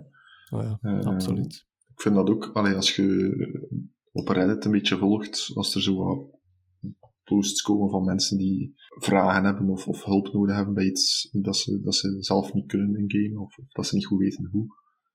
oh 0.58 0.64
ja, 0.64 0.78
Eh, 0.82 1.00
absoluut. 1.06 1.70
Ik 2.02 2.08
vind 2.08 2.16
dat 2.20 2.30
ook, 2.30 2.50
allee, 2.54 2.76
als 2.76 2.96
je 2.96 3.70
op 4.12 4.28
Reddit 4.28 4.66
een 4.66 4.72
beetje 4.72 4.98
volgt, 4.98 5.52
als 5.54 5.76
er 5.76 5.82
zo 5.82 5.96
wat 5.96 6.40
posts 7.24 7.62
komen 7.62 7.90
van 7.90 8.04
mensen 8.04 8.38
die 8.38 8.74
vragen 9.00 9.44
hebben 9.44 9.70
of, 9.70 9.88
of 9.88 10.04
hulp 10.04 10.34
nodig 10.34 10.56
hebben 10.56 10.74
bij 10.74 10.86
iets 10.86 11.30
dat 11.32 11.58
ze, 11.58 11.82
dat 11.82 11.96
ze 11.96 12.24
zelf 12.24 12.54
niet 12.54 12.66
kunnen 12.68 12.96
in 12.96 13.12
game, 13.12 13.40
of, 13.40 13.58
of 13.58 13.68
dat 13.68 13.88
ze 13.88 13.96
niet 13.96 14.06
goed 14.06 14.20
weten 14.20 14.50
hoe, 14.52 14.66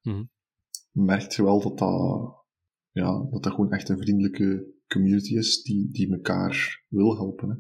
Mhm. 0.03 0.25
merk 0.93 1.33
je 1.33 1.43
wel 1.43 1.61
dat 1.61 1.79
dat, 1.79 2.35
ja, 2.91 3.27
dat 3.31 3.43
dat 3.43 3.53
gewoon 3.53 3.73
echt 3.73 3.89
een 3.89 3.99
vriendelijke 3.99 4.67
community 4.89 5.37
is 5.37 5.63
die, 5.63 5.91
die 5.91 6.13
elkaar 6.13 6.85
wil 6.89 7.15
helpen. 7.17 7.49
Hè. 7.49 7.57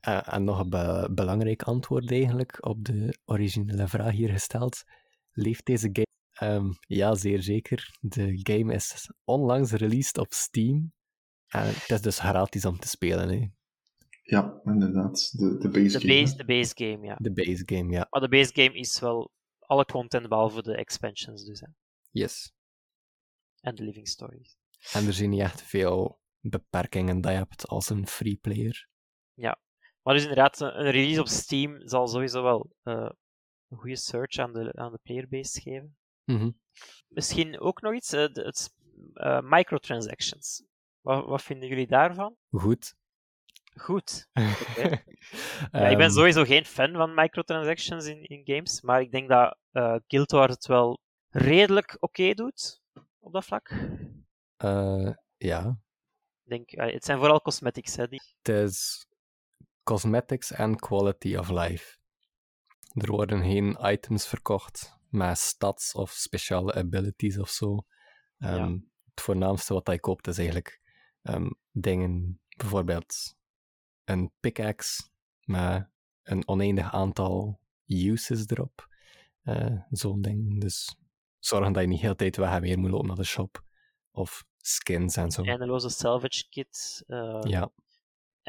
Eh, 0.00 0.34
en 0.34 0.44
nog 0.44 0.58
een 0.60 0.70
be- 0.70 1.10
belangrijk 1.14 1.62
antwoord 1.62 2.10
eigenlijk 2.10 2.66
op 2.66 2.84
de 2.84 3.18
originele 3.24 3.88
vraag 3.88 4.12
hier 4.12 4.28
gesteld. 4.30 4.82
Leeft 5.32 5.66
deze 5.66 5.88
game? 5.92 6.10
Ehm, 6.32 6.70
ja, 6.80 7.14
zeer 7.14 7.42
zeker. 7.42 7.96
De 8.00 8.40
game 8.42 8.74
is 8.74 9.10
onlangs 9.24 9.72
released 9.72 10.18
op 10.18 10.32
Steam. 10.32 10.92
En 11.46 11.66
het 11.66 11.90
is 11.90 12.00
dus 12.00 12.18
gratis 12.18 12.64
om 12.64 12.78
te 12.78 12.88
spelen. 12.88 13.28
Hè. 13.28 13.48
Ja, 14.22 14.60
inderdaad. 14.64 15.30
De, 15.38 15.58
de 15.58 15.68
base 15.68 15.98
De 15.98 16.06
game. 16.06 16.20
base, 16.20 16.30
hè. 16.30 16.36
de 16.36 16.44
base 16.44 16.72
game, 16.74 17.06
ja. 17.06 17.16
De 17.20 17.32
base 17.32 17.62
game, 17.66 17.92
ja. 17.92 18.06
Maar 18.10 18.20
de 18.20 18.28
base 18.28 18.50
game 18.54 18.78
is 18.78 19.00
wel 19.00 19.32
alle 19.58 19.84
content 19.84 20.28
behalve 20.28 20.62
de 20.62 20.76
expansions 20.76 21.44
dus. 21.44 21.60
Hè. 21.60 21.66
Yes. 22.10 22.52
En 23.60 23.74
de 23.74 23.82
living 23.82 24.08
stories. 24.08 24.56
En 24.92 25.06
er 25.06 25.12
zijn 25.12 25.30
niet 25.30 25.40
echt 25.40 25.62
veel 25.62 26.20
beperkingen 26.40 27.20
dat 27.20 27.32
je 27.32 27.38
hebt 27.38 27.68
als 27.68 27.90
een 27.90 28.06
free 28.06 28.36
player. 28.36 28.90
Maar 30.02 30.14
dus 30.14 30.22
inderdaad, 30.22 30.60
een 30.60 30.78
een 30.78 30.90
release 30.90 31.20
op 31.20 31.28
Steam 31.28 31.88
zal 31.88 32.08
sowieso 32.08 32.42
wel 32.42 32.70
eh, 32.82 33.10
een 33.68 33.78
goede 33.78 33.96
search 33.96 34.36
aan 34.38 34.52
de, 34.52 34.72
aan 34.72 34.92
de 34.92 34.98
playerbase 35.02 35.60
geven. 35.60 35.96
Mhm. 36.24 36.50
Misschien 37.08 37.60
ook 37.60 37.80
nog 37.80 37.94
iets, 37.94 38.12
eh, 38.12 38.20
het, 38.20 38.74
eh, 39.14 39.40
microtransactions. 39.42 40.64
Wat, 41.00 41.24
wat 41.24 41.42
vinden 41.42 41.68
jullie 41.68 41.86
daarvan? 41.86 42.36
Goed. 42.50 42.94
Goed. 43.74 44.28
Ja, 45.72 45.88
ik 45.88 45.96
ben 45.96 46.06
Ehm, 46.06 46.10
sowieso 46.10 46.44
geen 46.44 46.64
fan 46.64 46.92
van 46.92 47.14
microtransactions 47.14 48.06
in, 48.06 48.22
in 48.22 48.42
games, 48.44 48.80
maar 48.80 49.00
ik 49.00 49.10
denk 49.10 49.28
dat 49.28 49.58
eh 49.70 49.96
Guild 50.06 50.30
Wars 50.30 50.54
het 50.54 50.66
wel 50.66 51.00
redelijk 51.28 51.96
oké 52.00 52.34
doet 52.34 52.82
op 53.18 53.32
dat 53.32 53.44
vlak. 53.44 53.72
ja, 55.36 55.80
denk, 56.52 56.70
het 56.70 57.04
zijn 57.04 57.18
vooral 57.18 57.40
cosmetics. 57.40 57.96
Hè, 57.96 58.08
die... 58.08 58.22
het 58.42 58.48
is 58.48 59.06
cosmetics 59.82 60.52
en 60.52 60.76
quality 60.76 61.36
of 61.36 61.48
life. 61.48 61.96
Er 62.94 63.10
worden 63.10 63.42
geen 63.42 63.78
items 63.80 64.26
verkocht 64.26 65.00
met 65.12 65.38
stats 65.38 65.92
of 65.94 66.10
speciale 66.10 66.74
abilities 66.74 67.38
of 67.38 67.48
zo. 67.50 67.86
Ehm, 68.38 68.78
Het 69.14 69.20
voornaamste 69.20 69.74
wat 69.74 69.86
je 69.90 70.00
koopt 70.00 70.26
is 70.26 70.36
eigenlijk 70.38 70.80
ehm, 71.22 71.50
dingen, 71.70 72.40
bijvoorbeeld 72.56 73.36
een 74.04 74.32
pickaxe 74.40 75.02
met 75.44 75.88
een 76.22 76.48
oneindig 76.48 76.92
aantal 76.92 77.60
uses 77.86 78.46
erop. 78.46 78.88
Eh, 79.42 79.80
Zo'n 79.90 80.20
ding. 80.22 80.60
Dus 80.60 80.96
zorgen 81.38 81.72
dat 81.72 81.82
je 81.82 81.88
niet 81.88 82.00
heel 82.00 82.10
de 82.10 82.16
tijd 82.16 82.36
weg 82.36 82.50
en 82.50 82.60
weer 82.60 82.78
moet 82.78 82.90
lopen 82.90 83.06
naar 83.06 83.16
de 83.16 83.24
shop. 83.24 83.64
Of 84.10 84.44
skins 84.58 85.16
en 85.16 85.30
zo. 85.30 85.42
eindeloze 85.42 85.88
salvage 85.88 86.48
kit, 86.48 87.04
eh, 87.06 87.40
Ja. 87.42 87.72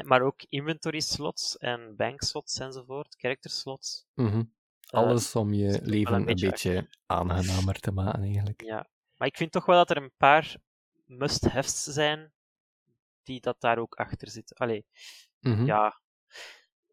maar 0.04 0.22
ook 0.22 0.42
inventory 0.48 1.00
slots 1.00 1.56
en 1.58 1.96
bank 1.96 2.22
slots 2.22 2.58
enzovoort, 2.58 3.14
character 3.18 3.50
slots. 3.50 4.06
Mhm. 4.14 4.42
Alles 4.94 5.34
om 5.36 5.52
je 5.52 5.80
leven 5.82 6.14
een 6.14 6.24
beetje 6.24 6.50
beetje 6.50 6.88
aangenamer 7.06 7.80
te 7.80 7.92
maken, 7.92 8.22
eigenlijk. 8.22 8.62
Ja, 8.62 8.88
maar 9.16 9.28
ik 9.28 9.36
vind 9.36 9.52
toch 9.52 9.66
wel 9.66 9.76
dat 9.76 9.90
er 9.90 10.02
een 10.02 10.12
paar 10.16 10.56
must-haves 11.04 11.82
zijn 11.82 12.32
die 13.22 13.40
dat 13.40 13.60
daar 13.60 13.78
ook 13.78 13.94
achter 13.94 14.30
zitten. 14.30 14.56
Allee, 14.56 14.86
Mhm. 15.40 15.64
ja. 15.64 16.00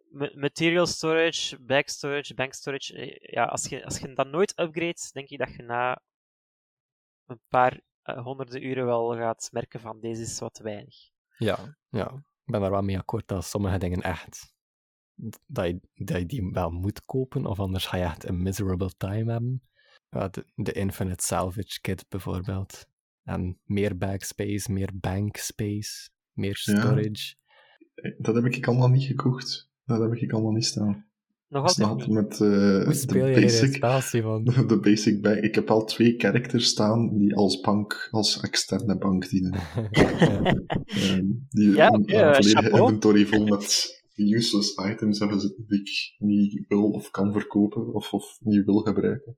Ma- 0.10 0.32
Material 0.36 0.86
storage, 0.88 1.60
back 1.60 1.88
storage, 1.90 2.34
bank 2.34 2.54
storage. 2.54 2.94
eh, 2.96 3.34
Ja, 3.34 3.46
als 3.46 3.66
je, 3.68 3.86
als 3.86 3.98
je 4.00 4.14
dat 4.14 4.28
nooit 4.28 4.60
upgrades, 4.60 5.12
denk 5.12 5.30
ik 5.30 5.38
dat 5.38 5.56
je 5.56 5.64
na 5.64 6.02
een 7.26 7.42
paar 7.48 7.80
eh, 8.02 8.24
honderden 8.24 8.66
uren 8.66 8.86
wel 8.86 9.16
gaat 9.16 9.50
merken 9.52 9.80
van 9.80 10.00
deze 10.00 10.22
is 10.22 10.40
wat 10.40 10.58
weinig. 10.58 10.96
Ja, 11.38 11.78
ja, 11.90 12.12
ik 12.46 12.52
ben 12.52 12.62
daar 12.62 12.72
wel 12.72 12.82
mee 12.82 12.98
akkoord 12.98 13.28
dat 13.28 13.46
sommige 13.46 13.78
dingen 13.78 14.02
echt. 14.02 14.54
Dat 15.48 15.66
je, 15.68 15.80
dat 15.96 16.18
je 16.20 16.26
die 16.26 16.50
wel 16.52 16.70
moet 16.70 17.06
kopen, 17.06 17.46
of 17.46 17.60
anders 17.60 17.86
ga 17.86 17.98
je 17.98 18.04
echt 18.04 18.28
een 18.28 18.42
miserable 18.42 18.92
time 18.98 19.32
hebben. 19.32 19.62
Ja, 20.10 20.28
de, 20.28 20.46
de 20.56 20.72
Infinite 20.72 21.24
Salvage 21.26 21.82
Kit 21.82 22.06
bijvoorbeeld. 22.10 22.86
En 23.24 23.60
meer 23.66 23.98
backspace, 23.98 24.72
meer 24.72 24.90
bank 24.94 25.36
space, 25.38 26.10
meer 26.34 26.62
Ja. 26.64 26.80
storage. 26.80 27.36
Dat 28.18 28.36
heb 28.36 28.46
ik 28.46 28.68
allemaal 28.68 28.90
niet 28.90 29.04
gekocht. 29.04 29.70
Dat 29.86 30.00
heb 30.02 30.14
ik 30.16 30.32
allemaal 30.32 30.52
niet 30.52 30.66
staan. 30.66 31.06
Nog 31.48 31.78
Ik 31.78 31.84
altijd 31.84 32.10
met 32.10 32.32
eh, 32.42 32.84
Hoe 32.84 32.94
speel 32.94 33.26
de 33.26 33.30
je 33.32 33.42
basic, 33.42 34.22
van? 34.22 34.44
de 34.68 34.80
basic 34.82 35.22
bank. 35.22 35.38
Ik 35.38 35.56
heb 35.56 35.70
al 35.72 35.86
twee 35.86 36.14
characters 36.18 36.66
staan 36.66 37.18
die 37.18 37.36
als 37.36 37.60
bank, 37.60 38.08
als 38.12 38.40
externe 38.42 38.98
bank 38.98 39.30
dienen. 39.30 39.60
Ehm, 40.86 41.26
die 41.50 41.72
Ja, 41.76 41.88
een, 41.88 42.02
oké, 42.02 42.14
een 42.14 42.22
eh, 42.24 42.34
volledige 42.34 42.62
chapeau. 42.64 42.82
inventory 42.84 43.26
vol 43.26 43.46
met 43.46 44.01
useless 44.16 44.76
items 44.76 45.20
hebben 45.20 45.40
zitten 45.40 45.66
die 45.68 45.80
ik 45.80 46.16
niet 46.18 46.66
wil 46.68 46.90
of 46.90 47.12
kan 47.12 47.32
verkopen 47.34 47.94
of, 47.94 48.14
of 48.14 48.38
niet 48.40 48.66
wil 48.66 48.80
gebruiken. 48.80 49.38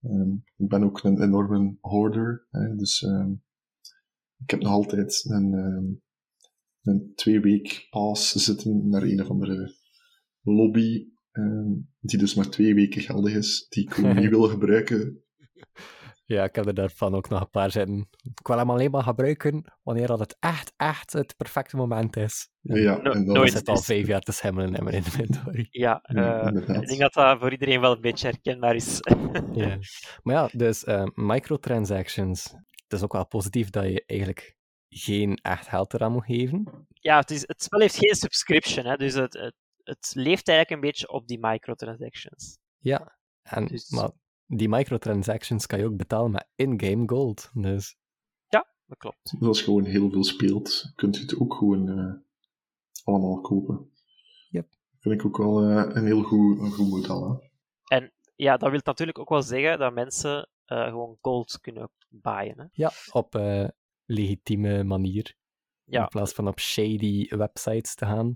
Ehm, 0.00 0.30
ik 0.56 0.68
ben 0.68 0.84
ook 0.84 1.02
een 1.02 1.22
enorme 1.22 1.76
hoarder, 1.80 2.46
hè, 2.50 2.76
dus 2.76 3.02
ehm, 3.02 3.30
ik 4.42 4.50
heb 4.50 4.60
nog 4.60 4.72
altijd 4.72 5.24
een, 5.28 5.54
ehm, 5.54 5.84
een 6.82 7.12
twee 7.14 7.40
week 7.40 7.86
pass 7.90 8.32
zitten 8.32 8.88
naar 8.88 9.02
een 9.02 9.20
of 9.20 9.30
andere 9.30 9.74
lobby, 10.40 11.08
die 12.00 12.18
dus 12.18 12.34
maar 12.34 12.48
twee 12.48 12.74
weken 12.74 13.02
geldig 13.02 13.34
is, 13.34 13.66
die 13.68 13.82
ik 13.84 14.14
niet 14.20 14.30
wil 14.36 14.42
gebruiken. 14.48 15.24
Ja, 16.28 16.44
ik 16.44 16.54
heb 16.54 16.66
er 16.66 16.74
daarvan 16.74 17.14
ook 17.14 17.28
nog 17.28 17.40
een 17.40 17.50
paar 17.50 17.70
zitten. 17.70 18.08
Ik 18.22 18.46
wil 18.46 18.58
hem 18.58 18.70
alleen 18.70 18.90
maar 18.90 19.02
gebruiken 19.02 19.64
wanneer 19.82 20.06
dat 20.06 20.18
het 20.18 20.36
echt, 20.40 20.72
echt 20.76 21.12
het 21.12 21.36
perfecte 21.36 21.76
moment 21.76 22.16
is. 22.16 22.48
Ja, 22.60 22.74
No- 22.74 22.94
en 22.96 23.02
dan 23.02 23.16
Ik 23.20 23.26
nooit. 23.26 23.52
zit 23.52 23.68
al 23.68 23.76
vijf 23.82 24.06
jaar 24.06 24.20
te 24.20 24.32
schimmelen 24.32 24.74
in 24.74 24.84
mijn 24.84 24.96
inventory. 24.96 25.66
Ja, 25.70 26.00
Ja, 26.02 26.42
eh, 26.52 26.76
ik 26.80 26.86
denk 26.86 27.00
dat 27.00 27.12
dat 27.12 27.38
voor 27.38 27.50
iedereen 27.52 27.80
wel 27.80 27.92
een 27.92 28.00
beetje 28.00 28.26
herkenbaar 28.28 28.74
is. 28.74 28.98
Ja. 29.52 29.78
Maar 30.22 30.34
ja, 30.34 30.48
dus 30.52 30.84
eh, 30.84 31.04
microtransactions. 31.14 32.44
Het 32.82 32.92
is 32.92 33.02
ook 33.02 33.12
wel 33.12 33.26
positief 33.26 33.70
dat 33.70 33.84
je 33.84 34.04
eigenlijk 34.06 34.56
geen 34.88 35.34
echt 35.36 35.68
geld 35.68 35.94
eraan 35.94 36.12
moet 36.12 36.24
geven. 36.24 36.86
ja, 36.88 37.18
het, 37.18 37.30
is, 37.30 37.40
het 37.46 37.62
spel 37.62 37.80
heeft 37.80 37.96
geen 37.96 38.14
subscription, 38.14 38.86
hè, 38.86 38.96
dus 38.96 39.14
het, 39.14 39.32
het, 39.32 39.54
het 39.82 40.10
leeft 40.14 40.48
eigenlijk 40.48 40.70
een 40.70 40.88
beetje 40.90 41.08
op 41.08 41.26
die 41.26 41.38
microtransactions. 41.40 42.58
Ja, 42.78 43.16
en, 43.42 43.66
Dus- 43.66 43.90
maar 43.90 44.10
die 44.46 44.68
microtransactions 44.68 45.66
kan 45.66 45.78
je 45.78 45.84
ook 45.86 45.96
betalen 45.96 46.30
met 46.30 46.46
in-game 46.54 47.02
gold. 47.08 47.50
Dus 47.54 47.96
Dat 48.86 48.98
klopt. 48.98 49.38
Dus 49.38 49.48
als 49.48 49.58
je 49.58 49.64
gewoon 49.64 49.84
heel 49.84 50.10
veel 50.10 50.24
speelt, 50.24 50.92
kunt 50.94 51.16
je 51.16 51.22
het 51.22 51.38
ook 51.38 51.54
gewoon 51.54 51.88
eh, 51.98 52.14
allemaal 53.04 53.40
kopen. 53.40 53.90
Yep. 54.48 54.68
Vind 54.98 55.14
ik 55.14 55.26
ook 55.26 55.36
wel 55.36 55.62
eh, 55.62 55.94
een 55.96 56.06
heel 56.06 56.22
goed, 56.22 56.58
een 56.58 56.70
goed 56.70 56.88
model. 56.88 57.42
Hè? 57.84 58.08
Ja, 58.36 58.56
dat 58.56 58.70
wil 58.70 58.80
natuurlijk 58.84 59.18
ook 59.18 59.28
wel 59.28 59.42
zeggen 59.42 59.78
dat 59.78 59.92
mensen 59.94 60.48
eh, 60.64 60.84
gewoon 60.84 61.18
gold 61.20 61.60
kunnen 61.60 61.90
baaien. 62.08 62.58
Hè. 62.58 62.64
ja, 62.72 62.90
op 63.12 63.34
eh, 63.34 63.68
legitieme 64.04 64.84
manier. 64.84 65.34
Ja. 65.84 66.02
In 66.02 66.08
plaats 66.08 66.32
van 66.32 66.48
op 66.48 66.60
shady 66.60 67.28
websites 67.36 67.94
te 67.94 68.04
gaan, 68.04 68.26
Ja. 68.26 68.34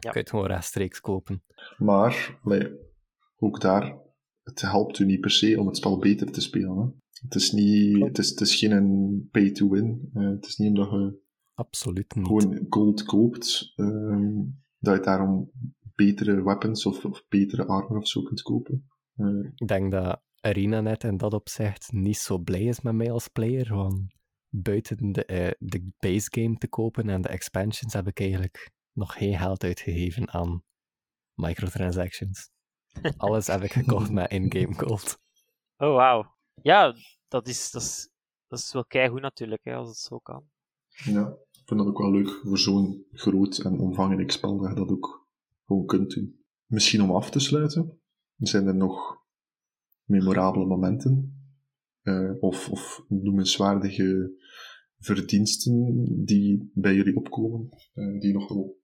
kun 0.00 0.12
je 0.12 0.18
het 0.18 0.30
gewoon 0.30 0.46
rechtstreeks 0.46 1.00
kopen. 1.00 1.44
Maar, 1.78 2.38
allee, 2.42 2.78
ook 3.38 3.60
daar, 3.60 3.98
het 4.42 4.60
helpt 4.60 4.98
u 4.98 5.04
niet 5.04 5.20
per 5.20 5.30
se 5.30 5.60
om 5.60 5.66
het 5.66 5.76
spel 5.76 5.98
beter 5.98 6.30
te 6.30 6.40
spelen. 6.40 6.76
Hè. 6.76 6.84
Het 7.22 7.34
is 7.34 7.52
niet, 7.52 8.02
het 8.04 8.18
is, 8.18 8.28
het 8.30 8.40
is 8.40 8.54
geen 8.56 9.28
pay 9.30 9.50
to 9.50 9.68
win. 9.68 10.10
Uh, 10.14 10.30
het 10.30 10.46
is 10.46 10.56
niet 10.56 10.68
omdat 10.68 10.90
je 10.90 11.18
Absoluut 11.54 12.14
niet. 12.14 12.26
gewoon 12.26 12.66
gold 12.68 13.02
koopt, 13.02 13.72
um, 13.76 14.62
dat 14.78 14.96
je 14.96 15.02
daarom 15.02 15.50
betere 15.94 16.42
weapons 16.42 16.86
of, 16.86 17.04
of 17.04 17.24
betere 17.28 17.66
armor 17.66 17.98
of 17.98 18.08
zo 18.08 18.22
kunt 18.22 18.42
kopen. 18.42 18.88
Uh, 19.16 19.50
Ik 19.54 19.68
denk 19.68 19.90
dat 19.90 20.22
ArenaNet 20.40 21.04
in 21.04 21.16
dat 21.16 21.34
opzicht 21.34 21.92
niet 21.92 22.16
zo 22.16 22.38
blij 22.38 22.62
is 22.64 22.80
met 22.80 22.94
mij 22.94 23.10
als 23.10 23.28
player, 23.28 23.74
want 23.74 24.14
buiten 24.48 25.12
de, 25.12 25.24
uh, 25.30 25.68
de 25.70 25.92
base 25.98 26.28
game 26.30 26.56
te 26.56 26.68
kopen 26.68 27.08
en 27.08 27.20
de 27.22 27.28
expansions 27.28 27.92
heb 27.92 28.06
ik 28.06 28.20
eigenlijk 28.20 28.70
nog 28.92 29.12
geen 29.12 29.38
geld 29.38 29.64
uitgegeven 29.64 30.30
aan 30.30 30.62
microtransactions. 31.34 32.50
Alles 33.16 33.46
heb 33.46 33.62
ik 33.62 33.72
gekocht 33.72 34.10
met 34.10 34.30
in-game 34.30 34.74
gold. 34.74 35.20
Oh, 35.76 35.94
wauw. 35.94 36.34
Ja, 36.62 36.94
dat 37.28 37.48
is, 37.48 37.70
dat 37.70 37.82
is, 37.82 38.10
dat 38.46 38.58
is 38.58 38.72
wel 38.72 38.84
keigoed 38.84 39.20
natuurlijk, 39.20 39.64
hè, 39.64 39.74
als 39.74 39.88
het 39.88 39.98
zo 39.98 40.18
kan. 40.18 40.44
Ja, 40.88 41.28
ik 41.50 41.62
vind 41.64 41.80
dat 41.80 41.88
ook 41.88 41.98
wel 41.98 42.10
leuk 42.10 42.40
voor 42.42 42.58
zo'n 42.58 43.06
groot 43.12 43.58
en 43.58 43.78
omvangrijk 43.78 44.30
spel 44.30 44.58
dat 44.58 44.68
je 44.68 44.74
dat 44.74 44.90
ook 44.90 45.28
gewoon 45.66 45.86
kunt 45.86 46.10
doen. 46.10 46.44
Misschien 46.66 47.02
om 47.02 47.10
af 47.10 47.30
te 47.30 47.38
sluiten, 47.38 48.00
zijn 48.36 48.66
er 48.66 48.74
nog 48.74 49.18
memorabele 50.04 50.66
momenten 50.66 51.44
uh, 52.02 52.32
of, 52.40 52.70
of 52.70 53.04
noemenswaardige 53.08 54.32
verdiensten 54.98 56.04
die 56.24 56.70
bij 56.74 56.94
jullie 56.94 57.16
opkomen, 57.16 57.68
uh, 57.94 58.20
die 58.20 58.28
je 58.28 58.38
nog 58.38 58.48
wil 58.48 58.80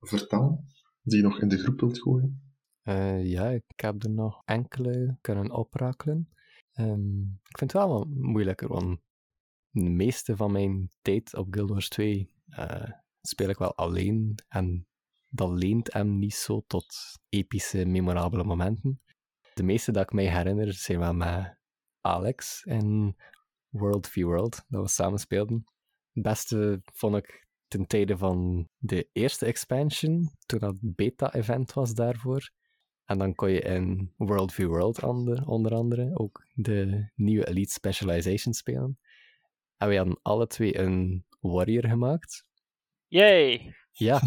vertellen, 0.00 0.64
die 1.02 1.16
je 1.16 1.22
nog 1.22 1.40
in 1.40 1.48
de 1.48 1.58
groep 1.58 1.80
wilt 1.80 2.00
gooien? 2.00 2.49
Uh, 2.90 3.24
ja, 3.24 3.48
ik 3.48 3.64
heb 3.76 4.02
er 4.02 4.10
nog 4.10 4.42
enkele 4.44 5.18
kunnen 5.20 5.50
oprakelen. 5.50 6.28
Um, 6.74 7.40
ik 7.48 7.58
vind 7.58 7.72
het 7.72 7.82
wel 7.82 8.04
moeilijker, 8.04 8.68
want 8.68 9.00
de 9.70 9.90
meeste 9.90 10.36
van 10.36 10.52
mijn 10.52 10.90
tijd 11.02 11.34
op 11.34 11.46
Guild 11.50 11.70
Wars 11.70 11.88
2 11.88 12.30
uh, 12.48 12.90
speel 13.20 13.48
ik 13.48 13.58
wel 13.58 13.74
alleen 13.74 14.34
en 14.48 14.86
dat 15.28 15.50
leent 15.50 15.92
hem 15.92 16.18
niet 16.18 16.34
zo 16.34 16.64
tot 16.66 16.94
epische, 17.28 17.84
memorabele 17.84 18.44
momenten. 18.44 19.00
De 19.54 19.62
meeste 19.62 19.92
dat 19.92 20.02
ik 20.02 20.12
mij 20.12 20.30
herinner 20.30 20.72
zijn 20.72 20.98
wel 20.98 21.14
met 21.14 21.58
Alex 22.00 22.62
en 22.64 23.16
World 23.68 24.08
v 24.08 24.22
World, 24.22 24.64
dat 24.68 24.82
we 24.82 24.88
samen 24.88 25.18
speelden. 25.18 25.64
Het 26.12 26.22
beste 26.22 26.82
vond 26.84 27.16
ik 27.16 27.46
ten 27.68 27.86
tijde 27.86 28.16
van 28.16 28.68
de 28.76 29.08
eerste 29.12 29.46
expansion, 29.46 30.30
toen 30.46 30.58
dat 30.58 30.78
beta-event 30.80 31.72
was 31.72 31.94
daarvoor. 31.94 32.50
En 33.10 33.18
dan 33.18 33.34
kon 33.34 33.50
je 33.50 33.60
in 33.60 34.12
World 34.16 34.52
v 34.52 34.58
World 34.64 35.02
onder, 35.02 35.46
onder 35.46 35.74
andere 35.74 36.10
ook 36.14 36.46
de 36.54 37.10
nieuwe 37.14 37.48
Elite 37.48 37.72
Specialization 37.72 38.54
spelen. 38.54 38.98
En 39.76 39.88
we 39.88 39.96
hadden 39.96 40.18
alle 40.22 40.46
twee 40.46 40.78
een 40.78 41.24
warrior 41.40 41.88
gemaakt. 41.88 42.46
Yay! 43.06 43.74
Ja. 43.92 44.20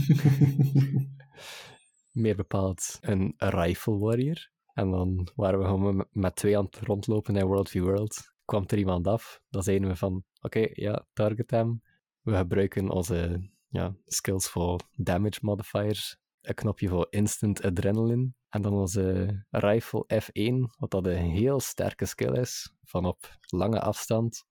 Meer 2.24 2.36
bepaald 2.36 2.98
een 3.02 3.34
rifle 3.38 3.98
warrior. 3.98 4.52
En 4.74 4.92
dan 4.92 5.28
waren 5.36 5.60
we 5.60 5.66
gewoon 5.66 6.06
met 6.12 6.36
twee 6.36 6.58
aan 6.58 6.66
het 6.66 6.80
rondlopen 6.80 7.36
in 7.36 7.46
World 7.46 7.70
v 7.70 7.80
World. 7.80 8.34
Kwam 8.46 8.64
er 8.68 8.78
iemand 8.78 9.08
af, 9.08 9.42
dan 9.50 9.64
zeiden 9.64 9.88
we 9.88 9.96
van, 9.96 10.24
oké, 10.42 10.60
okay, 10.60 10.72
ja, 10.74 11.08
target 11.14 11.52
hem. 11.52 11.82
We 12.22 12.36
gebruiken 12.36 12.90
onze 12.90 13.50
ja, 13.68 13.96
skills 14.06 14.48
voor 14.50 14.82
damage 14.96 15.40
modifiers, 15.42 16.18
een 16.44 16.56
knopje 16.56 16.90
voor 16.90 17.08
instant 17.10 17.62
adrenaline, 17.62 18.34
en 18.50 18.62
dan 18.62 18.74
onze 18.74 19.46
rifle 19.50 20.06
F1, 20.22 20.78
wat 20.78 20.92
dat 20.92 21.06
een 21.06 21.30
heel 21.30 21.60
sterke 21.60 22.06
skill 22.06 22.40
is, 22.40 22.74
van 22.84 23.06
op 23.06 23.38
lange 23.48 23.82
afstand. 23.82 24.46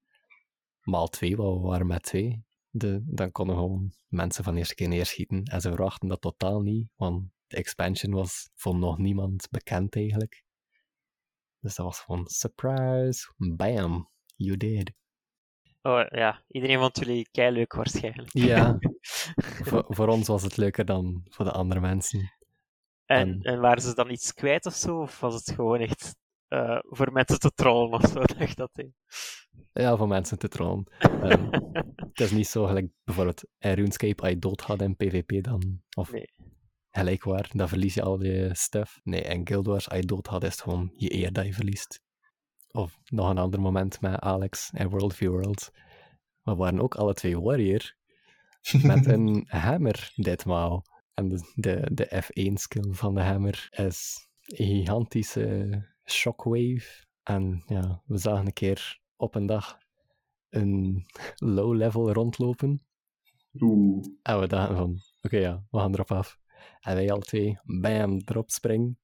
Maal 0.83 1.09
2, 1.09 1.37
wat 1.37 1.55
we 1.55 1.61
waren 1.61 1.87
met 1.87 2.03
twee. 2.03 2.45
De, 2.71 3.03
dan 3.05 3.33
konden 3.33 3.57
gewoon 3.57 3.93
mensen 4.07 4.45
van 4.45 4.57
eerste 4.57 4.75
keer 4.75 4.89
neerschieten. 4.89 5.43
En 5.43 5.61
ze 5.61 5.69
verwachten 5.69 6.09
dat 6.09 6.21
totaal 6.21 6.61
niet, 6.61 6.89
want 6.97 7.31
de 7.47 7.57
expansion 7.57 8.13
was 8.13 8.51
voor 8.55 8.77
nog 8.77 8.99
niemand 8.99 9.51
bekend 9.51 9.97
eigenlijk. 9.97 10.45
Dus 11.61 11.75
dat 11.75 11.87
was 11.87 12.01
gewoon 12.01 12.27
surprise, 12.27 13.33
bam, 13.37 14.11
you 14.37 14.57
did. 14.57 14.93
Oh 15.83 16.05
ja, 16.09 16.43
iedereen 16.49 16.79
vond 16.79 16.99
jullie 16.99 17.29
kei 17.31 17.53
leuk 17.53 17.73
waarschijnlijk. 17.73 18.29
Ja, 18.33 18.79
voor, 19.69 19.85
voor, 19.89 20.09
ons 20.09 20.29
was 20.29 20.43
het 20.43 20.57
leuker 20.57 20.85
dan 20.85 21.23
voor 21.31 21.45
de 21.45 21.53
andere 21.53 21.81
mensen. 21.81 22.33
En, 23.05 23.29
en, 23.29 23.43
en 23.43 23.61
waren 23.61 23.83
ze 23.83 23.95
dan 23.95 24.11
iets 24.11 24.35
kwijt 24.35 24.67
of 24.67 24.75
zo? 24.75 25.01
Of 25.01 25.21
was 25.21 25.35
het 25.35 25.55
gewoon 25.55 25.81
echt 25.81 26.17
uh, 26.49 26.79
voor 26.83 27.13
mensen 27.13 27.39
te 27.39 27.53
trollen 27.55 27.93
of 27.93 28.11
zo? 28.11 28.21
Dacht 28.39 28.57
dat 28.57 28.71
ding? 28.73 28.95
Ja, 29.73 29.97
voor 29.97 30.09
mensen 30.09 30.39
te 30.39 30.49
trollen. 30.49 30.87
um, 31.23 31.49
het 32.13 32.21
is 32.21 32.31
niet 32.31 32.47
zo 32.47 32.67
gelijk 32.67 32.91
bijvoorbeeld 33.05 33.45
in 33.59 33.73
RuneScape, 33.73 34.23
als 34.23 34.31
je 34.31 34.39
dood 34.39 34.63
gaat 34.63 34.83
in 34.83 34.97
PvP 34.97 35.45
dan. 35.45 35.83
Of 35.97 36.13
nee. 36.13 36.33
gelijk 36.91 37.25
waar, 37.25 37.51
dan 37.53 37.69
verlies 37.69 37.95
je 37.95 38.03
al 38.03 38.23
je 38.23 38.51
stuff. 38.53 39.01
Nee, 39.03 39.21
in 39.21 39.47
Guild 39.47 39.67
Wars, 39.67 39.89
als 39.89 39.99
je 39.99 40.07
dood 40.07 40.29
gaat, 40.29 40.43
is 40.43 40.53
het 40.53 40.63
gewoon 40.63 40.93
je 40.97 41.15
eer 41.15 41.33
dat 41.33 41.47
je 41.47 41.53
verliest. 41.53 42.03
Of 42.73 42.99
nog 43.05 43.31
een 43.31 43.39
ander 43.39 43.61
moment 43.61 44.01
met 44.01 44.21
Alex 44.21 44.71
en 44.73 44.89
World 44.89 45.15
v 45.15 45.21
World. 45.27 45.71
We 46.43 46.55
waren 46.55 46.81
ook 46.81 46.95
alle 46.95 47.15
twee 47.15 47.41
warrior. 47.41 47.95
Met 48.83 49.07
een 49.07 49.45
hammer 49.49 50.13
ditmaal. 50.17 50.85
En 51.15 51.29
de, 51.29 51.53
de, 51.55 51.89
de 51.93 52.23
F1-skill 52.25 52.93
van 52.93 53.15
de 53.15 53.23
hammer 53.23 53.69
is 53.71 54.29
een 54.47 54.67
gigantische 54.67 55.83
shockwave. 56.05 57.07
En 57.23 57.63
ja, 57.67 58.03
we 58.07 58.19
zagen 58.19 58.47
een 58.47 58.53
keer 58.53 59.01
op 59.17 59.35
een 59.35 59.47
dag 59.47 59.79
een 60.49 61.07
low-level 61.37 62.13
rondlopen. 62.13 62.83
Oeh. 63.61 64.07
En 64.23 64.41
we 64.41 64.47
dachten 64.47 64.77
van, 64.77 64.91
oké 64.91 65.01
okay, 65.23 65.41
ja, 65.41 65.65
we 65.71 65.79
gaan 65.79 65.93
erop 65.93 66.13
af. 66.13 66.39
En 66.81 66.95
wij 66.95 67.11
alle 67.11 67.21
twee, 67.21 67.59
bam, 67.63 68.21
erop 68.25 68.51
springen. 68.51 68.99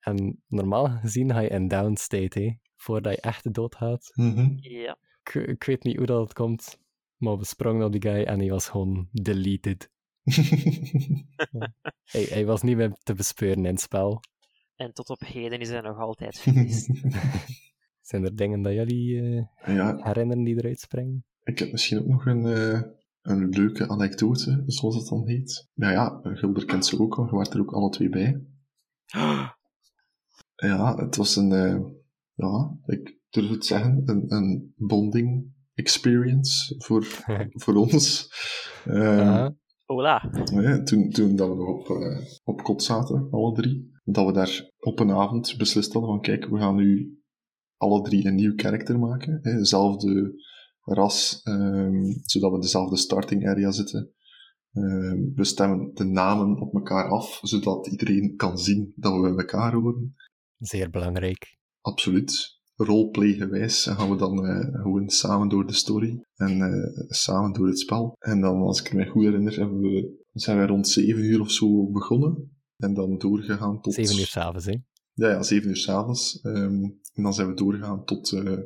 En 0.00 0.42
normaal 0.46 0.88
gezien 0.88 1.32
ga 1.32 1.40
je 1.40 1.48
in 1.48 1.68
down 1.68 1.94
state, 1.94 2.40
hè, 2.40 2.58
voordat 2.80 3.14
je 3.14 3.20
echt 3.20 3.54
dood 3.54 3.74
gaat. 3.74 4.10
Mm 4.14 4.34
-hmm. 4.34 4.56
Ja. 4.60 4.98
Ik, 5.22 5.34
ik, 5.34 5.64
weet 5.64 5.82
niet 5.82 5.96
hoe 5.96 6.06
dat 6.06 6.32
komt, 6.32 6.78
maar 7.16 7.38
we 7.38 7.44
sprongen 7.44 7.86
op 7.86 7.92
die 7.92 8.02
guy 8.02 8.22
en 8.22 8.38
hij 8.38 8.48
was 8.48 8.68
gewoon 8.68 9.08
deleted. 9.12 9.90
ja. 10.22 11.72
hij, 12.12 12.22
hij, 12.22 12.46
was 12.46 12.62
niet 12.62 12.76
meer 12.76 12.92
te 13.02 13.14
bespeuren 13.14 13.64
in 13.64 13.72
het 13.72 13.80
spel. 13.80 14.20
En 14.76 14.92
tot 14.92 15.10
op 15.10 15.20
heden 15.20 15.60
is 15.60 15.68
hij 15.68 15.80
nog 15.80 15.98
altijd 15.98 16.38
vermist. 16.40 16.90
Zijn 18.08 18.24
er 18.24 18.36
dingen 18.36 18.62
dat 18.62 18.72
jullie 18.72 19.14
uh, 19.14 19.46
ja. 19.66 19.96
herinneren 20.02 20.44
die 20.44 20.56
eruit 20.56 20.80
springen? 20.80 21.24
Ik 21.42 21.58
heb 21.58 21.72
misschien 21.72 21.98
ook 21.98 22.06
nog 22.06 22.26
een, 22.26 22.44
uh, 22.44 22.82
een 23.22 23.48
leuke 23.48 23.88
anekdote, 23.88 24.62
zoals 24.66 24.94
het 24.94 25.08
dan 25.08 25.26
heet. 25.26 25.68
Nou 25.74 25.92
ja, 25.92 26.20
Gilbert 26.22 26.66
kent 26.66 26.86
ze 26.86 27.00
ook 27.00 27.18
al, 27.18 27.24
je 27.24 27.30
waren 27.30 27.52
er 27.52 27.60
ook 27.60 27.72
alle 27.72 27.90
twee 27.90 28.08
bij. 28.08 28.44
ja, 30.56 30.96
het 30.96 31.16
was 31.16 31.36
een, 31.36 31.50
uh, 31.50 31.99
ja, 32.40 32.76
ik 32.94 33.18
durf 33.30 33.48
het 33.48 33.66
zeggen, 33.66 34.02
een, 34.04 34.32
een 34.32 34.74
bonding 34.76 35.52
experience 35.74 36.74
voor, 36.78 37.04
voor 37.62 37.74
ons. 37.74 38.32
Uh, 38.86 39.48
Hola. 39.84 40.30
Ja, 40.52 40.82
toen, 40.82 41.10
toen 41.10 41.36
dat 41.36 41.48
we 41.48 41.54
nog 41.54 41.68
op, 41.68 41.88
uh, 41.88 42.18
op 42.44 42.62
kot 42.62 42.82
zaten, 42.82 43.28
alle 43.30 43.54
drie, 43.54 43.90
dat 44.04 44.26
we 44.26 44.32
daar 44.32 44.70
op 44.78 45.00
een 45.00 45.10
avond 45.10 45.54
beslist 45.58 45.92
hadden 45.92 46.10
van 46.10 46.20
kijk, 46.20 46.44
we 46.44 46.58
gaan 46.58 46.76
nu 46.76 47.18
alle 47.76 48.02
drie 48.02 48.26
een 48.26 48.34
nieuw 48.34 48.54
karakter 48.54 48.98
maken. 48.98 49.38
Hè, 49.42 49.56
dezelfde 49.56 50.32
ras, 50.80 51.40
um, 51.44 52.20
zodat 52.22 52.52
we 52.52 52.58
dezelfde 52.58 52.96
starting 52.96 53.48
area 53.48 53.70
zitten. 53.70 54.14
Um, 54.72 55.32
we 55.34 55.44
stemmen 55.44 55.94
de 55.94 56.04
namen 56.04 56.60
op 56.60 56.74
elkaar 56.74 57.08
af, 57.08 57.38
zodat 57.42 57.86
iedereen 57.86 58.36
kan 58.36 58.58
zien 58.58 58.92
dat 58.96 59.14
we 59.14 59.20
bij 59.20 59.30
elkaar 59.30 59.72
horen. 59.72 60.14
Zeer 60.58 60.90
belangrijk. 60.90 61.58
Absoluut. 61.80 62.58
Roleplay-gewijs 62.76 63.82
gaan 63.82 64.10
we 64.10 64.16
dan 64.16 64.46
uh, 64.46 64.82
gewoon 64.82 65.08
samen 65.08 65.48
door 65.48 65.66
de 65.66 65.72
story 65.72 66.24
en 66.34 66.58
uh, 66.58 67.06
samen 67.08 67.52
door 67.52 67.66
het 67.66 67.78
spel. 67.78 68.16
En 68.18 68.40
dan, 68.40 68.62
als 68.62 68.80
ik 68.80 68.92
me 68.92 69.06
goed 69.06 69.24
herinner, 69.24 69.58
hebben 69.58 69.80
we, 69.80 70.24
zijn 70.32 70.56
wij 70.56 70.66
rond 70.66 70.88
7 70.88 71.24
uur 71.24 71.40
of 71.40 71.50
zo 71.50 71.90
begonnen. 71.90 72.58
En 72.76 72.94
dan 72.94 73.18
doorgegaan 73.18 73.80
tot... 73.80 73.94
7 73.94 74.18
uur 74.18 74.26
s'avonds, 74.26 74.66
hè? 74.66 74.76
Ja, 75.12 75.28
ja, 75.28 75.42
7 75.42 75.68
uur 75.68 75.76
s'avonds. 75.76 76.38
Um, 76.42 77.00
en 77.12 77.22
dan 77.22 77.34
zijn 77.34 77.48
we 77.48 77.54
doorgegaan 77.54 78.04
tot 78.04 78.32
uh, 78.32 78.58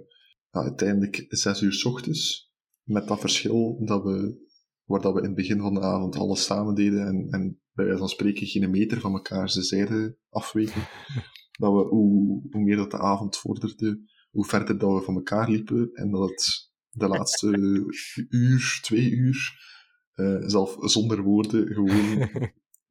ja, 0.50 0.60
uiteindelijk 0.62 1.26
6 1.28 1.60
uur 1.60 1.72
s 1.72 1.84
ochtends. 1.84 2.52
Met 2.82 3.08
dat 3.08 3.20
verschil 3.20 3.84
dat 3.84 4.02
we, 4.02 4.46
waar 4.84 5.00
dat 5.00 5.12
we 5.12 5.18
in 5.18 5.26
het 5.26 5.34
begin 5.34 5.58
van 5.58 5.74
de 5.74 5.80
avond 5.80 6.16
alles 6.16 6.44
samen 6.44 6.74
deden 6.74 7.06
en, 7.06 7.28
en 7.30 7.60
bij 7.72 7.84
wijze 7.84 8.00
van 8.00 8.08
spreken 8.08 8.46
geen 8.46 8.70
meter 8.70 9.00
van 9.00 9.12
elkaar 9.12 9.50
zijn 9.50 9.64
zijde 9.64 10.16
afweken. 10.28 10.82
dat 11.58 11.72
we, 11.72 11.88
hoe, 11.88 12.42
hoe 12.50 12.62
meer 12.62 12.76
dat 12.76 12.90
de 12.90 12.98
avond 12.98 13.36
vorderde, 13.36 14.00
hoe 14.30 14.44
verder 14.44 14.78
dat 14.78 14.98
we 14.98 15.04
van 15.04 15.14
elkaar 15.14 15.50
liepen 15.50 15.90
en 15.92 16.10
dat 16.10 16.28
het 16.28 16.72
de 16.90 17.08
laatste 17.08 17.48
uur, 18.28 18.78
twee 18.82 19.10
uur, 19.10 19.52
uh, 20.14 20.48
zelf 20.48 20.76
zonder 20.80 21.22
woorden, 21.22 21.66
gewoon, 21.66 22.18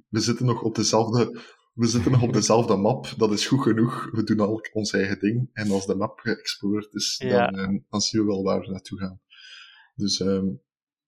we 0.08 0.20
zitten 0.30 0.46
nog 0.46 0.62
op 0.62 0.76
dezelfde 0.76 1.42
we 1.74 1.88
zitten 1.88 2.12
nog 2.12 2.22
op 2.22 2.34
dezelfde 2.34 2.76
map, 2.76 3.14
dat 3.18 3.32
is 3.32 3.48
goed 3.48 3.62
genoeg. 3.62 4.10
We 4.12 4.24
doen 4.24 4.40
al 4.40 4.62
ons 4.74 4.94
eigen 4.94 5.20
ding. 5.20 5.50
En 5.54 5.72
als 5.72 5.86
de 5.86 5.96
map 5.96 6.20
geëxploreerd 6.20 6.94
is, 6.94 7.22
Ja. 7.26 7.48
dan, 7.48 7.60
eh, 7.60 7.80
dan 7.90 8.02
zien 8.02 8.22
we 8.22 8.28
wel 8.28 8.44
waar 8.44 8.60
we 8.60 8.72
naartoe 8.72 9.00
gaan. 9.00 9.22
Dus 9.96 10.20
ehm, 10.20 10.46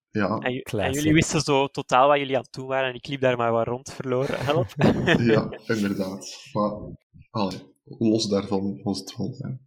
ja, 0.10 0.38
En, 0.38 0.62
en 0.62 0.92
jullie 0.92 1.14
wisten 1.14 1.42
zo 1.42 1.68
totaal 1.68 2.08
wat 2.08 2.18
jullie 2.18 2.36
aan 2.36 2.42
het 2.42 2.54
doen 2.54 2.68
waren 2.68 2.90
en 2.90 2.96
ik 2.96 3.08
liep 3.08 3.22
daar 3.22 3.38
maar 3.38 3.52
wat 3.52 3.68
rond 3.68 3.94
verloren. 3.94 4.46
Help. 4.46 4.68
ja, 5.34 5.60
inderdaad. 5.68 6.50
Maar 6.54 6.72
allee, 7.36 7.62
los 7.84 8.28
daarvan 8.28 8.82
was 8.84 9.00
het 9.00 9.16
wel, 9.18 9.60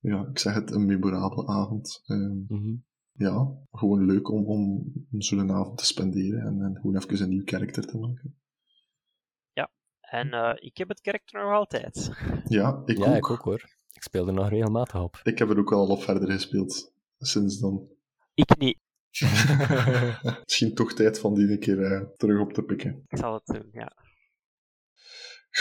ja, 0.00 0.26
ik 0.30 0.38
zeg 0.38 0.54
het, 0.54 0.70
een 0.70 0.86
memorabele 0.86 1.46
avond. 1.46 2.02
Ehm, 2.06 2.38
Mhm. 2.48 2.74
ja, 3.12 3.52
gewoon 3.70 4.04
leuk 4.04 4.30
om, 4.30 4.44
om 4.46 4.92
zo'n 5.18 5.52
avond 5.52 5.78
te 5.78 5.86
spenderen 5.86 6.40
en, 6.40 6.62
en 6.62 6.76
gewoon 6.76 6.96
even 6.96 7.22
een 7.22 7.28
nieuw 7.28 7.44
karakter 7.44 7.86
te 7.86 7.98
maken. 7.98 8.36
En 10.06 10.32
eh, 10.32 10.52
ik 10.54 10.76
heb 10.76 10.88
het 10.88 11.00
karakter 11.00 11.42
nog 11.42 11.52
altijd. 11.52 12.10
Ja, 12.48 12.82
ik 12.84 12.98
Ja, 12.98 13.08
ook. 13.08 13.16
ik 13.16 13.30
ook 13.30 13.40
hoor. 13.42 13.62
Ik 13.92 14.02
speel 14.02 14.26
er 14.26 14.32
nog 14.32 14.48
regelmatig 14.48 15.00
op. 15.02 15.20
Ik 15.22 15.38
heb 15.38 15.50
er 15.50 15.58
ook 15.58 15.72
al 15.72 15.86
op 15.88 16.02
verder 16.02 16.30
gespeeld 16.30 16.92
sinds 17.18 17.58
dan. 17.58 17.88
Ik 18.34 18.56
niet. 18.58 18.78
Misschien 20.44 20.74
toch 20.74 20.92
tijd 20.92 21.18
van 21.18 21.34
die 21.34 21.50
een 21.50 21.58
keer 21.58 21.82
eh, 21.82 22.06
terug 22.16 22.40
op 22.40 22.52
te 22.52 22.62
pikken. 22.62 23.04
Ik 23.08 23.18
zal 23.18 23.34
het 23.34 23.46
doen, 23.46 23.68
ja. 23.72 23.92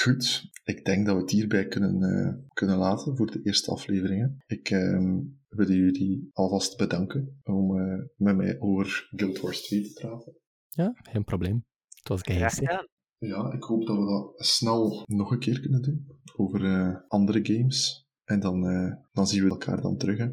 Goed, 0.01 0.51
ik 0.63 0.85
denk 0.85 1.05
dat 1.05 1.15
we 1.15 1.21
het 1.21 1.31
hierbij 1.31 1.67
kunnen, 1.67 2.01
eh, 2.01 2.33
kunnen 2.53 2.77
laten 2.77 3.17
voor 3.17 3.31
de 3.31 3.41
eerste 3.43 3.71
afleveringen. 3.71 4.43
Ik 4.47 4.69
ehm, 4.69 5.19
wil 5.49 5.71
jullie 5.71 6.29
alvast 6.33 6.77
bedanken 6.77 7.39
om 7.43 7.79
eh, 7.79 8.03
met 8.15 8.35
mij 8.35 8.59
over 8.59 9.07
Guild 9.15 9.39
Wars 9.39 9.61
2 9.61 9.81
te 9.81 9.93
praten. 9.93 10.37
Ja, 10.69 10.93
geen 10.95 11.23
probleem. 11.23 11.65
Het 11.89 12.07
was 12.07 12.21
gedaan. 12.21 12.87
Ja, 13.17 13.53
ik 13.53 13.63
hoop 13.63 13.85
dat 13.85 13.97
we 13.97 14.05
dat 14.05 14.45
snel 14.45 15.03
nog 15.05 15.31
een 15.31 15.39
keer 15.39 15.59
kunnen 15.59 15.81
doen. 15.81 16.07
Over 16.35 16.65
eh, 16.65 16.95
andere 17.07 17.45
games. 17.45 18.07
En 18.23 18.39
dan, 18.39 18.67
eh, 18.67 18.93
dan 19.11 19.27
zien 19.27 19.43
we 19.43 19.49
elkaar 19.49 19.81
dan 19.81 19.97
terug. 19.97 20.17
Hè. 20.17 20.29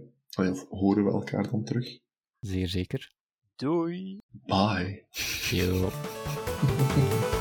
Of 0.50 0.68
horen 0.68 1.04
we 1.04 1.10
elkaar 1.10 1.50
dan 1.50 1.64
terug. 1.64 1.98
Zeer 2.40 2.68
zeker. 2.68 3.14
Doei. 3.56 4.18
Bye. 4.30 5.06
Yo. 5.50 5.90